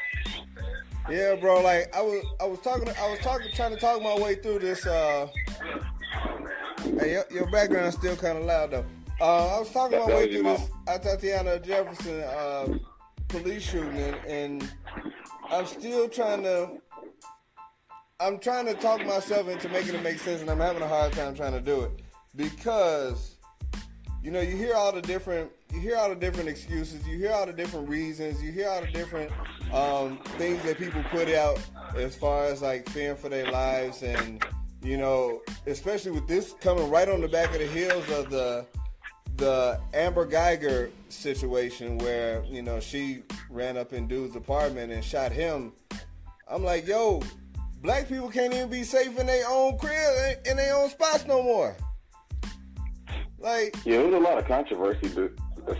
yeah, 1.11 1.35
bro, 1.37 1.62
like 1.62 1.94
I 1.94 2.03
was, 2.03 2.25
I 2.40 2.44
was 2.44 2.61
talking, 2.61 2.88
I 2.88 3.11
was 3.11 3.18
talking, 3.21 3.49
trying 3.55 3.75
to 3.75 3.81
talk 3.81 4.03
my 4.03 4.16
way 4.18 4.37
through 4.37 4.61
this. 4.61 4.87
uh 4.87 5.27
Hey, 7.01 7.12
your, 7.12 7.25
your 7.31 7.51
background's 7.51 7.97
still 7.97 8.16
kind 8.16 8.38
of 8.38 8.44
loud 8.44 8.71
though. 8.71 8.85
Uh, 9.21 9.57
I 9.57 9.59
was 9.59 9.71
talking 9.71 9.99
my 9.99 10.07
way 10.07 10.33
through 10.33 10.44
this 10.44 10.71
Tatiana 10.87 11.59
Jefferson 11.59 12.21
uh, 12.23 12.79
police 13.27 13.62
shooting, 13.68 13.97
and, 13.97 14.16
and 14.27 14.73
I'm 15.51 15.66
still 15.66 16.09
trying 16.09 16.42
to. 16.44 16.71
I'm 18.21 18.38
trying 18.38 18.66
to 18.66 18.75
talk 18.75 19.05
myself 19.07 19.49
into 19.49 19.68
making 19.68 19.94
it 19.94 20.03
make 20.03 20.18
sense, 20.18 20.40
and 20.40 20.51
I'm 20.51 20.59
having 20.59 20.83
a 20.83 20.88
hard 20.88 21.12
time 21.12 21.35
trying 21.35 21.53
to 21.53 21.61
do 21.61 21.83
it 21.83 21.90
because, 22.35 23.38
you 24.29 24.35
know, 24.35 24.43
you 24.43 24.59
hear 24.59 24.75
all 24.75 24.93
the 24.93 25.01
different, 25.01 25.51
you 25.73 25.81
hear 25.81 25.97
all 25.97 26.11
the 26.11 26.14
different 26.14 26.51
excuses, 26.51 27.09
you 27.09 27.17
hear 27.17 27.33
all 27.33 27.47
the 27.47 27.53
different 27.55 27.88
reasons, 27.88 28.43
you 28.43 28.53
hear 28.53 28.69
all 28.69 28.83
the 28.83 28.88
different 28.88 29.33
um, 29.73 30.19
things 30.37 30.62
that 30.64 30.77
people 30.77 31.03
put 31.05 31.31
out 31.31 31.59
as 31.97 32.14
far 32.14 32.45
as 32.45 32.61
like 32.61 32.87
fearing 32.91 33.17
for 33.17 33.31
their 33.31 33.51
lives, 33.51 34.03
and 34.03 34.45
you 34.83 34.99
know, 34.99 35.41
especially 35.67 36.11
with 36.11 36.29
this 36.29 36.55
coming 36.61 36.91
right 36.91 37.09
on 37.09 37.23
the 37.23 37.29
back 37.29 37.55
of 37.55 37.59
the 37.59 37.67
heels 37.69 38.07
of 38.11 38.29
the 38.29 38.67
the 39.37 39.81
Amber 39.95 40.27
Guyger 40.27 40.91
situation 41.09 41.97
where 41.97 42.45
you 42.51 42.61
know 42.61 42.81
she 42.81 43.23
ran 43.49 43.79
up 43.79 43.95
in 43.95 44.07
dude's 44.07 44.37
apartment 44.37 44.93
and 44.93 45.03
shot 45.03 45.33
him. 45.33 45.73
I'm 46.47 46.62
like, 46.62 46.87
yo, 46.87 47.23
black 47.81 48.11
people 48.11 48.29
can't 48.29 48.53
even 48.53 48.69
be 48.69 48.83
safe 48.83 49.19
in 49.19 49.25
their 49.25 49.49
own 49.49 49.79
crib 49.79 50.37
in 50.45 50.59
their 50.59 50.77
own 50.77 50.91
spots 50.91 51.25
no 51.27 51.43
more. 51.43 51.75
Like, 53.38 53.74
Yeah, 53.85 53.98
there 53.98 54.07
was 54.07 54.14
a 54.14 54.18
lot 54.18 54.38
of 54.38 54.46
controversy 54.46 55.11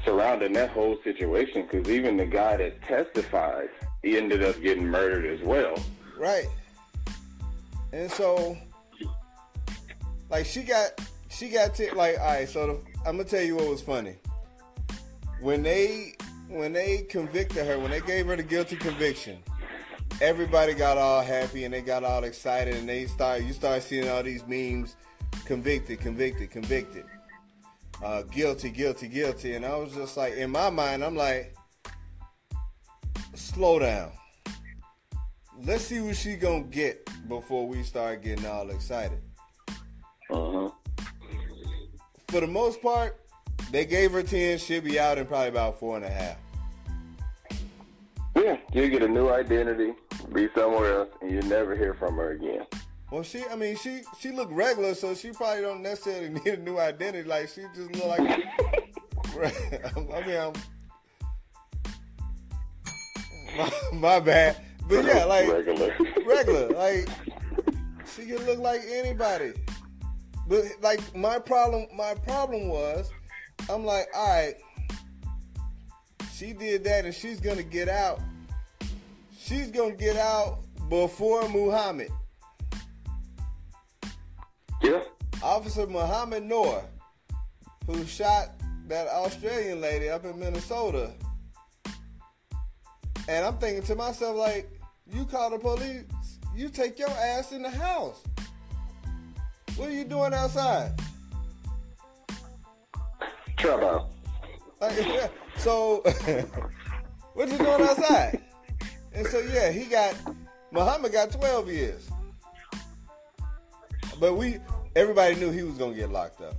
surrounding 0.05 0.53
that 0.53 0.71
whole 0.71 0.97
situation 1.03 1.66
because 1.71 1.88
even 1.88 2.16
the 2.16 2.27
guy 2.27 2.57
that 2.57 2.83
testified, 2.83 3.68
he 4.03 4.16
ended 4.16 4.44
up 4.44 4.61
getting 4.61 4.87
murdered 4.87 5.27
as 5.27 5.44
well. 5.47 5.75
right. 6.18 6.47
And 7.92 8.11
so, 8.11 8.57
like, 10.31 10.44
she 10.44 10.62
got, 10.62 11.01
she 11.31 11.49
got, 11.49 11.75
t- 11.75 11.90
like, 11.90 12.18
all 12.18 12.27
right. 12.27 12.49
So 12.49 12.66
the, 12.66 12.73
I'm 13.09 13.16
gonna 13.16 13.25
tell 13.25 13.42
you 13.42 13.57
what 13.57 13.66
was 13.68 13.81
funny. 13.81 14.16
When 15.40 15.62
they, 15.62 16.14
when 16.49 16.73
they 16.75 17.07
convicted 17.09 17.64
her, 17.66 17.79
when 17.79 17.90
they 17.90 18.01
gave 18.03 18.27
her 18.27 18.37
the 18.37 18.42
guilty 18.42 18.77
conviction, 18.77 19.38
everybody 20.21 20.75
got 20.75 20.99
all 20.99 21.23
happy 21.23 21.64
and 21.64 21.73
they 21.73 21.81
got 21.81 22.05
all 22.05 22.25
excited 22.25 22.75
and 22.75 22.87
they 22.88 23.07
start, 23.07 23.42
you 23.42 23.53
start 23.55 23.83
seeing 23.83 24.09
all 24.09 24.23
these 24.23 24.47
memes, 24.47 24.97
convicted, 25.47 25.99
convicted, 26.01 26.51
convicted, 26.51 27.05
uh, 28.03 28.23
guilty, 28.23 28.71
guilty, 28.71 29.09
guilty, 29.09 29.55
and 29.55 29.65
I 29.65 29.77
was 29.77 29.93
just 29.93 30.17
like, 30.17 30.35
in 30.35 30.51
my 30.51 30.71
mind, 30.71 31.05
I'm 31.05 31.17
like, 31.17 31.55
slow 33.35 33.79
down. 33.79 34.13
Let's 35.65 35.85
see 35.85 36.01
what 36.01 36.17
she 36.17 36.37
gonna 36.37 36.65
get 36.65 37.09
before 37.29 37.67
we 37.67 37.83
start 37.83 38.23
getting 38.23 38.47
all 38.47 38.71
excited. 38.71 39.21
Uh-huh. 40.31 40.71
For 42.29 42.41
the 42.41 42.47
most 42.47 42.81
part, 42.81 43.19
they 43.73 43.85
gave 43.85 44.13
her 44.13 44.23
ten. 44.23 44.59
She'll 44.59 44.81
be 44.81 45.01
out 45.01 45.19
in 45.19 45.27
probably 45.27 45.49
about 45.49 45.81
four 45.81 45.97
and 45.97 46.05
a 46.05 46.11
half. 46.11 46.37
Yeah, 48.37 48.57
you 48.73 48.89
get 48.89 49.03
a 49.03 49.09
new 49.09 49.31
identity, 49.31 49.95
be 50.33 50.49
somewhere 50.55 51.01
else, 51.01 51.09
and 51.21 51.31
you 51.33 51.43
never 51.43 51.75
hear 51.75 51.95
from 51.95 52.17
her 52.17 52.31
again. 52.31 52.67
Well, 53.11 53.23
she, 53.23 53.42
I 53.51 53.57
mean, 53.57 53.77
she 53.77 54.03
she 54.21 54.31
looked 54.31 54.53
regular, 54.53 54.94
so 54.94 55.14
she 55.14 55.31
probably 55.31 55.62
don't 55.62 55.83
necessarily 55.83 56.29
need 56.44 56.47
a 56.47 56.57
new 56.59 56.79
identity. 56.79 57.27
Like 57.27 57.49
she 57.49 57.62
just 57.75 57.94
look 57.94 58.07
like. 58.07 58.21
I 59.38 60.27
mean, 60.27 60.37
I'm, 60.37 60.53
my, 63.57 63.73
my 63.92 64.21
bad, 64.21 64.57
but 64.88 65.05
yeah, 65.05 65.25
like 65.25 65.49
regular. 65.49 65.97
regular, 66.27 66.68
like 66.71 67.09
she 68.14 68.27
can 68.27 68.44
look 68.47 68.59
like 68.59 68.81
anybody. 68.90 69.53
But 70.49 70.64
like 70.81 71.14
my 71.14 71.38
problem, 71.38 71.87
my 71.94 72.14
problem 72.14 72.68
was, 72.68 73.11
I'm 73.71 73.85
like, 73.85 74.09
all 74.14 74.29
right, 74.29 74.55
she 76.35 76.53
did 76.53 76.85
that, 76.85 77.05
and 77.05 77.14
she's 77.14 77.38
gonna 77.38 77.62
get 77.62 77.88
out. 77.88 78.21
She's 79.38 79.71
gonna 79.71 79.94
get 79.94 80.16
out 80.16 80.61
before 80.88 81.49
Mohamed. 81.49 82.11
Yeah. 84.83 85.03
Officer 85.43 85.87
Mohamed 85.87 86.45
Noor, 86.45 86.83
who 87.87 88.05
shot 88.07 88.51
that 88.88 89.09
Australian 89.09 89.81
lady 89.81 90.09
up 90.09 90.25
in 90.25 90.38
Minnesota. 90.38 91.12
And 93.29 93.45
I'm 93.45 93.59
thinking 93.59 93.83
to 93.85 93.95
myself, 93.95 94.37
like, 94.37 94.71
you 95.12 95.27
call 95.27 95.51
the 95.51 95.59
police, 95.59 96.05
you 96.55 96.69
take 96.69 96.99
your 96.99 97.11
ass 97.11 97.53
in 97.53 97.62
the 97.62 97.71
house. 97.71 98.23
What 99.77 99.91
are 99.91 99.93
you 99.93 100.05
doing 100.05 100.33
outside? 100.33 100.93
Trouble. 103.59 104.11
Like, 104.81 105.31
so, 105.59 106.03
what 107.35 107.49
you 107.51 107.59
doing 107.59 107.83
outside? 107.83 108.43
And 109.12 109.27
so, 109.27 109.41
yeah, 109.41 109.71
he 109.71 109.85
got, 109.85 110.14
Muhammad 110.73 111.12
got 111.12 111.31
12 111.31 111.69
years. 111.69 112.11
But 114.20 114.35
we, 114.37 114.59
everybody 114.96 115.35
knew 115.37 115.50
he 115.50 115.62
was 115.62 115.76
going 115.78 115.92
to 115.94 115.98
get 116.00 116.11
locked 116.11 116.40
up. 116.40 116.54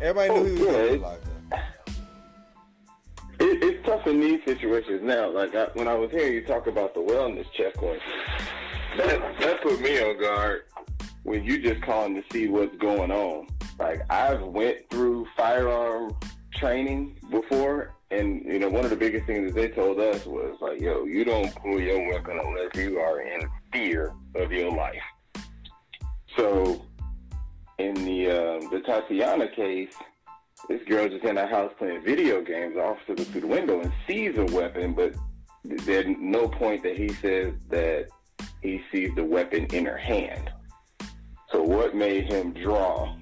Everybody 0.00 0.30
knew 0.40 0.44
he 0.44 0.52
was 0.52 0.60
Oh, 0.60 0.64
going 0.64 0.74
to 0.76 0.84
yeah. 0.84 0.90
get 0.92 1.00
locked 1.00 1.24
up. 1.52 1.60
It, 3.40 3.62
it's 3.62 3.86
tough 3.86 4.06
in 4.06 4.20
these 4.20 4.40
situations 4.44 5.00
now. 5.02 5.30
Like 5.30 5.54
I, 5.54 5.64
when 5.74 5.88
I 5.88 5.94
was 5.94 6.10
hearing 6.10 6.34
you 6.34 6.44
talk 6.44 6.66
about 6.66 6.94
the 6.94 7.00
wellness 7.00 7.50
checkpoint, 7.52 8.00
that 8.98 9.38
that 9.40 9.62
put 9.62 9.80
me 9.80 9.98
on 10.00 10.20
guard. 10.20 10.62
When 11.22 11.44
you 11.44 11.58
just 11.60 11.82
calling 11.82 12.14
to 12.14 12.22
see 12.32 12.48
what's 12.48 12.74
going 12.78 13.10
on. 13.10 13.46
Like 13.78 14.02
I've 14.10 14.42
went 14.42 14.88
through 14.90 15.26
firearm 15.36 16.14
training 16.54 17.18
before, 17.30 17.94
and 18.10 18.42
you 18.44 18.58
know 18.58 18.68
one 18.68 18.84
of 18.84 18.90
the 18.90 18.96
biggest 18.96 19.26
things 19.26 19.52
that 19.52 19.54
they 19.54 19.68
told 19.68 20.00
us 20.00 20.24
was 20.26 20.56
like, 20.60 20.80
"Yo, 20.80 21.04
you 21.04 21.24
don't 21.24 21.54
pull 21.56 21.80
your 21.80 22.06
weapon 22.10 22.38
unless 22.42 22.74
you 22.74 22.98
are 23.00 23.20
in 23.22 23.48
fear 23.72 24.12
of 24.34 24.50
your 24.52 24.70
life." 24.74 25.00
So, 26.36 26.84
in 27.78 27.94
the 27.94 28.30
um, 28.30 28.70
the 28.70 28.80
Tatiana 28.80 29.48
case, 29.48 29.94
this 30.68 30.82
girl 30.86 31.08
just 31.08 31.24
in 31.24 31.36
her 31.36 31.46
house 31.46 31.72
playing 31.78 32.04
video 32.04 32.42
games. 32.42 32.74
The 32.74 32.84
officer 32.84 33.14
looks 33.14 33.30
through 33.30 33.42
the 33.42 33.46
window 33.46 33.80
and 33.80 33.92
sees 34.06 34.36
a 34.36 34.44
weapon, 34.46 34.94
but 34.94 35.14
there's 35.64 36.06
no 36.18 36.48
point 36.48 36.82
that 36.82 36.96
he 36.96 37.08
says 37.08 37.54
that 37.70 38.08
he 38.62 38.82
sees 38.92 39.14
the 39.14 39.24
weapon 39.24 39.66
in 39.66 39.86
her 39.86 39.96
hand. 39.96 40.50
So 41.50 41.62
what 41.62 41.94
made 41.94 42.30
him 42.30 42.52
draw 42.52 43.16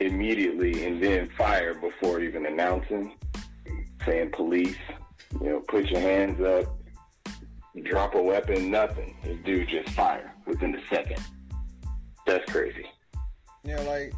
immediately 0.00 0.84
and 0.84 1.02
then 1.02 1.28
fire 1.38 1.74
before 1.74 2.20
even 2.20 2.46
announcing, 2.46 3.16
saying 4.04 4.32
police, 4.32 4.76
you 5.40 5.48
know, 5.48 5.60
put 5.60 5.86
your 5.86 6.00
hands 6.00 6.40
up, 6.42 6.76
drop 7.84 8.14
a 8.14 8.22
weapon, 8.22 8.70
nothing. 8.70 9.16
This 9.24 9.38
dude 9.44 9.68
just 9.68 9.90
fire 9.90 10.34
within 10.46 10.74
a 10.74 10.94
second. 10.94 11.22
That's 12.26 12.50
crazy. 12.50 12.86
Yeah, 13.64 13.80
like 13.82 14.12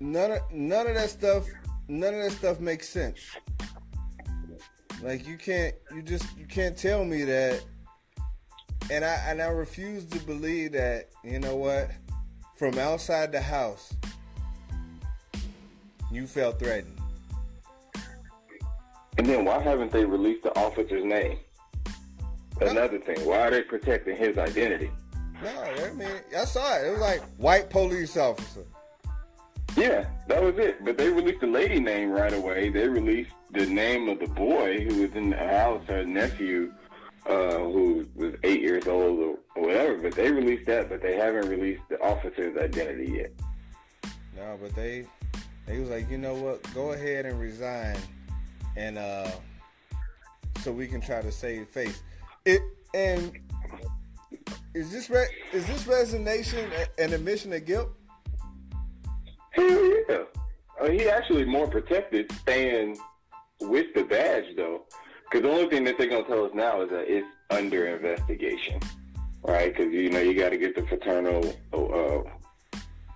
none 0.00 0.32
of 0.32 0.52
none 0.52 0.86
of 0.86 0.94
that 0.94 1.10
stuff 1.10 1.46
none 1.88 2.14
of 2.14 2.22
that 2.22 2.32
stuff 2.32 2.60
makes 2.60 2.88
sense. 2.88 3.20
Like 5.02 5.26
you 5.26 5.36
can't 5.36 5.74
you 5.94 6.02
just 6.02 6.26
you 6.38 6.46
can't 6.46 6.76
tell 6.76 7.04
me 7.04 7.24
that 7.24 7.62
and 8.90 9.04
I 9.04 9.14
and 9.26 9.40
I 9.40 9.46
refuse 9.46 10.04
to 10.06 10.18
believe 10.20 10.72
that, 10.72 11.08
you 11.24 11.38
know 11.38 11.56
what, 11.56 11.90
from 12.56 12.78
outside 12.78 13.32
the 13.32 13.40
house 13.40 13.94
you 16.10 16.26
felt 16.26 16.58
threatened. 16.58 16.98
And 19.18 19.26
then 19.26 19.44
why 19.44 19.60
haven't 19.60 19.92
they 19.92 20.04
released 20.04 20.42
the 20.42 20.56
officer's 20.58 21.04
name? 21.04 21.38
Another 22.60 22.98
thing, 22.98 23.18
why 23.26 23.40
are 23.40 23.50
they 23.50 23.62
protecting 23.62 24.16
his 24.16 24.38
identity? 24.38 24.90
No, 25.42 25.62
I 25.62 25.90
mean 25.92 26.08
I 26.36 26.44
saw 26.44 26.76
it. 26.76 26.86
It 26.86 26.90
was 26.90 27.00
like 27.00 27.20
white 27.36 27.70
police 27.70 28.16
officer. 28.16 28.64
Yeah, 29.76 30.06
that 30.28 30.42
was 30.42 30.56
it. 30.58 30.84
But 30.84 30.98
they 30.98 31.08
released 31.08 31.40
the 31.40 31.46
lady 31.46 31.80
name 31.80 32.10
right 32.10 32.32
away. 32.32 32.68
They 32.68 32.88
released 32.88 33.32
the 33.50 33.66
name 33.66 34.08
of 34.08 34.18
the 34.20 34.26
boy 34.26 34.84
who 34.84 35.02
was 35.02 35.12
in 35.14 35.30
the 35.30 35.36
house, 35.36 35.82
her 35.88 36.04
nephew, 36.04 36.72
uh, 37.26 37.58
who 37.58 38.06
was 38.14 38.34
eight 38.42 38.60
years 38.60 38.86
old 38.86 39.18
or, 39.18 39.38
or 39.56 39.66
whatever. 39.66 39.98
But 39.98 40.14
they 40.14 40.30
released 40.30 40.66
that, 40.66 40.88
but 40.88 41.02
they 41.02 41.16
haven't 41.16 41.48
released 41.48 41.82
the 41.88 42.00
officer's 42.02 42.56
identity 42.56 43.12
yet. 43.12 43.32
No, 44.36 44.58
but 44.60 44.74
they 44.74 45.06
they 45.66 45.78
was 45.78 45.88
like, 45.88 46.10
you 46.10 46.18
know 46.18 46.34
what, 46.34 46.62
go 46.74 46.92
ahead 46.92 47.26
and 47.26 47.40
resign, 47.40 47.96
and 48.76 48.98
uh, 48.98 49.30
so 50.60 50.72
we 50.72 50.86
can 50.86 51.00
try 51.00 51.22
to 51.22 51.32
save 51.32 51.68
face. 51.68 52.02
It 52.44 52.62
and 52.94 53.38
is 54.74 54.90
this 54.90 55.10
re- 55.10 55.28
is 55.52 55.66
this 55.66 55.86
resignation 55.86 56.70
an 56.98 57.12
admission 57.12 57.52
of 57.52 57.64
guilt? 57.64 57.90
Hell 59.50 60.04
yeah. 60.08 60.24
Uh, 60.80 60.88
he 60.88 61.08
actually 61.08 61.44
more 61.44 61.68
protected 61.68 62.30
staying 62.32 62.98
with 63.60 63.86
the 63.94 64.04
badge, 64.04 64.56
though. 64.56 64.82
Because 65.24 65.42
the 65.42 65.50
only 65.50 65.68
thing 65.68 65.84
that 65.84 65.96
they're 65.98 66.08
to 66.08 66.24
tell 66.24 66.44
us 66.44 66.52
now 66.54 66.82
is 66.82 66.90
that 66.90 67.10
it's 67.10 67.26
under 67.50 67.86
investigation, 67.86 68.80
right? 69.42 69.74
Because, 69.74 69.92
you 69.92 70.10
know, 70.10 70.20
you 70.20 70.34
got 70.34 70.50
to 70.50 70.58
get 70.58 70.74
the 70.74 70.86
fraternal, 70.86 71.42
uh, 71.72 72.30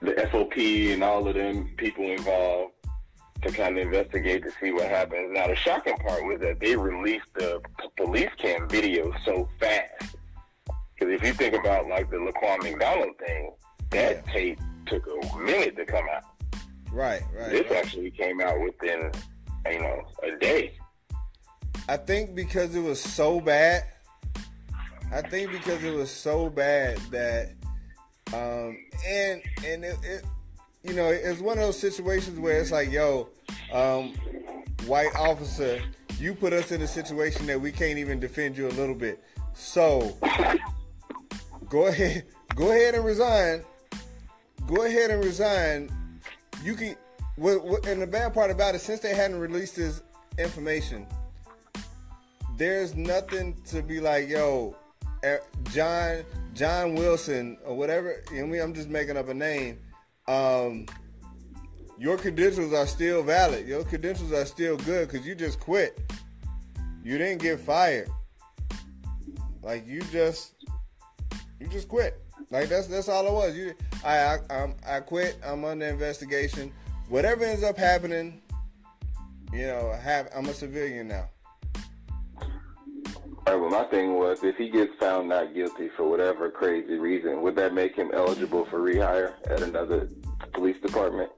the 0.01 0.13
FOP 0.31 0.93
and 0.93 1.03
all 1.03 1.27
of 1.27 1.35
them 1.35 1.71
people 1.77 2.05
involved 2.05 2.73
to 3.43 3.53
kind 3.53 3.77
of 3.79 3.87
investigate 3.87 4.43
to 4.45 4.51
see 4.61 4.73
what 4.73 4.87
happens. 4.89 5.31
Now, 5.33 5.49
the 5.49 5.57
shocking 5.57 5.97
part 5.99 6.25
was 6.25 6.41
that 6.41 6.61
they 6.61 6.77
released 6.77 7.27
the 7.35 7.61
police 7.97 8.31
cam 8.39 8.69
video 8.69 9.13
so 9.25 9.49
fast. 9.61 10.17
Because 10.99 11.15
if 11.15 11.23
you 11.23 11.33
think 11.35 11.55
about, 11.55 11.89
like, 11.89 12.11
the 12.11 12.17
Laquan 12.17 12.63
McDonald 12.63 13.17
thing, 13.19 13.53
that 13.91 14.25
Yeah. 14.27 14.33
tape 14.33 14.61
took 14.87 15.07
a 15.07 15.39
minute 15.39 15.77
to 15.77 15.85
come 15.85 16.07
out. 16.09 16.25
Right, 16.91 17.23
right. 17.35 17.51
This 17.51 17.71
right. 17.71 17.85
actually 17.85 18.11
came 18.11 18.41
out 18.41 18.61
within, 18.61 19.13
you 19.71 19.81
know, 19.81 20.03
a 20.23 20.37
day. 20.39 20.79
I 21.89 21.97
think 21.97 22.35
because 22.35 22.75
it 22.75 22.81
was 22.81 23.01
so 23.01 23.41
bad. 23.41 23.85
I 25.13 25.23
think 25.23 25.53
because 25.53 25.85
it 25.85 25.95
was 25.95 26.11
so 26.11 26.49
bad 26.51 26.99
that, 27.11 27.53
um, 28.35 28.77
and 29.07 29.43
and 29.65 29.85
it, 29.85 29.97
it 30.03 30.25
you 30.83 30.95
know, 30.95 31.09
it's 31.11 31.41
one 31.41 31.59
of 31.59 31.65
those 31.65 31.79
situations 31.79 32.41
where 32.41 32.61
it's 32.61 32.73
like, 32.73 32.91
yo, 32.91 33.29
um, 33.73 34.15
white 34.87 35.15
officer, 35.17 35.81
you 36.19 36.35
put 36.35 36.53
us 36.53 36.73
in 36.73 36.81
a 36.83 36.87
situation 36.89 37.47
that 37.47 37.61
we 37.61 37.71
can't 37.71 37.99
even 37.99 38.19
defend 38.19 38.57
you 38.57 38.69
a 38.69 38.71
little 38.71 38.95
bit. 38.95 39.23
So 39.55 40.17
go 41.69 41.87
ahead, 41.87 42.25
go 42.55 42.71
ahead 42.71 42.95
and 42.95 43.05
resign. 43.05 43.65
Go 44.67 44.85
ahead 44.85 45.11
and 45.11 45.25
resign. 45.25 45.91
You 46.63 46.75
can. 46.75 46.97
What, 47.37 47.65
what, 47.65 47.87
and 47.87 48.01
the 48.01 48.07
bad 48.07 48.33
part 48.33 48.51
about 48.51 48.75
it, 48.75 48.81
since 48.81 49.01
they 49.01 49.15
hadn't 49.15 49.39
released 49.39 49.77
this 49.77 50.03
information, 50.39 51.07
there's 52.57 52.95
nothing 52.95 53.55
to 53.67 53.83
be 53.83 54.01
like, 54.01 54.29
yo, 54.29 54.75
eh, 55.23 55.39
John 55.73 56.25
John 56.55 56.95
Wilson 56.95 57.59
or 57.65 57.77
whatever. 57.77 58.23
I'm 58.33 58.75
just 58.75 58.89
making 58.89 59.17
up 59.17 59.29
a 59.29 59.35
name. 59.35 59.79
Um, 60.27 60.87
your 61.99 62.17
credentials 62.17 62.73
are 62.73 62.87
still 62.87 63.23
valid. 63.23 63.67
Your 63.67 63.85
credentials 63.85 64.33
are 64.33 64.47
still 64.47 64.77
good 64.79 65.09
because 65.09 65.27
you 65.27 65.35
just 65.35 65.61
quit. 65.61 66.01
You 67.05 67.19
didn't 67.19 67.43
get 67.43 67.61
fired. 67.61 68.09
Like 69.63 69.87
you 69.87 70.01
just, 70.13 70.55
you 71.61 71.67
just 71.69 71.89
quit. 71.89 72.21
Like 72.51 72.69
that's 72.69 72.87
that's 72.87 73.09
all 73.09 73.27
it 73.27 73.33
was. 73.33 73.57
You, 73.57 73.75
I 74.05 74.19
I 74.19 74.39
I'm, 74.51 74.75
I 74.87 75.01
quit. 75.01 75.39
I'm 75.45 75.65
under 75.65 75.87
investigation. 75.87 76.73
Whatever 77.09 77.45
ends 77.45 77.63
up 77.63 77.77
happening, 77.77 78.41
you 79.53 79.67
know, 79.67 79.91
I 79.93 79.97
have 79.97 80.29
I'm 80.35 80.47
a 80.47 80.55
civilian 80.55 81.09
now. 81.09 81.29
All 83.47 83.55
right, 83.55 83.61
well, 83.61 83.71
my 83.71 83.85
thing 83.91 84.15
was, 84.15 84.43
if 84.43 84.57
he 84.57 84.69
gets 84.69 84.91
found 84.99 85.29
not 85.29 85.55
guilty 85.55 85.89
for 85.97 86.09
whatever 86.09 86.51
crazy 86.51 86.99
reason, 86.99 87.43
would 87.43 87.55
that 87.55 87.73
make 87.75 87.95
him 87.95 88.11
eligible 88.13 88.67
for 88.67 88.81
rehire 88.81 89.35
at 89.49 89.63
another 89.63 90.09
police 90.53 90.79
department? 90.81 91.31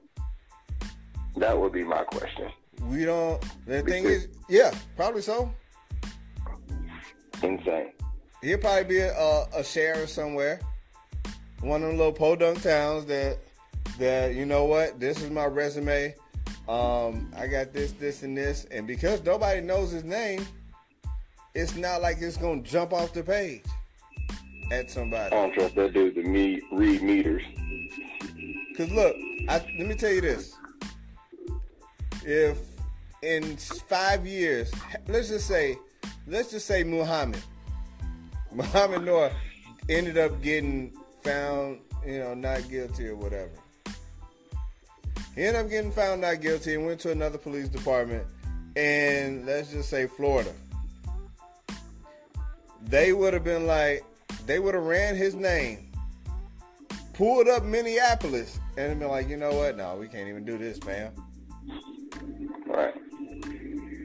That 1.37 1.59
would 1.59 1.71
be 1.71 1.83
my 1.83 2.03
question. 2.05 2.49
We 2.81 3.05
don't. 3.05 3.39
The 3.67 3.83
thing 3.83 4.05
is, 4.05 4.27
yeah, 4.49 4.73
probably 4.95 5.21
so. 5.21 5.53
insane. 7.43 7.91
He'll 8.41 8.57
probably 8.57 8.85
be 8.85 8.99
a, 8.99 9.17
a, 9.17 9.47
a 9.57 9.63
sheriff 9.63 10.09
somewhere. 10.09 10.59
One 11.61 11.83
of 11.83 11.89
them 11.89 11.97
little 11.97 12.13
podunk 12.13 12.61
towns 12.61 13.05
that 13.05 13.37
that 13.99 14.33
you 14.35 14.45
know 14.45 14.65
what? 14.65 14.99
This 14.99 15.21
is 15.21 15.29
my 15.29 15.45
resume. 15.45 16.15
Um, 16.69 17.31
I 17.35 17.47
got 17.47 17.73
this, 17.73 17.91
this, 17.93 18.23
and 18.23 18.37
this, 18.37 18.65
and 18.69 18.85
because 18.85 19.23
nobody 19.23 19.59
knows 19.59 19.91
his 19.91 20.03
name, 20.03 20.45
it's 21.55 21.75
not 21.75 22.01
like 22.01 22.17
it's 22.21 22.37
gonna 22.37 22.61
jump 22.61 22.93
off 22.93 23.11
the 23.11 23.23
page 23.23 23.63
at 24.71 24.89
somebody. 24.89 25.35
I 25.35 25.41
don't 25.41 25.53
trust 25.53 25.75
that 25.75 25.93
dude 25.93 26.15
to 26.15 26.23
me 26.23 26.61
read 26.71 27.01
meters. 27.01 27.43
Cause 28.77 28.89
look, 28.91 29.15
I, 29.49 29.57
let 29.77 29.87
me 29.87 29.95
tell 29.95 30.11
you 30.11 30.21
this: 30.21 30.53
if 32.23 32.57
in 33.21 33.57
five 33.57 34.25
years, 34.25 34.71
let's 35.07 35.27
just 35.27 35.47
say, 35.47 35.77
let's 36.27 36.51
just 36.51 36.67
say 36.67 36.83
Mohamed, 36.83 37.41
Mohamed 38.53 39.03
Noor 39.03 39.31
ended 39.87 40.17
up 40.17 40.41
getting 40.41 40.93
found, 41.21 41.79
you 42.05 42.19
know, 42.19 42.33
not 42.33 42.69
guilty 42.69 43.07
or 43.07 43.15
whatever. 43.15 43.51
He 45.35 45.43
ended 45.43 45.63
up 45.63 45.69
getting 45.69 45.91
found 45.91 46.21
not 46.21 46.41
guilty 46.41 46.75
and 46.75 46.85
went 46.85 46.99
to 47.01 47.11
another 47.11 47.37
police 47.37 47.69
department, 47.69 48.25
and 48.75 49.45
let's 49.45 49.71
just 49.71 49.89
say 49.89 50.07
Florida. 50.07 50.53
They 52.81 53.13
would 53.13 53.33
have 53.33 53.43
been 53.43 53.67
like, 53.67 54.03
they 54.45 54.59
would 54.59 54.73
have 54.73 54.83
ran 54.83 55.15
his 55.15 55.35
name 55.35 55.89
pulled 57.19 57.49
up 57.49 57.65
Minneapolis 57.65 58.61
and 58.77 58.97
been 58.97 59.09
like, 59.09 59.27
you 59.27 59.35
know 59.35 59.51
what? 59.51 59.75
No, 59.75 59.97
we 59.97 60.07
can't 60.07 60.29
even 60.29 60.45
do 60.45 60.57
this, 60.57 60.77
fam. 60.77 61.11
Right. 62.65 62.93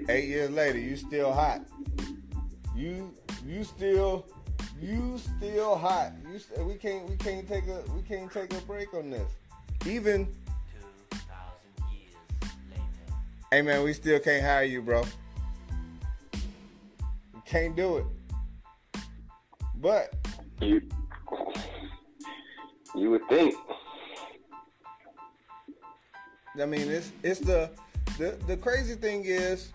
Eight 0.09 0.28
years 0.28 0.50
later, 0.50 0.80
you 0.80 0.96
still 0.96 1.33
hot. 1.33 1.61
You 2.74 3.14
you 3.46 3.62
still 3.62 4.26
you 4.84 5.18
still 5.18 5.76
hot. 5.76 6.12
You 6.30 6.38
st- 6.38 6.64
we 6.66 6.74
can't 6.74 7.08
we 7.08 7.16
can't 7.16 7.48
take 7.48 7.66
a 7.68 7.82
we 7.94 8.02
can't 8.02 8.30
take 8.30 8.52
a 8.52 8.60
break 8.62 8.92
on 8.94 9.10
this. 9.10 9.30
Even 9.86 10.26
2,000 11.10 11.24
years 11.90 12.12
later. 12.70 12.82
hey 13.50 13.62
man, 13.62 13.82
we 13.82 13.92
still 13.94 14.20
can't 14.20 14.44
hire 14.44 14.64
you, 14.64 14.82
bro. 14.82 15.04
We 17.32 17.40
can't 17.46 17.74
do 17.74 17.96
it. 17.96 18.04
But 19.76 20.14
You 20.60 20.82
you 22.94 23.10
would 23.10 23.26
think. 23.28 23.54
I 26.60 26.66
mean, 26.66 26.88
it's 26.90 27.10
it's 27.22 27.40
the 27.40 27.70
the 28.18 28.36
the 28.46 28.56
crazy 28.56 28.94
thing 28.94 29.24
is 29.24 29.72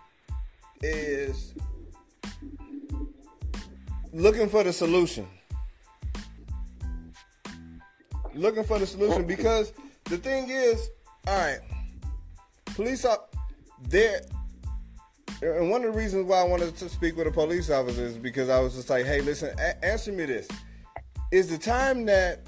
is 0.82 1.54
looking 4.14 4.50
for 4.50 4.64
the 4.64 4.74
solution. 4.74 5.28
Looking 8.34 8.64
for 8.64 8.80
the 8.80 8.88
solution 8.88 9.26
because 9.26 9.74
the 10.06 10.18
thing 10.18 10.50
is, 10.50 10.90
all 11.28 11.38
right, 11.38 11.60
police 12.76 13.06
up 13.06 13.36
there. 13.88 14.22
And 15.42 15.70
one 15.70 15.84
of 15.84 15.94
the 15.94 15.98
reasons 15.98 16.26
why 16.26 16.38
I 16.38 16.44
wanted 16.44 16.76
to 16.78 16.90
speak 16.90 17.16
with 17.16 17.28
a 17.28 17.32
police 17.32 17.70
officer 17.70 18.06
is 18.06 18.18
because 18.18 18.50
I 18.50 18.60
was 18.60 18.76
just 18.76 18.90
like, 18.90 19.06
hey, 19.06 19.22
listen, 19.22 19.58
a- 19.58 19.86
answer 19.86 20.12
me 20.12 20.26
this. 20.26 20.48
Is 21.32 21.50
the 21.50 21.58
time 21.58 22.06
that 22.06 22.42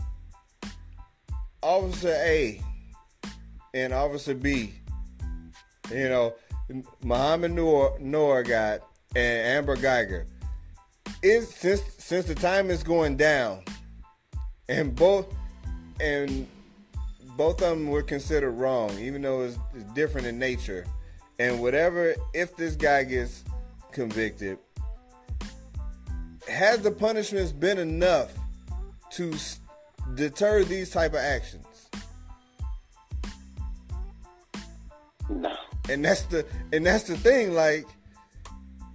Officer 1.62 2.14
A 2.18 2.62
and 3.74 3.94
Officer 3.94 4.34
B, 4.34 4.74
you 5.92 6.10
know, 6.10 6.34
Mohamed 7.04 7.52
Noor, 7.52 7.98
Noor 8.00 8.44
got 8.44 8.82
and 9.16 9.58
Amber 9.58 9.76
Guyger, 9.76 10.26
is 11.24 11.50
since 11.50 11.82
since 11.98 12.26
the 12.26 12.36
time 12.36 12.70
is 12.70 12.84
going 12.84 13.18
down, 13.18 13.64
and 14.68 14.96
both 14.96 15.34
and 16.00 16.48
both 17.38 17.62
of 17.62 17.78
them 17.78 17.88
were 17.88 18.04
considered 18.04 18.52
wrong, 18.52 18.92
even 19.00 19.22
though 19.22 19.42
it's, 19.42 19.58
it's 19.74 19.84
different 19.94 20.28
in 20.28 20.38
nature, 20.38 20.86
and 21.40 21.62
whatever 21.62 22.16
if 22.34 22.56
this 22.56 22.76
guy 22.76 23.04
gets 23.04 23.44
convicted, 23.92 24.58
has 26.48 26.82
the 26.82 26.92
punishments 26.92 27.52
been 27.52 27.78
enough 27.78 28.32
to 29.12 29.34
deter 30.16 30.64
these 30.64 30.90
type 30.90 31.12
of 31.12 31.20
actions? 31.20 31.66
No. 35.30 35.56
and 35.90 36.04
that's 36.04 36.24
the 36.24 36.46
and 36.74 36.86
that's 36.86 37.04
the 37.04 37.16
thing 37.18 37.54
like 37.54 37.86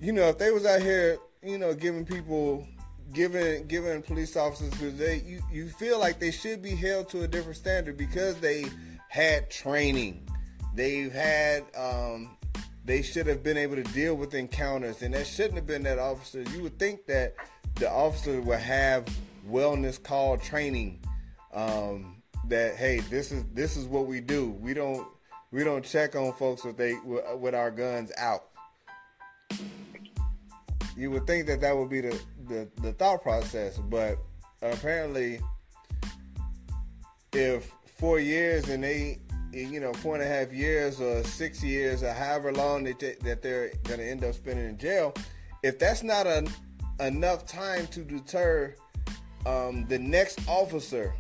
you 0.01 0.13
know 0.13 0.29
if 0.29 0.39
they 0.39 0.51
was 0.51 0.67
out 0.67 0.83
here 0.83 1.19
you 1.47 1.59
know 1.59 1.73
giving 1.75 2.05
people 2.05 2.67
giving 3.13 3.67
giving 3.67 4.03
police 4.03 4.37
officers 4.37 4.71
because 4.71 4.97
they 4.97 5.23
you, 5.25 5.41
you 5.51 5.69
feel 5.69 5.99
like 5.99 6.19
they 6.19 6.31
should 6.31 6.61
be 6.61 6.75
held 6.75 7.09
to 7.09 7.23
a 7.23 7.29
different 7.29 7.57
standard 7.57 7.97
because 7.97 8.37
they 8.37 8.67
had 9.09 9.49
training. 9.51 10.29
They've 10.75 11.13
had 11.13 11.65
um 11.77 12.37
they 12.85 13.03
should 13.03 13.27
have 13.27 13.43
been 13.43 13.57
able 13.57 13.77
to 13.77 13.83
deal 13.85 14.15
with 14.17 14.35
encounters 14.35 15.03
and 15.03 15.15
that 15.15 15.27
shouldn't 15.27 15.55
have 15.55 15.67
been 15.67 15.83
that 15.85 15.99
officer. 15.99 16.43
You 16.53 16.63
would 16.63 16.79
think 16.79 17.07
that 17.07 17.35
the 17.77 17.91
officer 17.91 18.41
would 18.41 18.59
have 18.59 19.07
wellness 19.49 20.03
call 20.03 20.37
training 20.37 21.01
um 21.55 22.23
that 22.49 22.77
hey 22.77 23.01
this 23.09 23.31
is 23.31 23.45
this 23.55 23.77
is 23.77 23.87
what 23.87 24.07
we 24.07 24.21
do. 24.21 24.51
We 24.61 24.75
don't 24.75 25.07
we 25.53 25.63
don't 25.63 25.85
check 25.85 26.17
on 26.17 26.33
folks 26.33 26.65
with 26.65 26.77
they 26.77 26.95
with 27.05 27.55
our 27.55 27.71
guns 27.71 28.11
out. 28.19 28.47
You 30.97 31.11
would 31.11 31.27
think 31.27 31.47
that 31.47 31.61
that 31.61 31.77
would 31.77 31.91
be 31.91 32.01
the 32.01 32.21
the, 32.49 32.69
the 32.81 32.93
thought 32.93 33.23
process, 33.23 33.79
but 33.79 34.19
apparently, 34.63 35.41
if 37.33 37.71
four 37.99 38.19
years 38.19 38.69
and 38.69 38.83
they, 38.83 39.19
you 39.53 39.81
know, 39.81 39.93
four 39.95 40.15
and 40.15 40.23
a 40.23 40.27
half 40.27 40.53
years 40.53 41.01
or 41.01 41.23
six 41.25 41.63
years 41.63 42.03
or 42.03 42.13
however 42.13 42.53
long 42.53 42.85
they, 42.85 42.93
that 42.93 43.43
they're 43.43 43.73
going 43.85 44.01
to 44.01 44.07
end 44.07 44.25
up 44.25 44.35
spending 44.35 44.67
in 44.67 44.79
jail, 44.79 45.15
if 45.63 45.79
that's 45.79 46.03
not 46.03 46.27
a, 46.27 46.47
enough 47.01 47.47
time 47.47 47.87
to 47.89 48.01
deter 48.01 48.75
um, 49.45 49.87
the 49.89 49.99
next 49.99 50.41
officer, 50.49 51.15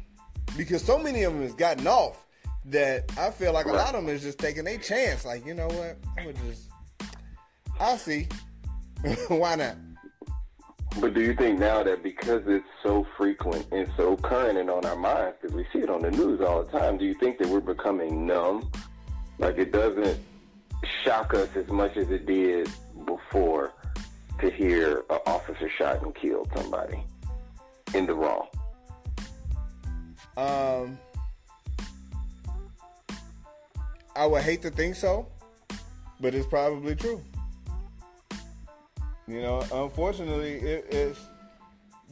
because 0.56 0.82
so 0.82 0.98
many 0.98 1.22
of 1.22 1.32
them 1.32 1.42
has 1.42 1.54
gotten 1.54 1.86
off 1.86 2.26
that 2.66 3.10
I 3.18 3.30
feel 3.30 3.52
like 3.52 3.66
a 3.66 3.72
lot 3.72 3.94
of 3.94 4.04
them 4.04 4.14
is 4.14 4.22
just 4.22 4.38
taking 4.38 4.66
a 4.66 4.78
chance. 4.78 5.24
Like, 5.24 5.46
you 5.46 5.54
know 5.54 5.68
what? 5.68 5.96
I'm 6.18 6.32
gonna 6.32 6.46
just, 6.48 6.68
I'll 7.78 7.98
see. 7.98 8.28
Why 9.28 9.54
not? 9.56 9.76
But 11.00 11.12
do 11.12 11.20
you 11.20 11.34
think 11.34 11.58
now 11.58 11.82
that 11.82 12.02
because 12.02 12.42
it's 12.46 12.66
so 12.82 13.06
frequent 13.16 13.66
and 13.70 13.90
so 13.96 14.16
current 14.16 14.56
and 14.56 14.70
on 14.70 14.86
our 14.86 14.96
minds, 14.96 15.36
because 15.40 15.54
we 15.54 15.66
see 15.72 15.80
it 15.80 15.90
on 15.90 16.00
the 16.00 16.10
news 16.10 16.40
all 16.40 16.64
the 16.64 16.70
time, 16.70 16.96
do 16.96 17.04
you 17.04 17.14
think 17.14 17.38
that 17.38 17.48
we're 17.48 17.60
becoming 17.60 18.26
numb? 18.26 18.70
Like 19.38 19.58
it 19.58 19.72
doesn't 19.72 20.18
shock 21.04 21.34
us 21.34 21.48
as 21.54 21.68
much 21.68 21.96
as 21.96 22.10
it 22.10 22.24
did 22.24 22.70
before 23.04 23.74
to 24.40 24.50
hear 24.50 25.04
an 25.10 25.18
officer 25.26 25.68
shot 25.68 26.02
and 26.02 26.14
killed 26.14 26.50
somebody 26.56 27.04
in 27.94 28.06
the 28.06 28.14
wrong. 28.14 28.46
Um, 30.36 30.98
I 34.14 34.24
would 34.26 34.42
hate 34.42 34.62
to 34.62 34.70
think 34.70 34.96
so, 34.96 35.26
but 36.20 36.34
it's 36.34 36.46
probably 36.46 36.94
true. 36.94 37.22
You 39.28 39.42
know, 39.42 39.60
unfortunately, 39.72 40.52
it, 40.52 40.86
it's 40.90 41.20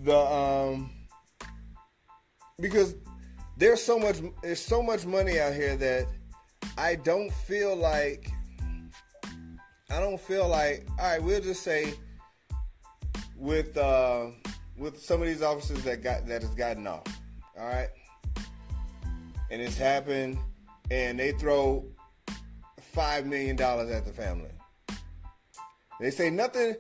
the 0.03 0.19
um 0.19 0.91
because 2.61 2.97
there's 3.57 3.83
so 3.83 3.99
much 3.99 4.17
there's 4.43 4.61
so 4.61 4.83
much 4.83 5.07
money 5.07 5.39
out 5.39 5.55
here 5.55 5.77
that 5.77 6.07
I 6.77 6.97
don't 6.97 7.33
feel 7.33 7.77
like 7.77 8.31
I 9.91 10.01
don't 10.01 10.21
feel 10.21 10.49
like 10.49 10.87
all 10.99 11.07
right. 11.07 11.23
We'll 11.23 11.41
just 11.41 11.63
say 11.63 11.95
with 13.37 13.77
uh, 13.77 14.27
with 14.77 15.01
some 15.01 15.21
of 15.21 15.29
these 15.29 15.43
officers 15.43 15.83
that 15.85 16.03
got 16.03 16.27
that 16.27 16.43
has 16.43 16.55
gotten 16.55 16.87
off, 16.87 17.05
all 17.59 17.67
right, 17.67 17.91
and 19.51 19.63
it's 19.63 19.77
happened, 19.77 20.39
and 20.91 21.19
they 21.19 21.33
throw 21.33 21.85
five 22.93 23.27
million 23.27 23.55
dollars 23.55 23.91
at 23.91 24.05
the 24.05 24.13
family. 24.13 24.51
They 26.01 26.11
say 26.11 26.31
nothing. 26.31 26.75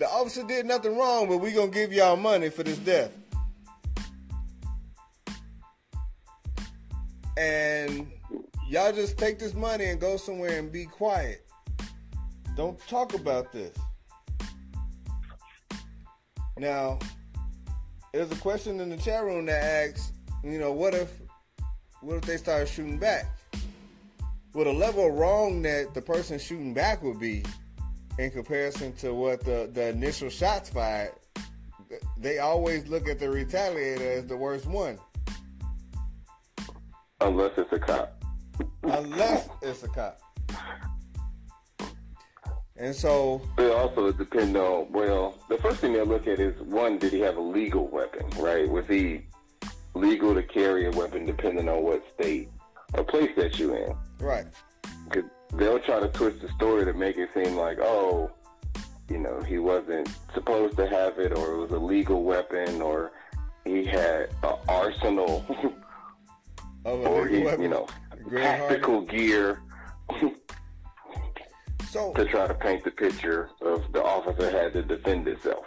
The 0.00 0.08
officer 0.08 0.42
did 0.42 0.64
nothing 0.64 0.96
wrong, 0.96 1.28
but 1.28 1.38
we 1.38 1.52
gonna 1.52 1.70
give 1.70 1.92
y'all 1.92 2.16
money 2.16 2.48
for 2.48 2.62
this 2.62 2.78
death. 2.78 3.12
And 7.36 8.10
y'all 8.66 8.92
just 8.94 9.18
take 9.18 9.38
this 9.38 9.52
money 9.52 9.84
and 9.84 10.00
go 10.00 10.16
somewhere 10.16 10.58
and 10.58 10.72
be 10.72 10.86
quiet. 10.86 11.46
Don't 12.56 12.78
talk 12.88 13.12
about 13.12 13.52
this. 13.52 13.76
Now, 16.56 16.98
there's 18.14 18.32
a 18.32 18.36
question 18.36 18.80
in 18.80 18.88
the 18.88 18.96
chat 18.96 19.22
room 19.22 19.44
that 19.46 19.62
asks, 19.62 20.12
you 20.42 20.58
know, 20.58 20.72
what 20.72 20.94
if 20.94 21.12
what 22.00 22.16
if 22.16 22.22
they 22.22 22.38
start 22.38 22.68
shooting 22.68 22.98
back? 22.98 23.26
Well, 24.54 24.64
the 24.64 24.72
level 24.72 25.08
of 25.08 25.12
wrong 25.12 25.60
that 25.62 25.92
the 25.92 26.00
person 26.00 26.38
shooting 26.38 26.72
back 26.72 27.02
would 27.02 27.20
be 27.20 27.44
in 28.20 28.30
comparison 28.30 28.92
to 28.92 29.14
what 29.14 29.42
the, 29.44 29.70
the 29.72 29.88
initial 29.88 30.28
shots 30.28 30.68
fired, 30.68 31.12
they 32.18 32.38
always 32.38 32.86
look 32.86 33.08
at 33.08 33.18
the 33.18 33.26
retaliator 33.26 34.18
as 34.18 34.26
the 34.26 34.36
worst 34.36 34.66
one, 34.66 34.98
Unless 37.22 37.52
it's 37.58 37.72
a 37.72 37.78
cop. 37.78 38.22
unless 38.82 39.48
it's 39.62 39.82
a 39.82 39.88
cop. 39.88 40.20
And 42.76 42.94
so, 42.94 43.42
It 43.58 43.70
also 43.72 44.10
depends 44.12 44.56
on, 44.56 44.90
well, 44.90 45.34
the 45.50 45.58
first 45.58 45.80
thing 45.80 45.92
they 45.92 46.02
look 46.02 46.26
at 46.26 46.38
is 46.40 46.58
one, 46.62 46.98
did 46.98 47.12
he 47.12 47.20
have 47.20 47.36
a 47.36 47.40
legal 47.42 47.88
weapon, 47.88 48.26
right? 48.38 48.68
Was 48.68 48.86
he 48.86 49.26
legal 49.94 50.34
to 50.34 50.42
carry 50.42 50.86
a 50.86 50.90
weapon 50.92 51.26
depending 51.26 51.68
on 51.68 51.82
what 51.82 52.02
state 52.14 52.48
or 52.94 53.04
place 53.04 53.30
that 53.36 53.58
you're 53.58 53.76
in? 53.76 53.96
right, 54.18 54.46
Cause 55.10 55.24
they'll 55.54 55.78
try 55.80 56.00
to 56.00 56.08
twist 56.08 56.40
the 56.40 56.48
story 56.50 56.84
to 56.84 56.92
make 56.92 57.16
it 57.16 57.30
seem 57.34 57.56
like, 57.56 57.78
oh, 57.80 58.30
you 59.08 59.18
know, 59.18 59.40
he 59.42 59.58
wasn't 59.58 60.08
supposed 60.34 60.76
to 60.76 60.86
have 60.88 61.18
it, 61.18 61.32
or 61.36 61.52
it 61.54 61.58
was 61.58 61.70
a 61.72 61.78
legal 61.78 62.22
weapon, 62.22 62.80
or 62.80 63.12
he 63.64 63.84
had 63.84 64.30
an 64.42 64.54
arsenal, 64.68 65.44
of 66.84 67.00
a 67.00 67.04
or 67.08 67.26
he, 67.26 67.42
weapon. 67.42 67.62
you 67.62 67.68
know, 67.68 67.86
tactical 68.32 69.00
gear 69.02 69.60
So, 71.90 72.12
to 72.12 72.24
try 72.26 72.46
to 72.46 72.54
paint 72.54 72.84
the 72.84 72.90
picture 72.92 73.50
of 73.62 73.82
the 73.92 74.02
officer 74.02 74.48
had 74.50 74.72
to 74.74 74.82
defend 74.82 75.26
himself. 75.26 75.66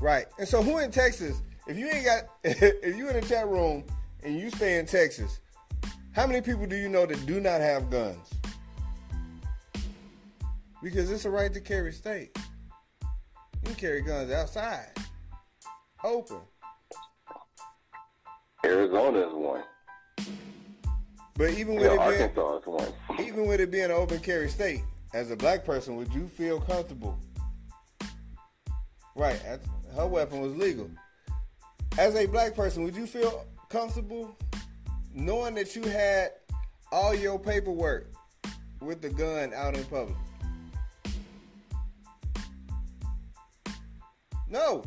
right. 0.00 0.26
And 0.38 0.46
so, 0.46 0.62
who 0.62 0.78
in 0.78 0.92
Texas? 0.92 1.42
If 1.66 1.76
you 1.76 1.88
ain't 1.88 2.04
got, 2.06 2.22
if 2.44 2.96
you 2.96 3.08
in 3.08 3.14
the 3.20 3.26
chat 3.26 3.48
room 3.48 3.84
and 4.22 4.38
you 4.38 4.50
stay 4.50 4.78
in 4.78 4.86
Texas, 4.86 5.40
how 6.12 6.26
many 6.26 6.40
people 6.40 6.66
do 6.66 6.76
you 6.76 6.88
know 6.88 7.04
that 7.06 7.26
do 7.26 7.40
not 7.40 7.60
have 7.60 7.90
guns? 7.90 8.30
Because 10.82 11.10
it's 11.10 11.24
a 11.24 11.30
right 11.30 11.52
to 11.52 11.60
carry 11.60 11.92
state. 11.92 12.36
You 13.02 13.60
can 13.64 13.74
carry 13.74 14.00
guns 14.02 14.30
outside, 14.32 14.88
open. 16.02 16.38
Arizona 18.64 19.18
is 19.28 19.34
one. 19.34 19.62
But 21.36 21.50
even 21.50 21.74
with 21.76 21.84
Yeah, 21.84 21.92
it 21.92 22.10
being, 22.10 22.22
Arkansas 22.22 22.58
is 22.58 22.66
one. 22.66 23.20
even 23.26 23.46
with 23.46 23.60
it 23.60 23.70
being 23.70 23.86
an 23.86 23.90
open 23.90 24.20
carry 24.20 24.48
state, 24.48 24.82
as 25.12 25.30
a 25.30 25.36
black 25.36 25.64
person, 25.64 25.96
would 25.96 26.12
you 26.14 26.28
feel 26.28 26.60
comfortable? 26.60 27.18
Right, 29.14 29.40
her 29.96 30.06
weapon 30.06 30.40
was 30.40 30.54
legal. 30.54 30.90
As 31.98 32.14
a 32.14 32.26
black 32.26 32.54
person, 32.54 32.84
would 32.84 32.94
you 32.96 33.06
feel 33.06 33.44
comfortable 33.68 34.36
knowing 35.12 35.54
that 35.56 35.74
you 35.74 35.82
had 35.82 36.30
all 36.92 37.14
your 37.14 37.38
paperwork 37.38 38.10
with 38.80 39.02
the 39.02 39.10
gun 39.10 39.52
out 39.54 39.74
in 39.76 39.84
public? 39.84 40.16
No. 44.50 44.84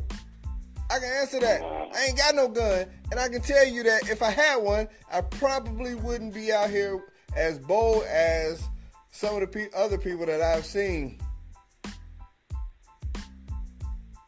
I 0.90 0.98
can 0.98 1.10
answer 1.20 1.40
that. 1.40 1.62
I 1.62 2.04
ain't 2.06 2.16
got 2.18 2.34
no 2.34 2.46
gun, 2.46 2.86
and 3.10 3.18
I 3.18 3.28
can 3.28 3.40
tell 3.40 3.66
you 3.66 3.82
that 3.84 4.10
if 4.10 4.22
I 4.22 4.30
had 4.30 4.56
one, 4.56 4.86
I 5.10 5.22
probably 5.22 5.94
wouldn't 5.94 6.34
be 6.34 6.52
out 6.52 6.68
here 6.68 7.02
as 7.34 7.58
bold 7.58 8.04
as 8.04 8.62
some 9.10 9.34
of 9.34 9.40
the 9.40 9.46
pe- 9.46 9.70
other 9.74 9.96
people 9.96 10.26
that 10.26 10.42
I've 10.42 10.66
seen 10.66 11.18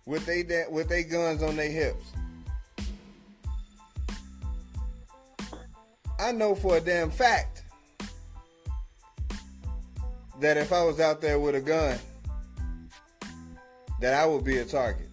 with 0.07 0.24
they 0.24 0.43
da- 0.43 0.70
with 0.70 0.89
they 0.89 1.05
guns 1.05 1.43
on 1.43 1.57
their 1.57 1.70
hips. 1.70 2.05
I 6.18 6.32
know 6.32 6.55
for 6.55 6.78
a 6.78 6.80
damn 6.80 7.11
fact 7.11 7.64
that 10.41 10.57
if 10.57 10.72
I 10.72 10.82
was 10.84 11.01
out 11.01 11.20
there 11.20 11.39
with 11.39 11.55
a 11.55 11.61
gun, 11.61 11.99
that 14.01 14.14
I 14.14 14.24
would 14.24 14.45
be 14.45 14.59
a 14.59 14.64
target. 14.64 15.06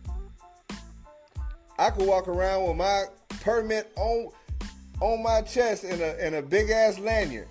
I 1.77 1.89
could 1.89 2.05
walk 2.05 2.27
around 2.27 2.67
with 2.67 2.77
my 2.77 3.05
permit 3.41 3.91
on 3.95 4.29
on 5.01 5.23
my 5.23 5.41
chest 5.41 5.83
in 5.83 5.99
a 6.01 6.15
in 6.25 6.35
a 6.35 6.41
big 6.41 6.69
ass 6.69 6.99
lanyard. 6.99 7.47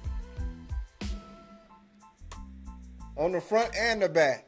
On 3.17 3.33
the 3.33 3.41
front 3.41 3.75
and 3.77 4.03
the 4.03 4.09
back. 4.09 4.47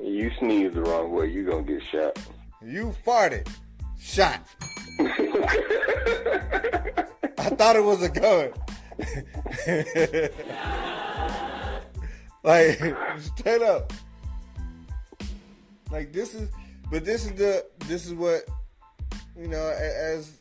You 0.00 0.30
sneeze 0.38 0.74
the 0.74 0.82
wrong 0.82 1.12
way, 1.12 1.30
you 1.30 1.44
gonna 1.44 1.62
get 1.62 1.82
shot. 1.90 2.18
You 2.62 2.94
farted. 3.06 3.48
Shot. 3.98 4.40
I 7.38 7.50
thought 7.56 7.76
it 7.76 7.84
was 7.84 8.02
a 8.02 8.10
gun. 8.10 8.52
like 12.42 12.78
straight 13.20 13.62
up. 13.62 13.92
Like 15.90 16.12
this 16.12 16.34
is 16.34 16.50
but 16.94 17.04
this 17.04 17.24
is 17.24 17.32
the 17.32 17.66
this 17.88 18.06
is 18.06 18.14
what 18.14 18.44
you 19.36 19.48
know 19.48 19.66
as 19.66 20.38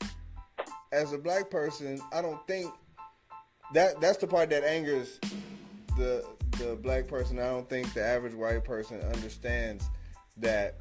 as 0.92 1.12
a 1.12 1.18
black 1.18 1.50
person, 1.50 2.00
I 2.14 2.22
don't 2.22 2.46
think 2.46 2.72
that 3.74 4.00
that's 4.00 4.20
the 4.20 4.28
part 4.28 4.52
that 4.52 4.64
angers 4.64 5.20
the 5.98 6.24
the 6.60 6.78
black 6.80 7.08
person. 7.08 7.40
I 7.40 7.48
don't 7.48 7.68
think 7.68 7.92
the 7.96 8.04
average 8.04 8.36
white 8.36 8.64
person 8.64 9.02
understands 9.02 9.90
that 10.38 10.78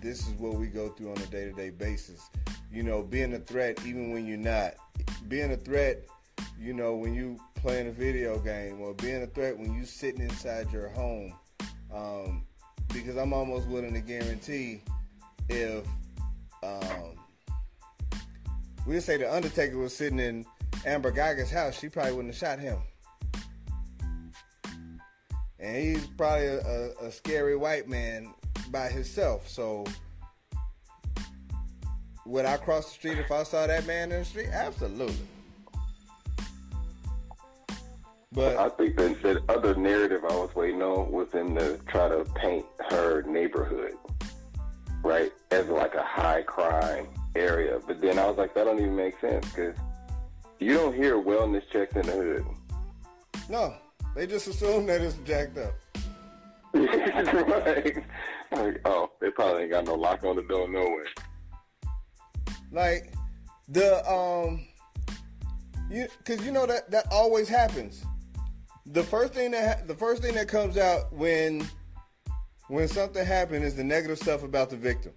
this 0.00 0.26
is 0.26 0.32
what 0.38 0.54
we 0.54 0.68
go 0.68 0.88
through 0.88 1.10
on 1.10 1.18
a 1.18 1.26
day 1.26 1.44
to 1.44 1.52
day 1.52 1.68
basis. 1.68 2.30
You 2.72 2.84
know, 2.84 3.02
being 3.02 3.34
a 3.34 3.40
threat 3.40 3.78
even 3.84 4.12
when 4.12 4.26
you're 4.26 4.38
not. 4.38 4.76
Being 5.28 5.52
a 5.52 5.58
threat, 5.58 6.06
you 6.58 6.72
know, 6.72 6.94
when 6.94 7.12
you 7.12 7.38
playing 7.54 7.88
a 7.88 7.92
video 7.92 8.38
game 8.38 8.80
or 8.80 8.94
being 8.94 9.22
a 9.24 9.26
threat 9.26 9.58
when 9.58 9.74
you 9.74 9.84
sitting 9.84 10.22
inside 10.22 10.72
your 10.72 10.88
home. 10.88 11.34
Um, 11.94 12.46
because 12.92 13.16
I'm 13.16 13.32
almost 13.32 13.68
willing 13.68 13.94
to 13.94 14.00
guarantee 14.00 14.82
if 15.48 15.86
um, 16.62 17.18
we'll 18.86 19.00
say 19.00 19.16
the 19.16 19.32
Undertaker 19.32 19.78
was 19.78 19.94
sitting 19.94 20.18
in 20.18 20.46
Amber 20.86 21.12
Guyger's 21.12 21.50
house, 21.50 21.78
she 21.78 21.88
probably 21.88 22.12
wouldn't 22.12 22.34
have 22.34 22.38
shot 22.38 22.58
him. 22.58 22.78
And 25.58 25.76
he's 25.76 26.06
probably 26.08 26.46
a, 26.46 26.60
a, 26.60 27.06
a 27.06 27.12
scary 27.12 27.56
white 27.56 27.88
man 27.88 28.34
by 28.70 28.88
himself. 28.88 29.48
So 29.48 29.84
would 32.26 32.44
I 32.44 32.56
cross 32.56 32.86
the 32.86 32.90
street 32.92 33.18
if 33.18 33.30
I 33.30 33.42
saw 33.44 33.66
that 33.66 33.86
man 33.86 34.12
in 34.12 34.20
the 34.20 34.24
street? 34.24 34.48
Absolutely. 34.52 35.26
But 38.34 38.56
I 38.56 38.68
think 38.70 38.96
that 38.96 39.22
the 39.22 39.42
other 39.48 39.76
narrative 39.76 40.24
I 40.24 40.34
was 40.34 40.52
waiting 40.56 40.82
on 40.82 41.12
was 41.12 41.30
them 41.30 41.54
to 41.54 41.78
try 41.86 42.08
to 42.08 42.24
paint 42.34 42.66
her 42.90 43.22
neighborhood, 43.22 43.92
right, 45.04 45.32
as 45.52 45.68
like 45.68 45.94
a 45.94 46.02
high 46.02 46.42
crime 46.42 47.06
area. 47.36 47.78
But 47.86 48.00
then 48.00 48.18
I 48.18 48.26
was 48.26 48.36
like, 48.36 48.52
that 48.54 48.64
don't 48.64 48.80
even 48.80 48.96
make 48.96 49.20
sense 49.20 49.48
because 49.50 49.76
you 50.58 50.74
don't 50.74 50.96
hear 50.96 51.14
wellness 51.14 51.62
checks 51.70 51.94
in 51.94 52.02
the 52.06 52.12
hood. 52.12 52.44
no, 53.48 53.76
they 54.16 54.26
just 54.26 54.48
assume 54.48 54.86
that 54.86 55.00
it's 55.00 55.16
jacked 55.18 55.56
up. 55.58 55.74
right? 56.74 57.96
Like, 58.50 58.80
oh, 58.84 59.10
they 59.20 59.30
probably 59.30 59.62
ain't 59.62 59.70
got 59.70 59.84
no 59.84 59.94
lock 59.94 60.24
on 60.24 60.34
the 60.34 60.42
door 60.42 60.68
nowhere. 60.68 61.06
Like 62.72 63.12
the 63.68 64.04
um, 64.10 64.66
you 65.88 66.08
because 66.18 66.44
you 66.44 66.50
know 66.50 66.66
that 66.66 66.90
that 66.90 67.06
always 67.12 67.48
happens. 67.48 68.04
The 68.86 69.02
first 69.02 69.32
thing 69.32 69.52
that 69.52 69.78
ha- 69.78 69.84
the 69.86 69.94
first 69.94 70.22
thing 70.22 70.34
that 70.34 70.48
comes 70.48 70.76
out 70.76 71.12
when 71.12 71.66
when 72.68 72.88
something 72.88 73.24
happened 73.24 73.64
is 73.64 73.74
the 73.74 73.84
negative 73.84 74.18
stuff 74.18 74.42
about 74.42 74.70
the 74.70 74.76
victim. 74.76 75.12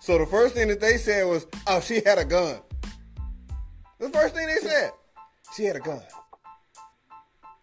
So 0.00 0.18
the 0.18 0.26
first 0.26 0.54
thing 0.54 0.68
that 0.68 0.80
they 0.80 0.98
said 0.98 1.26
was, 1.26 1.46
"Oh, 1.66 1.80
she 1.80 2.00
had 2.04 2.18
a 2.18 2.24
gun." 2.24 2.60
The 3.98 4.10
first 4.10 4.34
thing 4.34 4.46
they 4.46 4.58
said, 4.58 4.90
she 5.56 5.64
had 5.64 5.76
a 5.76 5.80
gun. 5.80 6.02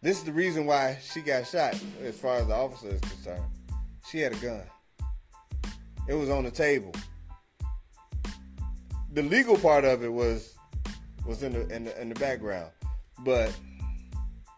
This 0.02 0.18
is 0.18 0.24
the 0.24 0.32
reason 0.32 0.66
why 0.66 0.98
she 1.04 1.22
got 1.22 1.46
shot, 1.46 1.80
as 2.04 2.18
far 2.18 2.38
as 2.38 2.48
the 2.48 2.56
officer 2.56 2.88
is 2.88 3.02
concerned. 3.02 3.44
She 4.10 4.20
had 4.20 4.34
a 4.34 4.38
gun. 4.38 4.64
It 6.08 6.16
was 6.16 6.30
on 6.30 6.44
the 6.44 6.52
table. 6.52 6.94
The 9.14 9.22
legal 9.22 9.58
part 9.58 9.86
of 9.86 10.04
it 10.04 10.12
was 10.12 10.56
was 11.26 11.44
in 11.44 11.54
the 11.54 11.68
in 11.76 11.84
the, 11.84 12.02
in 12.02 12.10
the 12.10 12.16
background, 12.16 12.72
but 13.24 13.54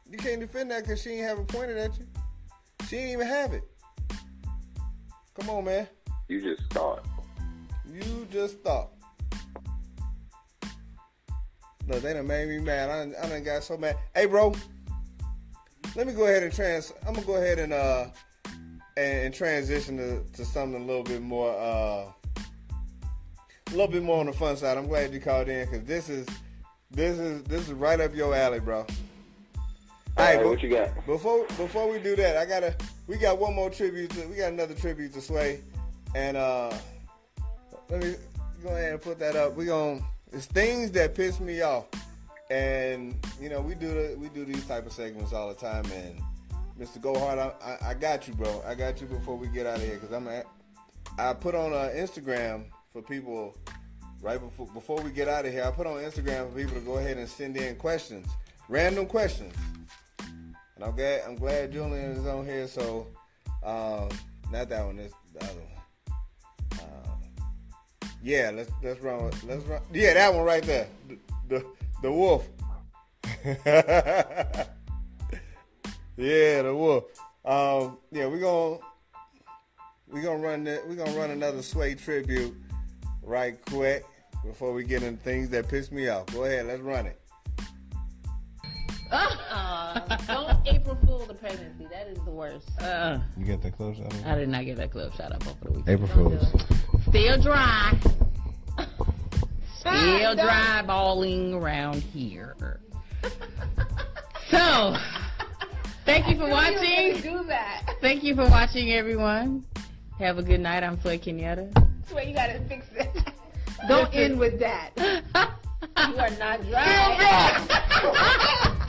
you 0.09 0.17
can't 0.17 0.39
defend 0.39 0.71
that 0.71 0.83
because 0.83 1.01
she 1.01 1.11
ain't 1.11 1.27
have 1.27 1.39
it 1.39 1.47
pointed 1.47 1.77
at 1.77 1.97
you. 1.97 2.05
She 2.87 2.97
didn't 2.97 3.11
even 3.11 3.27
have 3.27 3.53
it. 3.53 3.63
Come 5.39 5.49
on, 5.49 5.65
man. 5.65 5.87
You 6.27 6.41
just 6.41 6.71
thought. 6.71 7.05
You 7.91 8.27
just 8.31 8.59
thought. 8.59 8.91
Look, 11.87 12.01
they 12.01 12.13
done 12.13 12.27
made 12.27 12.47
me 12.47 12.59
mad. 12.59 12.89
I 12.89 12.99
done, 12.99 13.15
I 13.21 13.27
done 13.27 13.43
got 13.43 13.63
so 13.63 13.77
mad. 13.77 13.97
Hey, 14.13 14.25
bro. 14.25 14.53
Let 15.95 16.07
me 16.07 16.13
go 16.13 16.23
ahead 16.23 16.43
and 16.43 16.53
trans. 16.53 16.93
I'm 17.05 17.13
gonna 17.13 17.25
go 17.25 17.35
ahead 17.35 17.59
and 17.59 17.73
uh 17.73 18.07
and, 18.95 19.25
and 19.25 19.33
transition 19.33 19.97
to, 19.97 20.23
to 20.33 20.45
something 20.45 20.81
a 20.81 20.85
little 20.85 21.03
bit 21.03 21.21
more 21.21 21.51
uh 21.51 22.11
a 23.67 23.71
little 23.71 23.87
bit 23.87 24.03
more 24.03 24.19
on 24.19 24.27
the 24.27 24.33
fun 24.33 24.55
side. 24.55 24.77
I'm 24.77 24.87
glad 24.87 25.13
you 25.13 25.19
called 25.19 25.49
in 25.49 25.65
because 25.65 25.85
this 25.85 26.09
is 26.09 26.27
this 26.93 27.17
is 27.17 27.43
this 27.43 27.67
is 27.67 27.73
right 27.73 27.99
up 27.99 28.15
your 28.15 28.35
alley, 28.35 28.59
bro. 28.59 28.85
All 30.15 30.25
All 30.27 30.35
right, 30.35 30.45
what 30.45 30.61
you 30.61 30.69
got? 30.69 30.93
before 31.07 31.45
before 31.57 31.91
we 31.91 31.99
do 31.99 32.15
that, 32.15 32.37
I 32.37 32.45
gotta 32.45 32.75
we 33.07 33.17
got 33.17 33.39
one 33.39 33.55
more 33.55 33.69
tribute. 33.69 34.11
To, 34.11 34.27
we 34.27 34.37
got 34.37 34.53
another 34.53 34.75
tribute 34.75 35.13
to 35.13 35.21
Sway, 35.21 35.61
and 36.15 36.37
uh, 36.37 36.71
let 37.89 38.03
me 38.03 38.15
go 38.61 38.69
ahead 38.69 38.93
and 38.93 39.01
put 39.01 39.17
that 39.19 39.35
up. 39.35 39.55
We 39.55 39.65
gonna 39.65 40.01
it's 40.31 40.45
things 40.45 40.91
that 40.91 41.15
piss 41.15 41.39
me 41.39 41.61
off, 41.61 41.85
and 42.51 43.15
you 43.41 43.49
know 43.49 43.59
we 43.59 43.73
do 43.73 43.87
the, 43.87 44.15
we 44.17 44.29
do 44.29 44.45
these 44.45 44.65
type 44.65 44.85
of 44.85 44.93
segments 44.93 45.33
all 45.33 45.49
the 45.49 45.55
time. 45.55 45.85
And 45.91 46.21
Mr. 46.79 47.01
Go 47.01 47.17
Hard, 47.17 47.39
I, 47.39 47.53
I, 47.63 47.89
I 47.89 47.93
got 47.95 48.27
you, 48.27 48.35
bro. 48.35 48.63
I 48.67 48.75
got 48.75 49.01
you 49.01 49.07
before 49.07 49.35
we 49.35 49.47
get 49.47 49.65
out 49.65 49.77
of 49.77 49.83
here 49.83 49.95
because 49.95 50.11
I'm 50.11 50.27
at. 50.27 50.45
I 51.17 51.33
put 51.33 51.55
on 51.55 51.73
uh, 51.73 51.91
Instagram 51.95 52.65
for 52.91 53.01
people 53.01 53.55
right 54.23 54.39
before 54.39 54.67
before 54.67 55.01
we 55.01 55.11
get 55.11 55.27
out 55.27 55.45
of 55.45 55.51
here. 55.51 55.65
I 55.65 55.71
put 55.71 55.85
on 55.85 55.97
Instagram 55.97 56.49
for 56.49 56.57
people 56.57 56.75
to 56.75 56.79
go 56.79 56.97
ahead 56.97 57.17
and 57.17 57.27
send 57.27 57.57
in 57.57 57.75
questions, 57.75 58.25
random 58.69 59.05
questions. 59.05 59.53
And 60.19 60.83
I'm 60.83 60.95
glad 60.95 61.21
I'm 61.27 61.35
glad 61.35 61.73
Julian 61.73 62.11
is 62.13 62.25
on 62.25 62.45
here. 62.45 62.67
So, 62.67 63.07
um, 63.63 64.09
not 64.51 64.69
that 64.69 64.85
one. 64.85 64.95
This 64.95 65.11
the 65.33 65.43
other 65.43 65.53
one. 65.53 66.79
Uh, 66.79 67.15
yeah, 68.23 68.51
let's 68.53 68.71
let's 68.81 69.01
run. 69.01 69.29
Let's 69.45 69.63
run. 69.65 69.81
Yeah, 69.93 70.13
that 70.13 70.33
one 70.33 70.45
right 70.45 70.63
there. 70.63 70.87
The 71.07 71.17
the, 71.49 71.65
the 72.01 72.11
wolf. 72.11 72.47
yeah, 76.15 76.61
the 76.61 76.73
wolf. 76.73 77.03
Um, 77.43 77.97
yeah, 78.11 78.27
we're 78.27 78.39
gonna 78.39 78.79
we're 80.07 80.21
gonna 80.21 80.41
run 80.41 80.63
that. 80.63 80.87
We 80.87 80.95
gonna 80.95 81.11
run 81.11 81.31
another 81.31 81.61
Sway 81.61 81.93
tribute 81.95 82.55
right 83.21 83.57
quick 83.65 84.05
before 84.43 84.73
we 84.73 84.83
get 84.83 85.03
into 85.03 85.21
things 85.23 85.49
that 85.49 85.67
piss 85.67 85.91
me 85.91 86.07
off. 86.09 86.25
Go 86.27 86.43
ahead, 86.43 86.65
let's 86.67 86.81
run 86.81 87.05
it. 87.07 87.19
Uh, 89.11 90.17
don't 90.27 90.67
April 90.67 90.97
Fool 91.05 91.25
the 91.27 91.35
pregnancy. 91.35 91.85
That 91.91 92.07
is 92.07 92.17
the 92.25 92.31
worst. 92.31 92.67
Uh, 92.81 93.19
You 93.37 93.45
get 93.45 93.61
that 93.61 93.77
close 93.77 93.99
out 93.99 94.11
I 94.25 94.35
did 94.35 94.49
not 94.49 94.65
get 94.65 94.77
that 94.77 94.91
club 94.91 95.13
shout 95.13 95.31
out 95.31 95.45
over 95.47 95.65
the 95.65 95.71
weekend. 95.71 95.89
April 95.89 96.07
Fools. 96.09 96.63
Still 97.09 97.39
dry. 97.39 97.93
Still 99.77 100.35
dry 100.35 100.81
balling 100.87 101.53
around 101.53 102.01
here. 102.01 102.55
So, 104.49 104.95
thank 106.05 106.27
you 106.27 106.35
for 106.37 106.45
I 106.45 106.69
knew 106.71 106.79
you 106.79 107.13
were 107.13 107.13
watching. 107.13 107.21
Do 107.21 107.43
that. 107.49 107.95
Thank 108.01 108.23
you 108.23 108.33
for 108.35 108.49
watching, 108.49 108.91
everyone. 108.93 109.63
Have 110.19 110.37
a 110.39 110.43
good 110.43 110.59
night. 110.61 110.83
I'm 110.83 110.97
Floyd 110.97 111.21
Kenyatta. 111.21 111.71
Swear 112.07 112.23
you 112.23 112.33
gotta 112.33 112.59
fix 112.67 112.85
it. 112.95 113.22
Don't 113.87 114.13
end 114.13 114.39
with 114.39 114.59
that. 114.59 114.91
You 115.95 116.17
are 116.17 116.29
not 116.39 116.65
dry. 116.69 117.59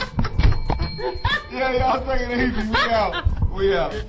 Yeah, 1.53 1.73
y'all 1.73 2.05
taking 2.07 2.31
it 2.31 2.49
easy. 2.49 2.69
We 2.69 2.77
out. 2.77 3.25
We 3.53 3.77
out. 3.77 3.93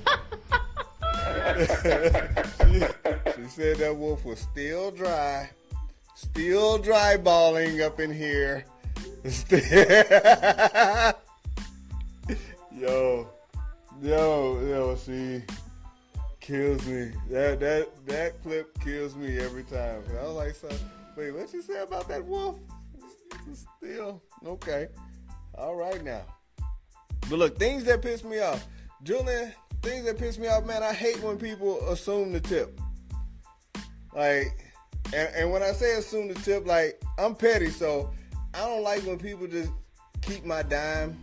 she, 2.66 2.80
she 3.34 3.48
said 3.48 3.76
that 3.76 3.94
wolf 3.96 4.24
was 4.24 4.40
still 4.40 4.90
dry, 4.90 5.50
still 6.14 6.78
dry 6.78 7.16
balling 7.16 7.82
up 7.82 8.00
in 8.00 8.12
here. 8.12 8.64
yo, 12.72 13.28
yo, 14.02 14.60
yo, 14.60 14.96
she 14.96 15.42
kills 16.46 16.86
me. 16.86 17.10
That 17.28 17.58
that 17.60 17.88
that 18.06 18.42
clip 18.42 18.78
kills 18.80 19.16
me 19.16 19.38
every 19.38 19.64
time. 19.64 20.02
I 20.20 20.22
was 20.24 20.34
like, 20.34 20.54
so 20.54 20.68
wait, 21.16 21.32
what 21.32 21.52
you 21.52 21.60
say 21.60 21.82
about 21.82 22.08
that 22.08 22.24
wolf? 22.24 22.56
Still 23.78 24.22
okay. 24.46 24.88
All 25.58 25.74
right 25.74 26.02
now. 26.04 26.22
But 27.28 27.38
look, 27.40 27.58
things 27.58 27.84
that 27.84 28.00
piss 28.02 28.22
me 28.22 28.38
off. 28.38 28.64
Julian, 29.02 29.52
things 29.82 30.04
that 30.04 30.18
piss 30.18 30.38
me 30.38 30.46
off, 30.46 30.64
man, 30.64 30.82
I 30.82 30.92
hate 30.92 31.20
when 31.20 31.36
people 31.36 31.80
assume 31.88 32.32
the 32.32 32.40
tip. 32.40 32.78
Like, 34.14 34.72
and, 35.12 35.28
and 35.34 35.52
when 35.52 35.62
I 35.62 35.72
say 35.72 35.96
assume 35.96 36.28
the 36.28 36.34
tip, 36.34 36.66
like, 36.66 37.02
I'm 37.18 37.34
petty, 37.34 37.70
so 37.70 38.10
I 38.54 38.60
don't 38.60 38.82
like 38.82 39.04
when 39.04 39.18
people 39.18 39.46
just 39.46 39.70
keep 40.22 40.44
my 40.44 40.62
dime. 40.62 41.22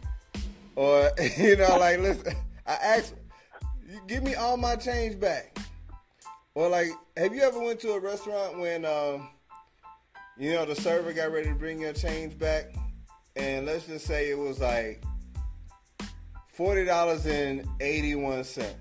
Or, 0.76 1.10
you 1.38 1.56
know, 1.56 1.78
like, 1.78 2.00
listen, 2.00 2.36
I 2.68 2.74
ask, 2.74 3.14
you 3.94 4.02
give 4.08 4.24
me 4.24 4.34
all 4.36 4.58
my 4.58 4.76
change 4.76 5.20
back. 5.20 5.58
Or, 6.56 6.68
like, 6.68 6.90
have 7.16 7.34
you 7.34 7.42
ever 7.42 7.60
went 7.60 7.80
to 7.82 7.94
a 7.94 8.00
restaurant 8.00 8.60
when, 8.60 8.86
um, 8.86 9.30
you 10.38 10.54
know, 10.54 10.66
the 10.66 10.76
server 10.76 11.14
got 11.14 11.32
ready 11.32 11.50
to 11.50 11.56
bring 11.56 11.80
your 11.80 11.94
change 11.94 12.38
back? 12.38 12.74
And 13.36 13.66
let's 13.66 13.88
just 13.88 14.06
say 14.06 14.30
it 14.30 14.38
was 14.38 14.60
like, 14.60 15.04
forty 16.50 16.86
dollars 16.86 17.26
and 17.26 17.68
eighty 17.80 18.14
one 18.14 18.44
cent, 18.44 18.76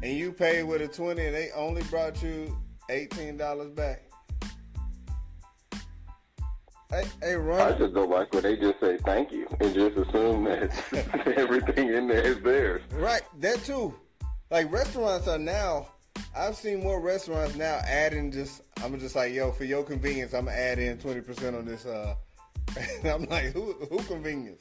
and 0.00 0.12
you 0.12 0.30
paid 0.32 0.62
with 0.62 0.80
a 0.80 0.86
twenty, 0.86 1.26
and 1.26 1.34
they 1.34 1.50
only 1.56 1.82
brought 1.84 2.22
you 2.22 2.56
eighteen 2.88 3.36
dollars 3.36 3.70
back. 3.70 4.04
Hey, 6.92 7.04
hey, 7.22 7.32
I 7.32 7.36
run! 7.36 7.78
just 7.78 7.94
don't 7.94 8.10
like 8.10 8.34
when 8.34 8.42
they 8.42 8.54
just 8.54 8.78
say 8.78 8.98
thank 8.98 9.32
you 9.32 9.48
and 9.60 9.72
just 9.72 9.96
assume 9.96 10.44
that 10.44 11.32
everything 11.38 11.88
in 11.88 12.06
there 12.06 12.20
is 12.20 12.42
theirs. 12.42 12.82
Right, 12.92 13.22
that 13.40 13.64
too. 13.64 13.94
Like 14.50 14.70
restaurants 14.70 15.26
are 15.26 15.38
now. 15.38 15.88
I've 16.36 16.54
seen 16.54 16.82
more 16.82 17.00
restaurants 17.00 17.56
now 17.56 17.80
adding 17.86 18.30
just. 18.30 18.60
I'm 18.84 19.00
just 19.00 19.16
like, 19.16 19.32
yo, 19.32 19.52
for 19.52 19.64
your 19.64 19.84
convenience, 19.84 20.34
I'm 20.34 20.44
gonna 20.44 20.56
add 20.56 20.78
in 20.78 20.98
twenty 20.98 21.22
percent 21.22 21.56
on 21.56 21.64
this. 21.64 21.86
Uh, 21.86 22.14
and 22.76 23.06
I'm 23.06 23.24
like, 23.24 23.54
who, 23.54 23.72
who 23.88 23.98
convenience? 24.00 24.60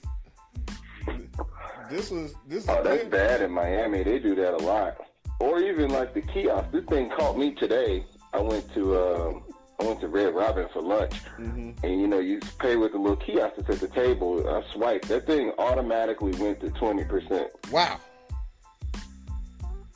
This 1.89 2.11
was 2.11 2.33
this 2.47 2.65
Oh, 2.69 2.81
that's 2.81 3.09
bad 3.09 3.41
in 3.41 3.51
Miami. 3.51 4.03
They 4.03 4.19
do 4.19 4.35
that 4.35 4.53
a 4.53 4.63
lot. 4.63 4.95
Or 5.41 5.59
even 5.59 5.89
like 5.89 6.13
the 6.13 6.21
kiosk. 6.21 6.71
This 6.71 6.85
thing 6.85 7.09
caught 7.09 7.37
me 7.37 7.55
today. 7.55 8.05
I 8.31 8.39
went 8.39 8.73
to 8.75 8.97
um, 8.97 9.43
I 9.81 9.83
went 9.83 9.99
to 10.01 10.07
Red 10.07 10.35
Robin 10.35 10.67
for 10.71 10.81
lunch, 10.81 11.15
and 11.37 11.75
you 11.83 12.07
know 12.07 12.19
you 12.19 12.39
pay 12.59 12.75
with 12.75 12.91
the 12.91 12.99
little 12.99 13.17
kiosk 13.17 13.55
that's 13.55 13.69
at 13.69 13.79
the 13.79 13.87
table. 13.87 14.47
I 14.47 14.63
swiped. 14.73 15.07
That 15.07 15.25
thing 15.25 15.51
automatically 15.57 16.33
went 16.33 16.59
to 16.61 16.69
twenty 16.71 17.03
percent. 17.03 17.49
Wow. 17.71 17.99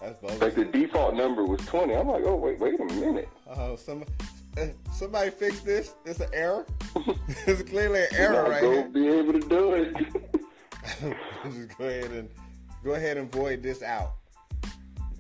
That's 0.02 0.20
bogus. 0.20 0.42
Like 0.42 0.56
the 0.56 0.66
default 0.66 1.14
number 1.14 1.46
was 1.46 1.62
twenty. 1.68 1.94
I'm 1.94 2.08
like, 2.08 2.24
oh 2.26 2.36
wait, 2.36 2.60
wait 2.60 2.80
a 2.80 2.86
minute. 2.86 3.30
Oh, 3.48 3.76
some, 3.76 4.04
uh, 4.58 4.68
somebody 4.92 5.30
fix 5.30 5.60
this. 5.60 5.94
It's 6.04 6.20
an 6.20 6.30
error. 6.34 6.66
it's 7.46 7.62
clearly 7.70 8.02
an 8.02 8.08
error 8.14 8.50
right 8.50 8.64
here. 8.64 8.90
be 8.90 9.08
able 9.08 9.34
to 9.34 9.48
do 9.48 9.74
it. 9.74 9.96
Just 11.44 11.78
go 11.78 11.86
ahead 11.86 12.12
and 12.12 12.30
go 12.84 12.94
ahead 12.94 13.18
and 13.18 13.32
void 13.32 13.62
this 13.62 13.84
out. 13.84 14.14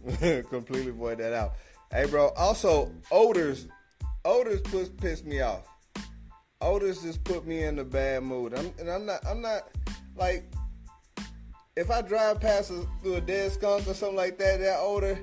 Completely 0.50 0.92
void 0.92 1.20
that 1.20 1.34
out. 1.34 1.54
Hey, 1.92 2.06
bro. 2.08 2.30
Also, 2.30 2.92
odors, 3.12 3.68
odors 4.26 4.62
push 4.62 4.90
piss 4.98 5.24
me 5.24 5.40
off. 5.42 5.68
Odors 6.60 7.02
just 7.02 7.24
put 7.24 7.46
me 7.46 7.64
in 7.64 7.80
a 7.80 7.84
bad 7.84 8.24
mood. 8.24 8.54
I'm, 8.58 8.74
and 8.80 8.90
I'm 8.90 9.06
not. 9.06 9.26
I'm 9.26 9.42
not 9.42 9.70
like 10.16 10.46
if 11.76 11.92
I 11.92 12.02
drive 12.02 12.42
past 12.42 12.72
a, 12.72 12.86
through 13.02 13.16
a 13.16 13.22
dead 13.22 13.52
skunk 13.52 13.88
or 13.88 13.94
something 13.94 14.18
like 14.18 14.38
that. 14.40 14.60
That 14.60 14.80
odor, 14.80 15.20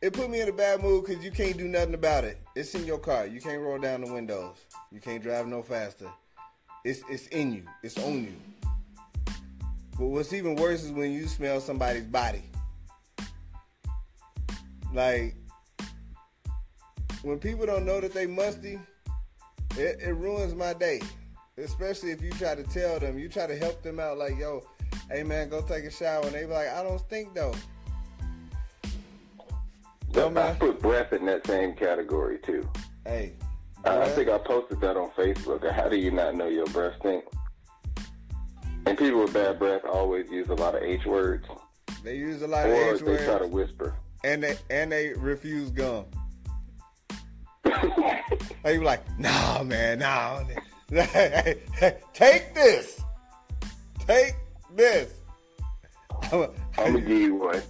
it 0.00 0.12
put 0.12 0.30
me 0.30 0.40
in 0.40 0.48
a 0.48 0.52
bad 0.52 0.82
mood 0.82 1.04
because 1.04 1.22
you 1.24 1.30
can't 1.30 1.56
do 1.56 1.68
nothing 1.68 1.94
about 1.94 2.24
it. 2.24 2.38
It's 2.56 2.74
in 2.74 2.86
your 2.86 2.98
car. 2.98 3.26
You 3.26 3.40
can't 3.40 3.60
roll 3.60 3.78
down 3.78 4.02
the 4.02 4.12
windows. 4.12 4.56
You 4.90 5.00
can't 5.00 5.22
drive 5.22 5.46
no 5.46 5.62
faster. 5.62 6.08
It's 6.84 7.02
it's 7.10 7.26
in 7.28 7.52
you. 7.52 7.64
It's 7.82 7.98
on 7.98 8.24
you. 8.24 8.34
But 9.98 10.06
what's 10.06 10.32
even 10.32 10.56
worse 10.56 10.82
is 10.82 10.92
when 10.92 11.12
you 11.12 11.26
smell 11.26 11.60
somebody's 11.60 12.06
body. 12.06 12.44
Like 14.94 15.34
when 17.22 17.38
people 17.38 17.66
don't 17.66 17.84
know 17.84 18.00
that 18.00 18.12
they 18.12 18.26
musty, 18.26 18.78
it, 19.76 20.00
it 20.00 20.14
ruins 20.14 20.54
my 20.54 20.72
day. 20.72 21.00
Especially 21.58 22.10
if 22.10 22.22
you 22.22 22.30
try 22.30 22.54
to 22.54 22.62
tell 22.64 22.98
them, 22.98 23.18
you 23.18 23.28
try 23.28 23.46
to 23.46 23.56
help 23.56 23.82
them 23.82 24.00
out, 24.00 24.16
like, 24.16 24.38
yo, 24.38 24.62
hey 25.10 25.22
man, 25.22 25.48
go 25.48 25.60
take 25.60 25.84
a 25.84 25.90
shower. 25.90 26.24
And 26.24 26.32
they 26.32 26.44
be 26.44 26.52
like, 26.52 26.68
I 26.68 26.82
don't 26.82 26.98
stink 26.98 27.34
though. 27.34 27.54
I 30.16 30.52
put 30.58 30.80
breath 30.80 31.12
in 31.12 31.26
that 31.26 31.46
same 31.46 31.74
category 31.74 32.38
too. 32.44 32.68
Hey. 33.04 33.34
I, 33.84 34.02
I 34.02 34.08
think 34.10 34.28
I 34.28 34.38
posted 34.38 34.80
that 34.80 34.96
on 34.96 35.10
Facebook. 35.10 35.70
How 35.70 35.88
do 35.88 35.96
you 35.96 36.10
not 36.10 36.34
know 36.34 36.48
your 36.48 36.66
breath 36.66 36.94
stink? 37.00 37.24
And 38.86 38.98
people 38.98 39.20
with 39.20 39.32
bad 39.32 39.58
breath 39.58 39.82
always 39.84 40.28
use 40.30 40.48
a 40.48 40.54
lot 40.54 40.74
of 40.74 40.82
H 40.82 41.06
words, 41.06 41.46
they 42.02 42.16
use 42.16 42.42
a 42.42 42.46
lot 42.46 42.66
of 42.66 42.72
H 42.72 42.78
words. 42.78 43.02
or 43.02 43.16
they 43.16 43.24
try 43.24 43.38
to 43.38 43.46
whisper. 43.46 43.94
and 44.24 44.42
they 44.42 44.56
and 44.70 44.90
they 44.90 45.12
refuse 45.14 45.70
gum. 45.70 46.06
Like 48.62 48.74
you 48.74 48.82
like, 48.82 49.18
nah, 49.18 49.62
man, 49.62 50.00
nah. 50.00 50.42
Take 52.12 52.54
this. 52.54 53.00
Take 54.06 54.34
this. 54.74 55.14
I'm 56.32 56.48
gonna 56.76 57.00
give 57.00 57.10
you 57.10 57.34
one. 57.36 57.62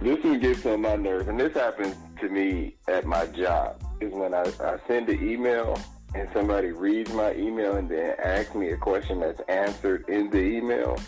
This 0.00 0.22
one 0.22 0.38
gets 0.38 0.64
on 0.66 0.82
my 0.82 0.96
nerves, 0.96 1.28
and 1.28 1.38
this 1.38 1.54
happens 1.54 1.96
to 2.20 2.28
me 2.28 2.76
at 2.86 3.06
my 3.06 3.26
job. 3.26 3.82
Is 4.00 4.12
when 4.12 4.34
I, 4.34 4.42
I 4.60 4.76
send 4.86 5.08
an 5.08 5.28
email 5.28 5.78
and 6.14 6.28
somebody 6.32 6.72
reads 6.72 7.12
my 7.12 7.34
email 7.34 7.76
and 7.76 7.88
then 7.88 8.14
asks 8.22 8.54
me 8.54 8.70
a 8.70 8.76
question 8.76 9.20
that's 9.20 9.40
answered 9.48 10.08
in 10.08 10.30
the 10.30 10.38
email, 10.38 10.98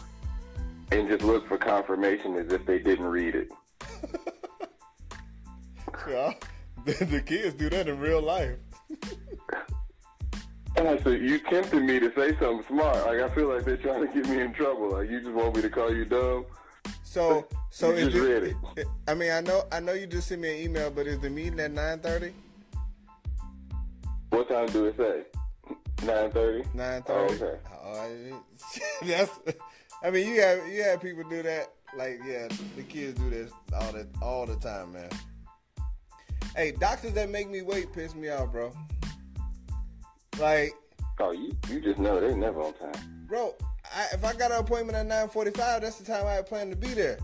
and 0.91 1.09
just 1.09 1.23
look 1.23 1.47
for 1.49 1.59
confirmation 1.59 2.37
as 2.37 2.53
if 2.53 2.65
they 2.67 2.79
didn't 2.79 3.07
read 3.07 3.35
it. 3.35 3.49
Yeah, 6.09 6.33
the, 6.85 7.05
the 7.11 7.21
kids 7.21 7.55
do 7.55 7.69
that 7.71 7.89
in 7.89 7.99
real 7.99 8.21
life. 8.23 8.57
And 10.77 10.89
I 10.89 10.99
said, 11.03 11.21
you 11.21 11.39
tempted 11.39 11.83
me 11.83 12.01
to 12.01 12.11
say 12.15 12.31
something 12.39 12.65
smart. 12.69 12.97
Like 13.07 13.21
I 13.21 13.29
feel 13.35 13.55
like 13.55 13.65
they're 13.65 13.77
trying 13.77 14.07
to 14.07 14.13
get 14.13 14.27
me 14.29 14.41
in 14.41 14.53
trouble. 14.55 14.91
Like 14.93 15.11
you 15.11 15.21
just 15.21 15.33
want 15.33 15.55
me 15.55 15.63
to 15.63 15.69
call 15.71 15.95
you 15.95 16.05
dumb. 16.07 16.47
So, 17.05 17.47
so 17.71 17.91
You 17.91 18.09
is 18.09 18.15
it, 18.15 18.21
read 18.21 18.43
it. 18.79 18.87
I 19.07 19.15
mean, 19.15 19.31
I 19.33 19.41
know, 19.43 19.65
I 19.71 19.81
know 19.81 19.93
you 19.93 20.07
just 20.07 20.29
sent 20.29 20.41
me 20.41 20.49
an 20.51 20.65
email, 20.65 20.91
but 20.91 21.07
is 21.07 21.21
the 21.21 21.29
meeting 21.29 21.61
at 21.61 21.73
nine 21.73 21.99
thirty? 22.01 22.33
What 24.31 24.49
time 24.49 24.67
do 24.69 24.87
it 24.87 24.97
say? 24.97 25.25
Nine 26.07 26.31
thirty. 26.31 26.67
Nine 26.73 27.03
Oh, 27.07 27.29
thirty. 27.29 27.45
okay. 27.45 27.59
Oh, 27.85 28.43
that's. 29.07 29.39
I 30.03 30.11
mean, 30.11 30.27
you 30.27 30.41
have 30.41 30.67
you 30.69 30.83
have 30.85 31.03
people 31.03 31.23
do 31.29 31.43
that. 31.43 31.71
Like, 31.97 32.19
yeah, 32.27 32.49
the 32.77 32.83
kids 32.83 33.21
do 33.21 33.29
this 33.29 33.53
all 33.75 33.93
the 33.93 34.07
all 34.23 34.47
the 34.47 34.57
time, 34.57 34.95
man. 34.95 35.11
Hey, 36.57 36.73
doctors 36.73 37.13
that 37.15 37.31
make 37.31 37.49
me 37.51 37.63
wait 37.63 37.93
piss 37.93 38.15
me 38.15 38.29
off, 38.29 38.53
bro. 38.53 38.73
Like, 40.39 40.73
Oh, 41.21 41.31
you 41.31 41.57
you 41.69 41.81
just 41.81 41.99
know 42.01 42.19
they 42.21 42.35
never 42.35 42.61
on 42.63 42.73
time. 42.75 43.27
bro, 43.29 43.55
I, 43.95 44.07
if 44.13 44.25
I 44.25 44.33
got 44.35 44.51
an 44.51 44.59
appointment 44.59 44.97
at 44.97 45.07
nine 45.07 45.29
forty-five, 45.29 45.83
that's 45.83 45.97
the 45.97 46.05
time 46.05 46.27
I 46.27 46.33
had 46.33 46.47
planned 46.47 46.71
to 46.71 46.77
be 46.77 46.89
there. 46.89 47.19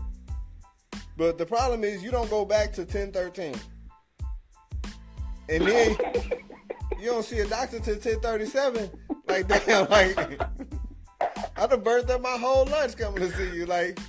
But 1.17 1.37
the 1.37 1.45
problem 1.45 1.83
is, 1.83 2.01
you 2.01 2.09
don't 2.11 2.29
go 2.29 2.45
back 2.45 2.71
to 2.73 2.85
ten 2.85 3.11
thirteen, 3.11 3.55
and 5.49 5.65
then 5.67 5.97
you 6.99 7.07
don't 7.07 7.25
see 7.25 7.39
a 7.39 7.47
doctor 7.47 7.79
till 7.79 7.97
ten 7.97 8.19
thirty-seven. 8.21 8.89
Like, 9.27 9.47
damn, 9.47 9.89
like 9.89 10.39
I 11.57 11.67
done 11.67 11.81
burnt 11.81 12.09
up 12.09 12.21
my 12.21 12.37
whole 12.37 12.65
lunch 12.65 12.95
coming 12.95 13.19
to 13.19 13.35
see 13.35 13.53
you. 13.55 13.65
Like, 13.65 13.99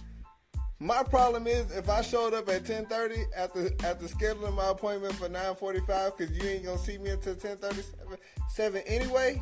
my 0.81 1.03
problem 1.05 1.47
is 1.47 1.71
if 1.71 1.89
I 1.89 2.01
showed 2.03 2.35
up 2.35 2.49
at 2.49 2.67
ten 2.67 2.87
thirty 2.87 3.23
after 3.37 3.71
after 3.85 4.07
scheduling 4.07 4.55
my 4.55 4.71
appointment 4.71 5.15
for 5.15 5.29
nine 5.29 5.55
forty-five, 5.55 6.17
because 6.17 6.37
you 6.37 6.49
ain't 6.49 6.65
gonna 6.65 6.79
see 6.79 6.99
me 6.99 7.11
until 7.11 7.37
ten 7.37 7.57
thirty-seven 7.57 8.19
seven 8.49 8.83
anyway 8.87 9.41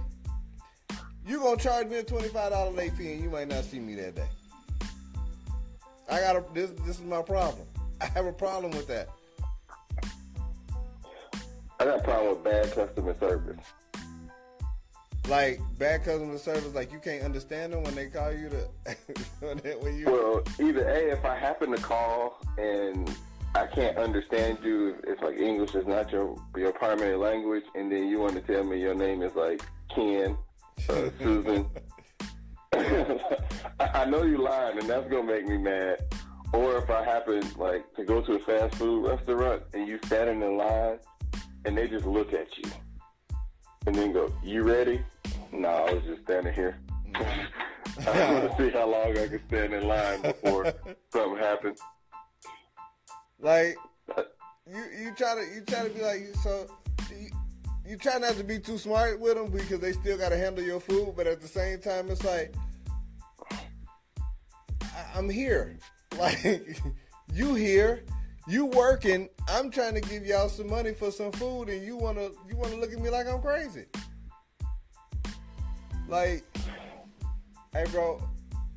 you 1.28 1.38
gonna 1.40 1.58
charge 1.58 1.86
me 1.88 1.98
a 1.98 2.02
twenty 2.02 2.28
five 2.28 2.50
dollar 2.50 2.70
late 2.70 2.92
fee 2.94 3.12
and 3.12 3.22
you 3.22 3.28
might 3.28 3.48
not 3.48 3.62
see 3.62 3.78
me 3.78 3.94
that 3.96 4.14
day. 4.16 4.28
I 6.08 6.20
got 6.20 6.36
a 6.36 6.44
this 6.54 6.70
this 6.86 6.98
is 6.98 7.04
my 7.04 7.20
problem. 7.20 7.66
I 8.00 8.06
have 8.06 8.24
a 8.24 8.32
problem 8.32 8.72
with 8.72 8.88
that. 8.88 9.08
I 11.78 11.84
got 11.84 12.00
a 12.00 12.02
problem 12.02 12.30
with 12.30 12.44
bad 12.44 12.72
customer 12.72 13.14
service. 13.20 13.58
Like 15.28 15.60
bad 15.78 16.04
customer 16.04 16.38
service, 16.38 16.74
like 16.74 16.90
you 16.90 16.98
can't 17.00 17.22
understand 17.22 17.74
them 17.74 17.82
when 17.82 17.94
they 17.94 18.06
call 18.06 18.32
you 18.32 18.48
to 18.48 18.96
when, 19.40 19.98
you 19.98 20.06
Well, 20.06 20.42
either 20.58 20.88
A, 20.88 21.12
if 21.12 21.24
I 21.24 21.36
happen 21.36 21.70
to 21.70 21.76
call 21.76 22.40
and 22.56 23.14
I 23.54 23.66
can't 23.66 23.98
understand 23.98 24.58
you, 24.62 24.96
it's 25.06 25.20
like 25.20 25.36
English 25.36 25.74
is 25.74 25.86
not 25.86 26.10
your 26.10 26.34
your 26.56 26.72
primary 26.72 27.16
language, 27.16 27.64
and 27.74 27.92
then 27.92 28.08
you 28.08 28.20
want 28.20 28.34
to 28.34 28.40
tell 28.40 28.64
me 28.64 28.80
your 28.80 28.94
name 28.94 29.22
is 29.22 29.34
like 29.34 29.62
Ken, 29.94 30.34
uh, 30.88 31.10
Susan. 31.18 31.68
I 33.80 34.06
know 34.06 34.22
you 34.22 34.38
lying, 34.38 34.78
and 34.78 34.88
that's 34.88 35.08
gonna 35.10 35.24
make 35.24 35.46
me 35.46 35.58
mad. 35.58 35.98
Or 36.54 36.78
if 36.78 36.88
I 36.88 37.04
happen 37.04 37.42
like 37.56 37.84
to 37.96 38.04
go 38.04 38.22
to 38.22 38.32
a 38.32 38.38
fast 38.38 38.76
food 38.76 39.06
restaurant 39.06 39.62
and 39.74 39.86
you 39.86 39.98
standing 40.06 40.40
in 40.40 40.40
the 40.40 40.50
line, 40.50 40.98
and 41.66 41.76
they 41.76 41.86
just 41.86 42.06
look 42.06 42.32
at 42.32 42.56
you, 42.56 42.70
and 43.88 43.96
then 43.96 44.12
go, 44.12 44.32
"You 44.42 44.62
ready?" 44.62 45.02
No, 45.50 45.68
I 45.68 45.94
was 45.94 46.04
just 46.04 46.22
standing 46.22 46.52
here. 46.52 46.78
I 47.14 48.32
want 48.32 48.50
to 48.50 48.54
see 48.58 48.70
how 48.70 48.86
long 48.86 49.18
I 49.18 49.26
can 49.26 49.40
stand 49.48 49.72
in 49.72 49.88
line 49.88 50.22
before 50.22 50.72
something 51.12 51.38
happens. 51.38 51.80
like 53.40 53.76
you 54.66 54.84
you 55.00 55.14
try 55.16 55.34
to 55.34 55.40
you 55.54 55.62
try 55.66 55.88
to 55.88 55.90
be 55.90 56.02
like 56.02 56.34
so 56.42 56.66
you, 57.10 57.30
you 57.86 57.96
try 57.96 58.18
not 58.18 58.34
to 58.34 58.44
be 58.44 58.58
too 58.58 58.76
smart 58.78 59.18
with 59.18 59.34
them 59.36 59.50
because 59.50 59.80
they 59.80 59.92
still 59.92 60.18
got 60.18 60.28
to 60.28 60.36
handle 60.36 60.62
your 60.62 60.80
food, 60.80 61.14
but 61.16 61.26
at 61.26 61.40
the 61.40 61.48
same 61.48 61.80
time 61.80 62.10
it's 62.10 62.24
like 62.24 62.54
I, 64.82 65.06
I'm 65.16 65.30
here, 65.30 65.78
like 66.18 66.44
you 67.32 67.54
here, 67.54 68.04
you 68.48 68.66
working. 68.66 69.28
I'm 69.46 69.70
trying 69.70 69.94
to 69.94 70.00
give 70.00 70.26
y'all 70.26 70.48
some 70.48 70.70
money 70.70 70.94
for 70.94 71.10
some 71.10 71.32
food, 71.32 71.68
and 71.68 71.84
you 71.84 71.96
wanna 71.96 72.30
you 72.48 72.56
wanna 72.56 72.76
look 72.76 72.92
at 72.92 72.98
me 72.98 73.10
like 73.10 73.26
I'm 73.26 73.42
crazy. 73.42 73.84
Like, 76.08 76.44
hey, 77.74 77.84
bro, 77.90 78.22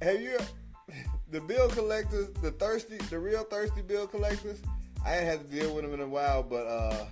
have 0.01 0.21
you 0.21 0.37
the 1.31 1.39
bill 1.39 1.69
collectors, 1.69 2.29
the 2.41 2.51
thirsty, 2.51 2.97
the 3.09 3.17
real 3.17 3.43
thirsty 3.43 3.81
bill 3.81 4.07
collectors? 4.07 4.61
I 5.05 5.17
ain't 5.17 5.25
had 5.25 5.49
to 5.49 5.59
deal 5.59 5.73
with 5.73 5.83
them 5.83 5.93
in 5.93 6.01
a 6.01 6.07
while, 6.07 6.43
but 6.43 6.67
uh, 6.67 7.05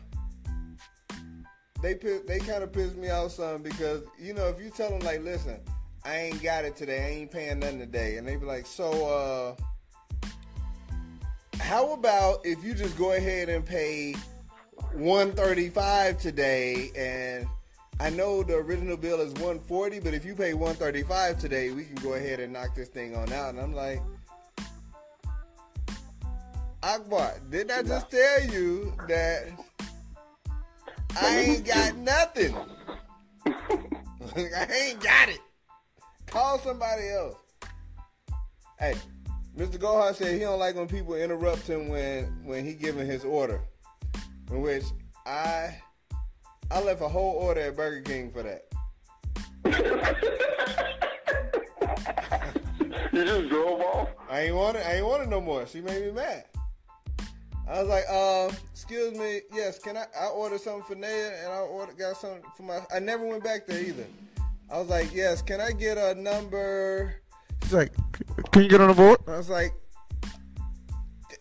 they 1.82 1.93
they 1.93 2.39
kind 2.39 2.62
of 2.62 2.74
piss 2.74 2.93
me 2.95 3.10
off 3.10 3.32
some 3.32 3.64
because 3.64 4.03
you 4.20 4.34
know 4.34 4.47
if 4.47 4.62
you 4.62 4.70
tell 4.70 4.89
them 4.89 4.99
like, 4.99 5.24
listen, 5.24 5.62
I 6.03 6.18
ain't 6.18 6.43
got 6.43 6.66
it 6.66 6.76
today, 6.76 7.05
I 7.05 7.10
ain't 7.22 7.32
paying 7.32 7.60
nothing 7.60 7.80
today, 7.80 8.18
and 8.18 8.28
they 8.28 8.36
be 8.36 8.45
like, 8.45 8.66
so 8.66 9.07
uh, 9.07 9.64
how 11.60 11.93
about 11.93 12.45
if 12.45 12.64
you 12.64 12.74
just 12.74 12.97
go 12.97 13.14
ahead 13.14 13.49
and 13.49 13.66
pay 13.66 14.16
135 14.93 16.18
today 16.18 16.91
and 16.95 17.47
I 18.01 18.10
know 18.10 18.43
the 18.43 18.55
original 18.55 18.95
bill 18.95 19.20
is 19.20 19.34
140, 19.34 19.99
but 19.99 20.14
if 20.14 20.24
you 20.24 20.34
pay 20.34 20.53
135 20.53 21.38
today, 21.38 21.72
we 21.72 21.84
can 21.84 21.95
go 21.95 22.14
ahead 22.14 22.39
and 22.39 22.53
knock 22.53 22.74
this 22.74 22.88
thing 22.88 23.14
on 23.14 23.32
out. 23.34 23.49
And 23.49 23.60
I'm 23.60 23.74
like, 23.74 24.01
Akbar, 26.82 27.34
didn't 27.49 27.72
I 27.72 27.84
just 27.84 28.10
tell 28.10 28.45
you 28.45 28.93
that 29.10 29.47
I 31.20 31.39
ain't 31.39 31.66
got 31.66 31.97
nothing? 31.97 32.55
I 33.45 34.68
ain't 34.82 35.01
got 35.01 35.28
it. 35.28 35.41
Call 36.28 36.57
somebody 36.60 37.10
else. 37.10 37.36
Hey, 38.80 38.95
Mr. 39.60 39.78
Gohan 39.78 40.16
said 40.16 40.36
he 40.36 40.39
don't 40.39 40.57
like 40.57 40.76
when 40.76 40.88
people 40.88 41.16
interrupt 41.16 41.68
him 41.68 41.89
when 41.89 42.24
when 42.45 42.64
he 42.64 42.74
giving 42.74 43.05
his 43.05 43.26
order. 43.26 43.60
In 44.49 44.62
which 44.62 44.86
I 45.26 45.76
I 46.72 46.82
left 46.82 47.01
a 47.01 47.10
whole 47.10 47.34
order 47.34 47.60
at 47.60 47.76
Burger 47.76 48.01
King 48.01 48.32
for 48.32 48.43
that. 48.43 48.66
You 53.12 53.26
just 53.26 53.49
drove 53.49 53.82
off. 53.82 54.10
I 54.30 54.41
ain't 54.41 54.55
want 54.55 54.78
it. 54.78 54.86
I 54.86 54.97
ain't 54.97 55.05
want 55.05 55.24
it 55.24 55.30
no 55.30 55.41
more. 55.41 55.66
She 55.68 55.82
made 55.82 56.05
me 56.05 56.12
mad. 56.12 56.45
I 57.68 57.82
was 57.82 57.89
like, 57.89 58.05
uh, 58.10 58.49
excuse 58.72 59.18
me, 59.18 59.41
yes, 59.53 59.78
can 59.80 59.97
I? 59.97 60.05
I 60.18 60.28
ordered 60.28 60.62
something 60.62 60.84
for 60.84 60.95
Naya, 60.95 61.32
and 61.43 61.51
I 61.51 61.57
ordered 61.57 61.97
got 61.97 62.16
something 62.18 62.43
for 62.55 62.64
my. 62.64 62.80
I 62.93 62.99
never 62.99 63.26
went 63.26 63.43
back 63.43 63.68
there 63.68 63.82
either. 63.82 64.05
I 64.72 64.78
was 64.78 64.88
like, 64.88 65.14
yes, 65.14 65.41
can 65.41 65.60
I 65.60 65.72
get 65.72 65.97
a 65.97 66.14
number? 66.16 67.16
She's 67.64 67.74
like, 67.74 67.91
can 68.52 68.64
you 68.64 68.70
get 68.70 68.82
on 68.82 68.89
the 68.89 68.93
board? 68.93 69.20
I 69.28 69.38
was 69.38 69.50
like, 69.50 69.74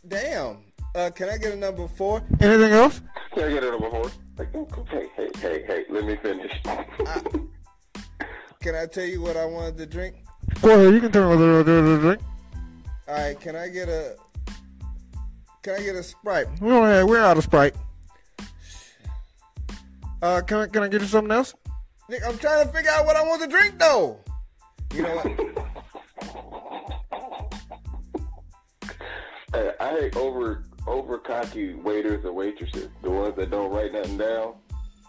damn. 0.06 0.64
Uh, 0.94 1.10
can 1.10 1.28
I 1.28 1.36
get 1.36 1.52
a 1.52 1.56
number 1.56 1.86
four? 1.86 2.22
Anything 2.40 2.72
else? 2.72 3.00
Can 3.34 3.44
I 3.44 3.52
get 3.52 3.64
a 3.64 3.70
number 3.70 3.90
four? 3.90 4.10
Like, 4.36 4.54
okay, 4.54 5.08
hey, 5.16 5.30
hey, 5.38 5.64
hey, 5.66 5.84
let 5.90 6.04
me 6.04 6.16
finish. 6.16 6.52
Can 8.60 8.74
I 8.74 8.86
tell 8.86 9.04
you 9.04 9.20
what 9.20 9.36
I 9.36 9.44
wanted 9.44 9.76
to 9.78 9.86
drink? 9.86 10.16
Go 10.62 10.70
ahead, 10.70 10.94
you 10.94 11.00
can 11.00 11.12
tell 11.12 11.22
me 11.22 11.36
what 11.36 11.38
they're 11.38 11.64
doing 11.64 11.96
to 11.96 12.00
drink. 12.00 12.22
All 13.06 13.14
right, 13.14 13.38
can 13.38 13.56
I 13.56 13.68
get 13.68 13.88
a? 13.88 14.16
Can 15.62 15.74
I 15.74 15.82
get 15.82 15.96
a 15.96 16.02
sprite? 16.02 16.46
We 16.60 16.68
don't 16.68 16.86
have, 16.86 17.08
we're 17.08 17.20
out 17.20 17.36
of 17.36 17.44
Sprite. 17.44 17.74
Uh, 20.22 20.40
can 20.40 20.58
I, 20.58 20.66
can 20.66 20.82
I 20.82 20.88
get 20.88 21.00
you 21.00 21.06
something 21.06 21.30
else? 21.30 21.54
Nick, 22.08 22.24
I'm 22.26 22.38
trying 22.38 22.66
to 22.66 22.72
figure 22.72 22.90
out 22.90 23.06
what 23.06 23.16
I 23.16 23.22
want 23.22 23.42
to 23.42 23.48
drink 23.48 23.78
though. 23.78 24.18
You 24.94 25.02
know 25.02 25.16
what? 25.16 25.67
Hey, 29.58 29.72
I 29.80 29.90
hate 29.90 30.16
over 30.16 30.62
over 30.86 31.18
cocky 31.18 31.74
waiters 31.74 32.24
or 32.24 32.32
waitresses, 32.32 32.88
the 33.02 33.10
ones 33.10 33.34
that 33.34 33.50
don't 33.50 33.72
write 33.72 33.92
nothing 33.92 34.16
down 34.16 34.54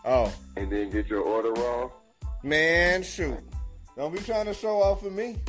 Oh 0.04 0.34
and 0.58 0.72
then 0.72 0.89
get 0.89 1.06
your 1.08 1.22
order 1.22 1.54
wrong. 1.54 1.91
man, 2.41 3.04
shoot! 3.04 3.38
Don't 3.95 4.12
be 4.12 4.20
trying 4.22 4.47
to 4.47 4.56
show 4.56 4.82
off 4.82 5.02
for 5.02 5.12
me. 5.12 5.38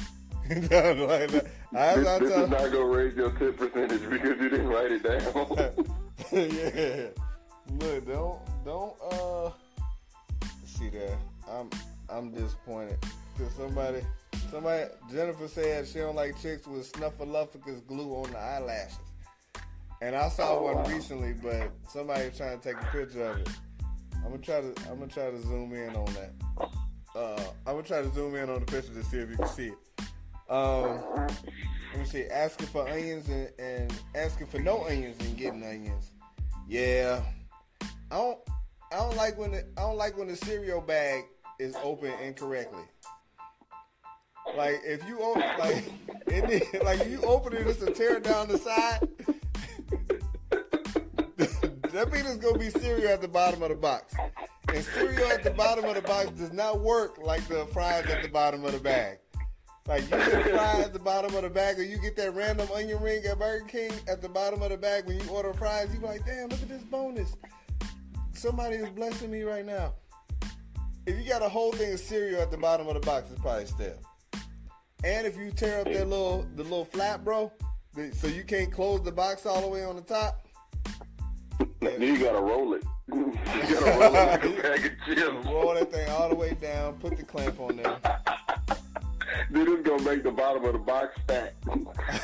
No, 0.51 0.93
like, 0.93 1.31
I, 1.73 1.95
This, 1.95 2.09
I 2.09 2.19
this 2.19 2.31
is 2.33 2.51
not 2.51 2.73
gonna 2.73 2.85
raise 2.85 3.15
your 3.15 3.31
tip 3.39 3.57
percentage 3.57 4.03
because 4.11 4.37
you 4.41 4.49
didn't 4.51 4.67
write 4.67 4.91
it 4.91 5.03
down. 5.05 5.47
yeah. 6.33 7.07
Look, 7.79 8.07
don't 8.07 8.41
don't 8.65 8.97
uh 9.13 9.51
see 10.67 10.91
that. 10.91 11.17
I'm 11.49 11.71
I'm 12.11 12.33
disappointed 12.33 12.99
because 13.39 13.55
somebody 13.55 14.03
somebody 14.51 14.85
Jennifer 15.11 15.49
said 15.49 15.87
she 15.87 15.99
don't 15.99 16.17
like 16.17 16.41
chicks 16.41 16.67
with 16.67 16.91
snuffleupagus 16.93 17.87
glue 17.87 18.15
on 18.15 18.31
the 18.31 18.39
eyelashes, 18.39 18.99
and 20.03 20.15
I 20.17 20.29
saw 20.29 20.59
Oh, 20.59 20.63
one 20.63 20.77
wow. 20.77 20.87
recently, 20.89 21.33
but 21.35 21.71
somebody 21.89 22.31
trying 22.37 22.59
to 22.61 22.69
take 22.73 22.81
a 22.83 22.87
picture 22.87 23.25
of 23.31 23.39
it. 23.39 23.49
I'm 24.17 24.31
gonna 24.33 24.39
try 24.39 24.61
to 24.61 24.75
I'm 24.91 24.99
gonna 24.99 25.09
try 25.09 25.31
to 25.31 25.41
zoom 25.43 25.73
in 25.75 25.95
on 25.97 26.07
that. 26.15 26.33
Uh, 27.15 27.41
I'm 27.67 27.75
gonna 27.75 27.83
try 27.83 28.03
to 28.03 28.11
zoom 28.13 28.35
in 28.37 28.49
on 28.51 28.61
the 28.61 28.67
picture 28.67 28.93
to 28.93 29.05
see 29.05 29.19
if 29.19 29.31
you 29.31 29.37
can 29.37 29.49
see 29.49 29.69
it. 29.69 29.79
Um, 30.53 31.01
let 31.93 31.99
me 32.01 32.05
see, 32.05 32.27
asking 32.27 32.67
for 32.69 32.89
onions 32.89 33.29
and, 33.29 33.51
and 33.59 33.93
asking 34.15 34.47
for 34.49 34.59
no 34.59 34.85
onions 34.85 35.17
and 35.21 35.37
getting 35.37 35.63
onions. 35.65 36.11
Yeah, 36.69 37.21
I 38.11 38.17
don't. 38.17 38.39
I 38.93 38.97
don't 38.97 39.17
like 39.17 39.39
when 39.39 39.53
the, 39.53 39.59
I 39.77 39.83
don't 39.83 39.97
like 39.97 40.19
when 40.19 40.27
the 40.27 40.35
cereal 40.35 40.81
bag 40.81 41.23
is 41.61 41.77
open 41.85 42.13
incorrectly. 42.25 42.83
Like 44.57 44.81
if 44.85 45.07
you 45.07 45.21
open 45.21 45.43
like 45.59 45.85
it 46.27 46.85
like 46.85 47.07
you 47.09 47.23
open 47.23 47.55
it 47.55 47.65
just 47.65 47.81
to 47.81 47.93
tear 47.93 48.21
down 48.21 48.49
the 48.49 48.59
side. 48.59 49.01
that 51.93 52.13
means 52.13 52.27
it's 52.27 52.37
gonna 52.37 52.59
be 52.59 52.71
cereal 52.71 53.13
at 53.13 53.21
the 53.21 53.29
bottom 53.29 53.63
of 53.63 53.69
the 53.71 53.75
box. 53.75 54.15
And 54.69 54.85
cereal 54.85 55.31
at 55.31 55.43
the 55.43 55.51
bottom 55.51 55.85
of 55.85 55.95
the 55.95 56.03
box 56.03 56.31
does 56.31 56.53
not 56.53 56.81
work 56.81 57.19
like 57.19 57.47
the 57.49 57.67
fries 57.67 58.07
at 58.07 58.23
the 58.23 58.29
bottom 58.29 58.65
of 58.65 58.73
the 58.73 58.79
bag. 58.79 59.19
Like 59.87 60.03
you 60.03 60.11
get 60.11 60.51
fries 60.51 60.85
at 60.85 60.93
the 60.93 60.99
bottom 60.99 61.35
of 61.35 61.43
the 61.43 61.51
bag, 61.51 61.79
or 61.79 61.83
you 61.83 61.99
get 61.99 62.17
that 62.17 62.35
random 62.35 62.69
onion 62.73 63.01
ring 63.01 63.25
at 63.25 63.39
Burger 63.39 63.65
King 63.67 63.93
at 64.09 64.23
the 64.23 64.29
bottom 64.29 64.63
of 64.63 64.71
the 64.71 64.77
bag 64.77 65.07
when 65.07 65.19
you 65.19 65.29
order 65.31 65.53
fries. 65.53 65.93
You 65.93 66.01
like, 66.01 66.25
damn, 66.25 66.49
look 66.49 66.63
at 66.63 66.69
this 66.69 66.83
bonus. 66.85 67.35
Somebody 68.33 68.77
is 68.77 68.89
blessing 68.91 69.31
me 69.31 69.43
right 69.43 69.67
now. 69.67 69.95
If 71.07 71.19
you 71.19 71.29
got 71.29 71.43
a 71.43 71.49
whole 71.49 71.73
thing 71.73 71.93
of 71.93 71.99
cereal 71.99 72.41
at 72.41 72.51
the 72.51 72.57
bottom 72.57 72.87
of 72.87 72.95
the 72.95 73.01
box, 73.01 73.31
it's 73.33 73.41
probably 73.41 73.67
stale. 73.67 73.99
And 75.03 75.27
if 75.27 75.37
you 75.37 75.51
tear 75.51 75.81
up 75.81 75.87
that 75.87 76.09
little 76.09 76.47
the 76.57 76.63
little 76.63 76.85
flap, 76.85 77.25
bro, 77.25 77.51
so 78.13 78.27
you 78.27 78.45
can't 78.45 78.71
close 78.71 79.03
the 79.03 79.13
box 79.13 79.47
all 79.47 79.63
the 79.63 79.69
way 79.69 79.83
on 79.83 79.97
the 79.97 80.03
top. 80.03 80.47
Then 81.81 82.03
you 82.03 82.19
gotta 82.19 82.41
roll 82.41 82.75
it. 82.75 82.85
you 83.09 83.33
gotta 83.51 83.85
roll 83.99 84.03
it 84.03 84.13
like 84.13 84.45
a 84.45 84.63
bag 84.63 84.87
of 84.87 84.93
chips. 85.07 85.47
Roll 85.47 85.75
that 85.75 85.91
thing 85.91 86.09
all 86.11 86.29
the 86.29 86.35
way 86.35 86.55
down. 86.55 86.99
Put 86.99 87.17
the 87.17 87.23
clamp 87.23 87.59
on 87.61 87.77
there. 87.77 87.97
Then 89.49 89.67
it's 89.69 89.89
gonna 89.89 90.03
make 90.03 90.23
the 90.25 90.31
bottom 90.33 90.65
of 90.65 90.73
the 90.73 90.79
box 90.79 91.17
fat. 91.27 91.55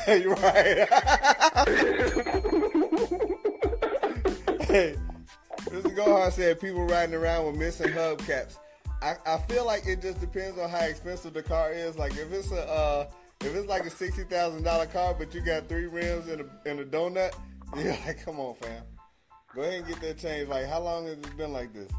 You're 0.07 0.35
right. 0.35 0.87
hey, 4.67 4.95
Mr. 5.61 5.95
Gohan 5.95 6.31
said 6.31 6.59
people 6.59 6.85
riding 6.85 7.15
around 7.15 7.47
with 7.47 7.55
missing 7.55 7.89
hubcaps. 7.89 8.57
I, 9.01 9.15
I 9.25 9.37
feel 9.39 9.65
like 9.65 9.85
it 9.85 10.01
just 10.01 10.19
depends 10.19 10.57
on 10.59 10.69
how 10.69 10.79
expensive 10.79 11.33
the 11.33 11.43
car 11.43 11.71
is. 11.71 11.97
Like 11.97 12.13
if 12.13 12.31
it's 12.31 12.51
a 12.51 12.67
uh, 12.67 13.07
if 13.41 13.55
it's 13.55 13.67
like 13.67 13.85
a 13.85 13.89
sixty 13.89 14.23
thousand 14.23 14.63
dollar 14.63 14.87
car, 14.87 15.13
but 15.17 15.33
you 15.33 15.41
got 15.41 15.67
three 15.67 15.85
rims 15.85 16.27
and 16.27 16.41
a 16.41 16.45
and 16.65 16.79
a 16.79 16.85
donut, 16.85 17.33
you're 17.77 17.91
like, 18.05 18.23
come 18.23 18.39
on, 18.39 18.55
fam, 18.55 18.83
go 19.53 19.61
ahead 19.61 19.75
and 19.75 19.87
get 19.87 20.01
that 20.01 20.17
changed. 20.17 20.49
Like, 20.49 20.65
how 20.65 20.81
long 20.81 21.05
has 21.05 21.17
it 21.17 21.37
been 21.37 21.53
like 21.53 21.73
this? 21.73 21.89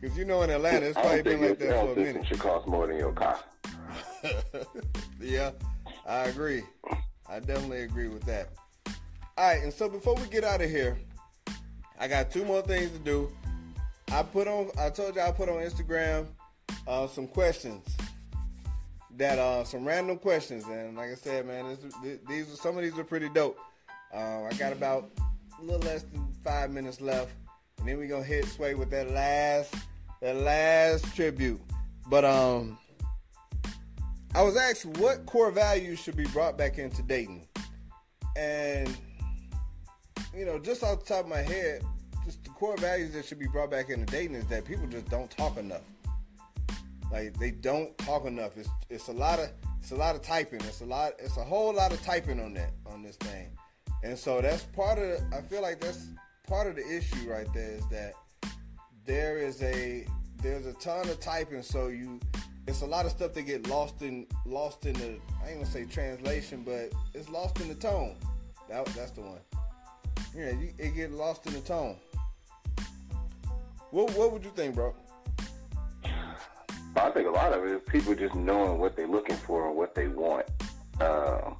Because 0.00 0.16
you 0.16 0.24
know 0.24 0.42
in 0.42 0.50
Atlanta, 0.50 0.86
it's 0.86 0.98
probably 0.98 1.22
been 1.22 1.40
like 1.40 1.58
that 1.58 1.80
for 1.80 1.92
a 1.92 1.96
minute. 1.96 2.26
should 2.26 2.38
cost 2.38 2.66
more 2.66 2.86
than 2.86 2.96
your 2.96 3.12
car. 3.12 3.38
yeah, 5.20 5.50
I 6.06 6.24
agree. 6.24 6.62
I 7.28 7.40
definitely 7.40 7.82
agree 7.82 8.08
with 8.08 8.24
that. 8.24 8.50
All 9.38 9.48
right, 9.48 9.62
and 9.62 9.72
so 9.72 9.88
before 9.88 10.14
we 10.14 10.26
get 10.28 10.44
out 10.44 10.62
of 10.62 10.70
here, 10.70 10.98
I 11.98 12.08
got 12.08 12.30
two 12.30 12.44
more 12.44 12.62
things 12.62 12.90
to 12.92 12.98
do. 12.98 13.30
I 14.10 14.22
put 14.22 14.46
on, 14.48 14.70
I 14.78 14.90
told 14.90 15.16
y'all 15.16 15.28
I 15.28 15.32
put 15.32 15.48
on 15.48 15.56
Instagram 15.56 16.26
uh, 16.86 17.06
some 17.06 17.26
questions 17.26 17.84
that 19.16 19.38
uh, 19.38 19.64
some 19.64 19.84
random 19.84 20.18
questions, 20.18 20.64
and 20.66 20.96
like 20.96 21.10
I 21.10 21.14
said, 21.14 21.46
man, 21.46 21.66
this, 21.68 21.94
th- 22.02 22.20
these 22.28 22.52
are 22.52 22.56
some 22.56 22.76
of 22.76 22.84
these 22.84 22.98
are 22.98 23.04
pretty 23.04 23.28
dope. 23.30 23.58
Um, 24.12 24.44
I 24.50 24.54
got 24.58 24.72
about 24.72 25.10
a 25.58 25.62
little 25.62 25.80
less 25.80 26.02
than 26.02 26.28
five 26.44 26.70
minutes 26.70 27.00
left, 27.00 27.32
and 27.78 27.88
then 27.88 27.98
we 27.98 28.06
gonna 28.06 28.22
hit 28.22 28.44
sway 28.46 28.74
with 28.74 28.90
that 28.90 29.10
last, 29.10 29.74
that 30.20 30.36
last 30.36 31.14
tribute. 31.16 31.60
But 32.08 32.24
um, 32.24 32.78
I 34.34 34.42
was 34.42 34.56
asked 34.56 34.84
what 34.84 35.26
core 35.26 35.50
values 35.50 35.98
should 35.98 36.16
be 36.16 36.26
brought 36.26 36.58
back 36.58 36.78
into 36.78 37.02
dating, 37.02 37.48
and 38.36 38.94
you 40.36 40.44
know, 40.44 40.58
just 40.58 40.82
off 40.82 41.00
the 41.00 41.06
top 41.06 41.24
of 41.24 41.30
my 41.30 41.42
head, 41.42 41.82
just 42.26 42.42
the 42.44 42.50
core 42.50 42.76
values 42.76 43.12
that 43.12 43.24
should 43.24 43.38
be 43.38 43.46
brought 43.46 43.70
back 43.70 43.88
into 43.88 44.04
dating 44.06 44.34
is 44.34 44.46
that 44.46 44.64
people 44.64 44.86
just 44.88 45.08
don't 45.08 45.30
talk 45.30 45.56
enough. 45.56 45.82
Like 47.10 47.38
they 47.38 47.52
don't 47.52 47.96
talk 47.98 48.26
enough. 48.26 48.56
It's 48.56 48.68
it's 48.90 49.08
a 49.08 49.12
lot 49.12 49.38
of 49.38 49.48
it's 49.80 49.92
a 49.92 49.96
lot 49.96 50.16
of 50.16 50.22
typing. 50.22 50.60
It's 50.62 50.80
a 50.80 50.84
lot. 50.84 51.12
It's 51.20 51.36
a 51.36 51.44
whole 51.44 51.72
lot 51.72 51.92
of 51.92 52.02
typing 52.02 52.40
on 52.40 52.52
that 52.54 52.72
on 52.84 53.02
this 53.02 53.16
thing, 53.16 53.48
and 54.02 54.18
so 54.18 54.40
that's 54.40 54.64
part 54.64 54.98
of. 54.98 55.20
I 55.32 55.40
feel 55.40 55.62
like 55.62 55.80
that's 55.80 56.08
part 56.48 56.66
of 56.66 56.74
the 56.74 56.84
issue 56.84 57.30
right 57.30 57.46
there 57.54 57.70
is 57.70 57.88
that 57.90 58.14
there 59.06 59.38
is 59.38 59.62
a 59.62 60.04
there's 60.42 60.66
a 60.66 60.72
ton 60.74 61.08
of 61.08 61.20
typing. 61.20 61.62
So 61.62 61.86
you 61.86 62.18
it's 62.66 62.82
a 62.82 62.86
lot 62.86 63.04
of 63.06 63.12
stuff 63.12 63.34
that 63.34 63.42
get 63.42 63.68
lost 63.68 64.02
in 64.02 64.26
lost 64.44 64.84
in 64.84 64.94
the 64.94 65.20
I 65.44 65.50
ain't 65.50 65.60
gonna 65.60 65.66
say 65.66 65.84
translation, 65.84 66.64
but 66.64 66.90
it's 67.14 67.28
lost 67.28 67.60
in 67.60 67.68
the 67.68 67.76
tone. 67.76 68.16
That 68.68 68.84
that's 68.86 69.12
the 69.12 69.20
one. 69.20 69.38
Yeah, 70.36 70.50
you, 70.50 70.72
it 70.76 70.94
get 70.96 71.12
lost 71.12 71.46
in 71.46 71.52
the 71.52 71.60
tone. 71.60 71.96
What 73.90 74.10
what 74.16 74.32
would 74.32 74.44
you 74.44 74.50
think, 74.50 74.74
bro? 74.74 74.94
I 76.96 77.10
think 77.10 77.28
a 77.28 77.30
lot 77.30 77.52
of 77.52 77.64
it 77.64 77.70
is 77.72 77.80
people 77.88 78.14
just 78.14 78.34
knowing 78.34 78.78
what 78.78 78.96
they're 78.96 79.06
looking 79.06 79.36
for 79.36 79.68
and 79.68 79.76
what 79.76 79.94
they 79.94 80.08
want, 80.08 80.46
um, 81.00 81.56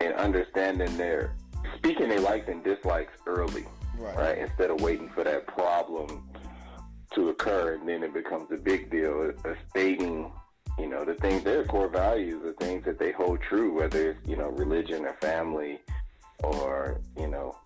and 0.00 0.14
understanding 0.14 0.96
their 0.96 1.34
speaking 1.76 2.08
their 2.08 2.20
likes 2.20 2.48
and 2.48 2.62
dislikes 2.62 3.12
early, 3.26 3.64
Right. 3.98 4.16
right? 4.16 4.38
Instead 4.38 4.70
of 4.70 4.80
waiting 4.80 5.08
for 5.10 5.24
that 5.24 5.46
problem 5.48 6.28
to 7.14 7.28
occur 7.30 7.74
and 7.74 7.88
then 7.88 8.02
it 8.04 8.14
becomes 8.14 8.50
a 8.52 8.56
big 8.56 8.90
deal. 8.90 9.30
Of 9.30 9.56
stating, 9.68 10.32
you 10.78 10.86
know, 10.88 11.04
the 11.04 11.14
things 11.14 11.42
their 11.42 11.64
core 11.64 11.88
values, 11.88 12.42
the 12.44 12.52
things 12.52 12.84
that 12.84 12.98
they 13.00 13.10
hold 13.12 13.40
true, 13.42 13.74
whether 13.74 14.10
it's 14.12 14.28
you 14.28 14.36
know 14.36 14.48
religion 14.50 15.04
or 15.04 15.14
family, 15.14 15.80
or 16.44 17.00
you 17.18 17.26
know 17.26 17.56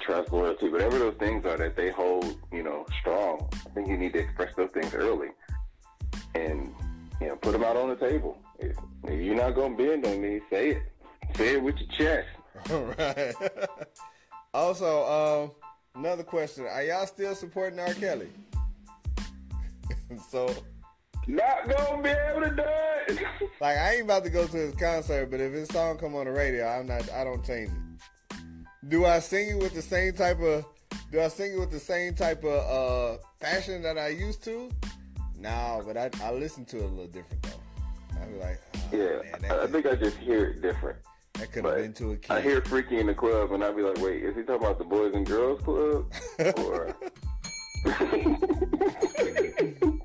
trust, 0.00 0.32
loyalty, 0.32 0.68
whatever 0.68 0.98
those 0.98 1.16
things 1.18 1.44
are 1.46 1.56
that 1.56 1.76
they 1.76 1.90
hold, 1.90 2.38
you 2.52 2.62
know, 2.62 2.86
strong. 3.00 3.48
I 3.52 3.70
think 3.70 3.88
you 3.88 3.96
need 3.96 4.12
to 4.14 4.18
express 4.18 4.54
those 4.56 4.70
things 4.70 4.94
early 4.94 5.28
and 6.34 6.74
you 7.20 7.28
know 7.28 7.36
put 7.36 7.52
them 7.52 7.64
out 7.64 7.76
on 7.76 7.88
the 7.88 7.96
table. 7.96 8.38
If, 8.58 8.76
if 9.04 9.20
you're 9.20 9.36
not 9.36 9.54
gonna 9.54 9.76
bend 9.76 10.06
on 10.06 10.20
me, 10.20 10.40
say 10.50 10.70
it. 10.70 10.82
Say 11.36 11.54
it 11.54 11.62
with 11.62 11.76
your 11.78 11.88
chest. 11.90 12.28
All 12.70 12.94
right. 12.98 13.34
also, 14.54 15.52
um, 15.94 16.02
another 16.02 16.24
question: 16.24 16.66
Are 16.66 16.82
y'all 16.82 17.06
still 17.06 17.34
supporting 17.34 17.78
R. 17.78 17.94
Kelly? 17.94 18.28
so, 20.30 20.52
Not 21.26 21.68
gonna 21.68 22.02
be 22.02 22.10
able 22.10 22.42
to 22.42 22.54
do 22.56 22.64
it. 23.14 23.22
like, 23.60 23.76
I 23.76 23.94
ain't 23.94 24.04
about 24.04 24.24
to 24.24 24.30
go 24.30 24.46
to 24.46 24.56
his 24.56 24.74
concert, 24.74 25.30
but 25.30 25.40
if 25.40 25.52
his 25.52 25.68
song 25.68 25.98
come 25.98 26.14
on 26.14 26.26
the 26.26 26.32
radio, 26.32 26.66
I'm 26.66 26.86
not. 26.86 27.10
I 27.12 27.24
don't 27.24 27.44
change 27.44 27.70
it. 27.70 27.89
Do 28.88 29.04
I 29.04 29.18
sing 29.20 29.50
it 29.50 29.58
with 29.62 29.74
the 29.74 29.82
same 29.82 30.14
type 30.14 30.40
of? 30.40 30.64
Do 31.12 31.20
I 31.20 31.28
sing 31.28 31.52
it 31.54 31.58
with 31.58 31.70
the 31.70 31.78
same 31.78 32.14
type 32.14 32.42
of 32.44 33.18
uh, 33.18 33.22
passion 33.40 33.82
that 33.82 33.98
I 33.98 34.08
used 34.08 34.42
to? 34.44 34.70
No, 35.38 35.82
but 35.86 35.96
I, 35.96 36.10
I 36.22 36.32
listen 36.32 36.64
to 36.66 36.78
it 36.78 36.82
a 36.84 36.86
little 36.86 37.06
different 37.06 37.42
though. 37.42 38.20
I 38.20 38.24
be 38.26 38.38
like, 38.38 38.60
oh, 38.74 38.78
yeah, 38.92 39.30
man, 39.32 39.42
that 39.42 39.60
I 39.60 39.66
think 39.66 39.86
I 39.86 39.94
just 39.96 40.16
hear 40.18 40.46
it 40.46 40.62
different. 40.62 40.98
that 41.34 41.52
could 41.52 41.64
have 41.64 41.76
been 41.76 41.92
to 41.94 42.12
a 42.12 42.16
kid. 42.16 42.30
I 42.30 42.40
hear 42.40 42.60
Freaky 42.62 42.98
in 42.98 43.06
the 43.06 43.14
club, 43.14 43.52
and 43.52 43.64
I 43.64 43.72
be 43.72 43.82
like, 43.82 43.98
wait, 43.98 44.22
is 44.22 44.36
he 44.36 44.42
talking 44.42 44.66
about 44.66 44.78
the 44.78 44.84
Boys 44.84 45.14
and 45.14 45.26
Girls 45.26 45.60
Club? 45.62 46.06
or 46.58 46.94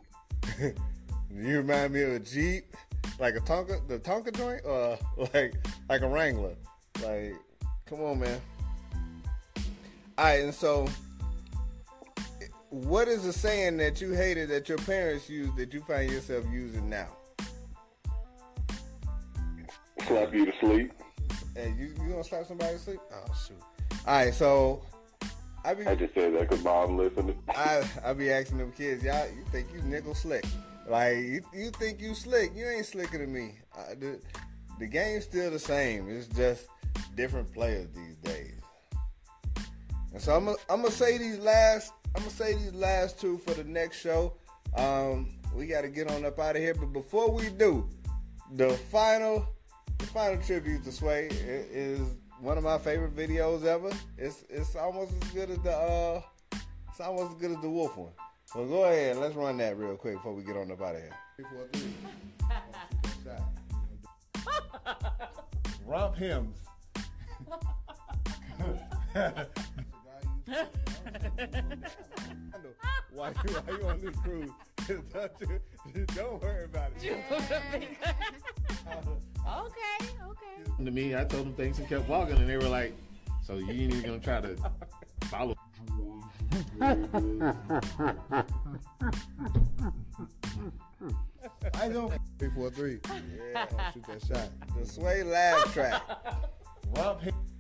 You 1.38 1.58
remind 1.58 1.94
me 1.94 2.02
of 2.04 2.14
a 2.14 2.20
Jeep, 2.20 2.76
like 3.20 3.36
a 3.36 3.42
Tonka, 3.42 3.86
the 3.88 4.00
Tonka 4.00 4.36
joint, 4.36 4.62
or 4.66 4.98
like 5.34 5.54
like 5.90 6.02
a 6.02 6.08
Wrangler. 6.08 6.56
Like, 7.04 7.36
come 7.86 8.02
on, 8.02 8.20
man. 8.20 8.40
All 10.18 10.26
right, 10.26 10.44
and 10.44 10.54
so, 10.54 10.88
what 12.70 13.08
is 13.08 13.26
a 13.26 13.34
saying 13.34 13.78
that 13.78 14.00
you 14.00 14.14
hated 14.14 14.50
that 14.50 14.70
your 14.70 14.78
parents 14.80 15.30
used 15.30 15.56
that 15.58 15.74
you 15.74 15.82
find 15.82 16.10
yourself 16.10 16.46
using 16.52 16.90
now? 16.90 17.10
slap 20.08 20.34
you 20.34 20.46
to 20.46 20.54
sleep? 20.60 20.94
Hey, 21.56 21.74
you 21.78 21.94
you 22.02 22.10
gonna 22.12 22.24
slap 22.24 22.46
somebody 22.46 22.74
to 22.74 22.80
sleep? 22.80 23.00
Oh 23.14 23.34
shoot! 23.48 23.62
All 24.06 24.16
right, 24.16 24.34
so 24.34 24.84
I 25.64 25.74
be 25.74 25.86
I 25.86 25.96
just 25.96 26.14
said 26.14 26.34
that 26.34 26.50
because 26.50 26.64
mom 26.64 26.98
listened. 26.98 27.36
I 27.50 27.84
I 28.04 28.14
be 28.14 28.32
asking 28.32 28.60
them 28.60 28.72
kids, 28.72 29.04
y'all, 29.04 29.28
you 29.28 29.44
think 29.52 29.68
you 29.74 29.82
nickel 29.82 30.16
slick? 30.16 30.46
Like 30.88 31.18
you, 31.18 31.42
you 31.54 31.72
think 31.72 32.00
you 32.00 32.14
slick? 32.14 32.52
You 32.56 32.68
ain't 32.68 32.86
slicker 32.86 33.18
than 33.18 33.34
me. 33.34 33.56
Uh, 33.78 33.96
the 34.00 34.20
the 34.80 34.88
game's 34.88 35.24
still 35.24 35.50
the 35.50 35.60
same. 35.60 36.10
It's 36.10 36.28
just 36.28 36.68
different 37.16 37.52
players 37.54 37.88
these 37.96 38.16
days. 38.18 38.55
And 40.16 40.24
so 40.24 40.34
I'm 40.34 40.46
gonna 40.46 40.58
I'm 40.70 40.82
gonna 40.82 40.92
say 40.92 41.18
these 41.18 41.40
last 41.40 41.92
I'm 42.16 42.22
gonna 42.22 42.34
say 42.34 42.54
these 42.54 42.74
last 42.74 43.20
two 43.20 43.38
for 43.40 43.54
the 43.54 43.66
next 43.66 44.00
show. 44.00 44.32
Um, 44.78 45.28
we 45.54 45.68
got 45.68 45.82
to 45.82 45.90
get 45.90 46.10
on 46.10 46.24
up 46.24 46.40
out 46.40 46.56
of 46.56 46.62
here, 46.62 46.74
but 46.74 46.94
before 46.94 47.30
we 47.30 47.50
do, 47.50 47.90
the 48.54 48.70
final 48.70 49.46
the 49.98 50.06
final 50.06 50.42
tribute 50.42 50.86
to 50.86 50.94
Sway 50.94 51.28
is 51.28 52.00
one 52.40 52.58
of 52.58 52.64
my 52.64 52.78
favorite 52.78 53.14
videos 53.14 53.66
ever. 53.66 53.92
It's 54.18 54.46
it's 54.50 54.78
almost 54.78 55.12
as 55.22 55.32
good 55.32 55.50
as 55.50 55.60
the 55.60 55.72
uh 55.74 56.22
it's 56.90 57.02
almost 57.02 57.34
as 57.34 57.42
good 57.42 57.52
as 57.52 57.62
the 57.62 57.70
Wolf 57.70 57.98
one. 57.98 58.14
So 58.46 58.66
go 58.66 58.86
ahead, 58.86 59.18
let's 59.18 59.36
run 59.36 59.58
that 59.58 59.78
real 59.78 59.98
quick 59.98 60.14
before 60.14 60.34
we 60.34 60.44
get 60.44 60.56
on 60.56 60.72
up 60.72 60.82
out 60.82 60.96
of 60.96 61.02
here. 61.02 61.12
Three, 61.36 61.46
four, 61.52 61.68
three. 61.74 61.94
Rump 65.86 66.16
hymns. 66.16 66.58
Why 73.12 73.30
you 73.30 73.54
why 73.54 73.78
you 73.78 73.88
on 73.88 74.00
this 74.00 74.16
cruise? 74.18 74.52
don't, 74.88 76.16
don't 76.16 76.42
worry 76.42 76.66
about 76.66 76.92
it. 77.02 77.18
okay, 79.48 79.98
okay. 80.28 80.86
to 80.86 80.92
me. 80.92 81.16
I 81.16 81.24
told 81.24 81.46
them 81.48 81.54
things 81.54 81.80
and 81.80 81.88
kept 81.88 82.08
walking, 82.08 82.38
and 82.38 82.48
they 82.48 82.58
were 82.58 82.70
like, 82.70 82.94
"So 83.44 83.56
you 83.58 83.72
ain't 83.72 83.94
even 83.94 84.02
gonna 84.02 84.20
try 84.20 84.42
to 84.42 84.56
follow?" 85.26 85.56
I 91.74 91.90
don't. 91.90 92.14
Three, 92.38 92.50
four, 92.52 92.70
three. 92.70 93.00
Yeah, 93.08 93.92
Shoot 93.94 94.06
that 94.06 94.22
shot. 94.26 94.50
the 94.78 94.86
Sway 94.86 95.24
Laugh 95.24 95.74
track. 95.74 96.02
Rump 96.96 97.22
hymns. 97.22 97.55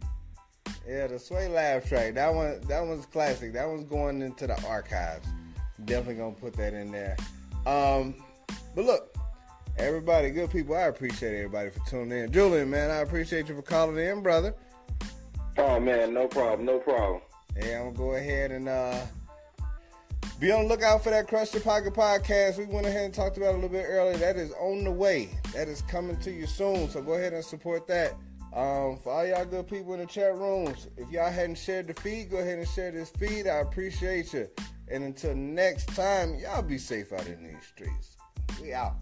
Yeah, 0.87 1.07
the 1.07 1.17
Sway 1.17 1.47
Laugh 1.47 1.87
track. 1.87 2.13
That 2.13 2.33
one, 2.33 2.61
that 2.67 2.85
one's 2.85 3.05
classic. 3.05 3.53
That 3.53 3.67
one's 3.67 3.85
going 3.85 4.21
into 4.21 4.45
the 4.45 4.61
archives. 4.67 5.27
Definitely 5.83 6.15
gonna 6.15 6.35
put 6.35 6.53
that 6.53 6.73
in 6.73 6.91
there. 6.91 7.17
Um, 7.65 8.15
but 8.75 8.85
look, 8.85 9.15
everybody, 9.77 10.29
good 10.29 10.51
people. 10.51 10.75
I 10.75 10.83
appreciate 10.83 11.35
everybody 11.35 11.71
for 11.71 11.79
tuning 11.89 12.19
in. 12.19 12.31
Julian, 12.31 12.69
man, 12.69 12.91
I 12.91 12.97
appreciate 12.97 13.49
you 13.49 13.55
for 13.55 13.61
calling 13.63 13.97
in, 13.97 14.21
brother. 14.21 14.53
Oh 15.57 15.79
man, 15.79 16.13
no 16.13 16.27
problem, 16.27 16.65
no 16.65 16.79
problem. 16.79 17.21
Hey, 17.55 17.75
I'm 17.75 17.93
gonna 17.93 17.97
go 17.97 18.15
ahead 18.15 18.51
and 18.51 18.69
uh, 18.69 18.99
be 20.39 20.51
on 20.51 20.63
the 20.63 20.69
lookout 20.69 21.03
for 21.03 21.09
that 21.09 21.27
Crush 21.27 21.53
Your 21.53 21.63
Pocket 21.63 21.93
podcast. 21.93 22.57
We 22.57 22.65
went 22.65 22.85
ahead 22.85 23.05
and 23.05 23.13
talked 23.13 23.37
about 23.37 23.49
it 23.49 23.53
a 23.53 23.55
little 23.55 23.69
bit 23.69 23.85
earlier. 23.87 24.17
That 24.17 24.35
is 24.35 24.51
on 24.59 24.83
the 24.83 24.91
way. 24.91 25.29
That 25.53 25.67
is 25.67 25.81
coming 25.83 26.17
to 26.17 26.31
you 26.31 26.45
soon. 26.45 26.89
So 26.89 27.01
go 27.01 27.13
ahead 27.13 27.33
and 27.33 27.43
support 27.43 27.87
that. 27.87 28.13
Um, 28.55 28.97
for 29.03 29.11
all 29.11 29.27
y'all 29.27 29.43
good 29.43 29.67
people 29.67 29.93
in 29.95 29.99
the 29.99 30.05
chat 30.05 30.33
rooms, 30.33 30.87
if 30.95 31.11
y'all 31.11 31.29
hadn't 31.29 31.57
shared 31.57 31.87
the 31.87 31.93
feed, 31.93 32.31
go 32.31 32.37
ahead 32.37 32.57
and 32.57 32.67
share 32.67 32.89
this 32.89 33.09
feed. 33.09 33.47
I 33.47 33.57
appreciate 33.57 34.31
you. 34.31 34.47
And 34.87 35.03
until 35.03 35.35
next 35.35 35.87
time, 35.89 36.35
y'all 36.35 36.61
be 36.61 36.77
safe 36.77 37.11
out 37.11 37.27
in 37.27 37.43
these 37.43 37.65
streets. 37.67 38.15
We 38.61 38.71
out. 38.71 38.95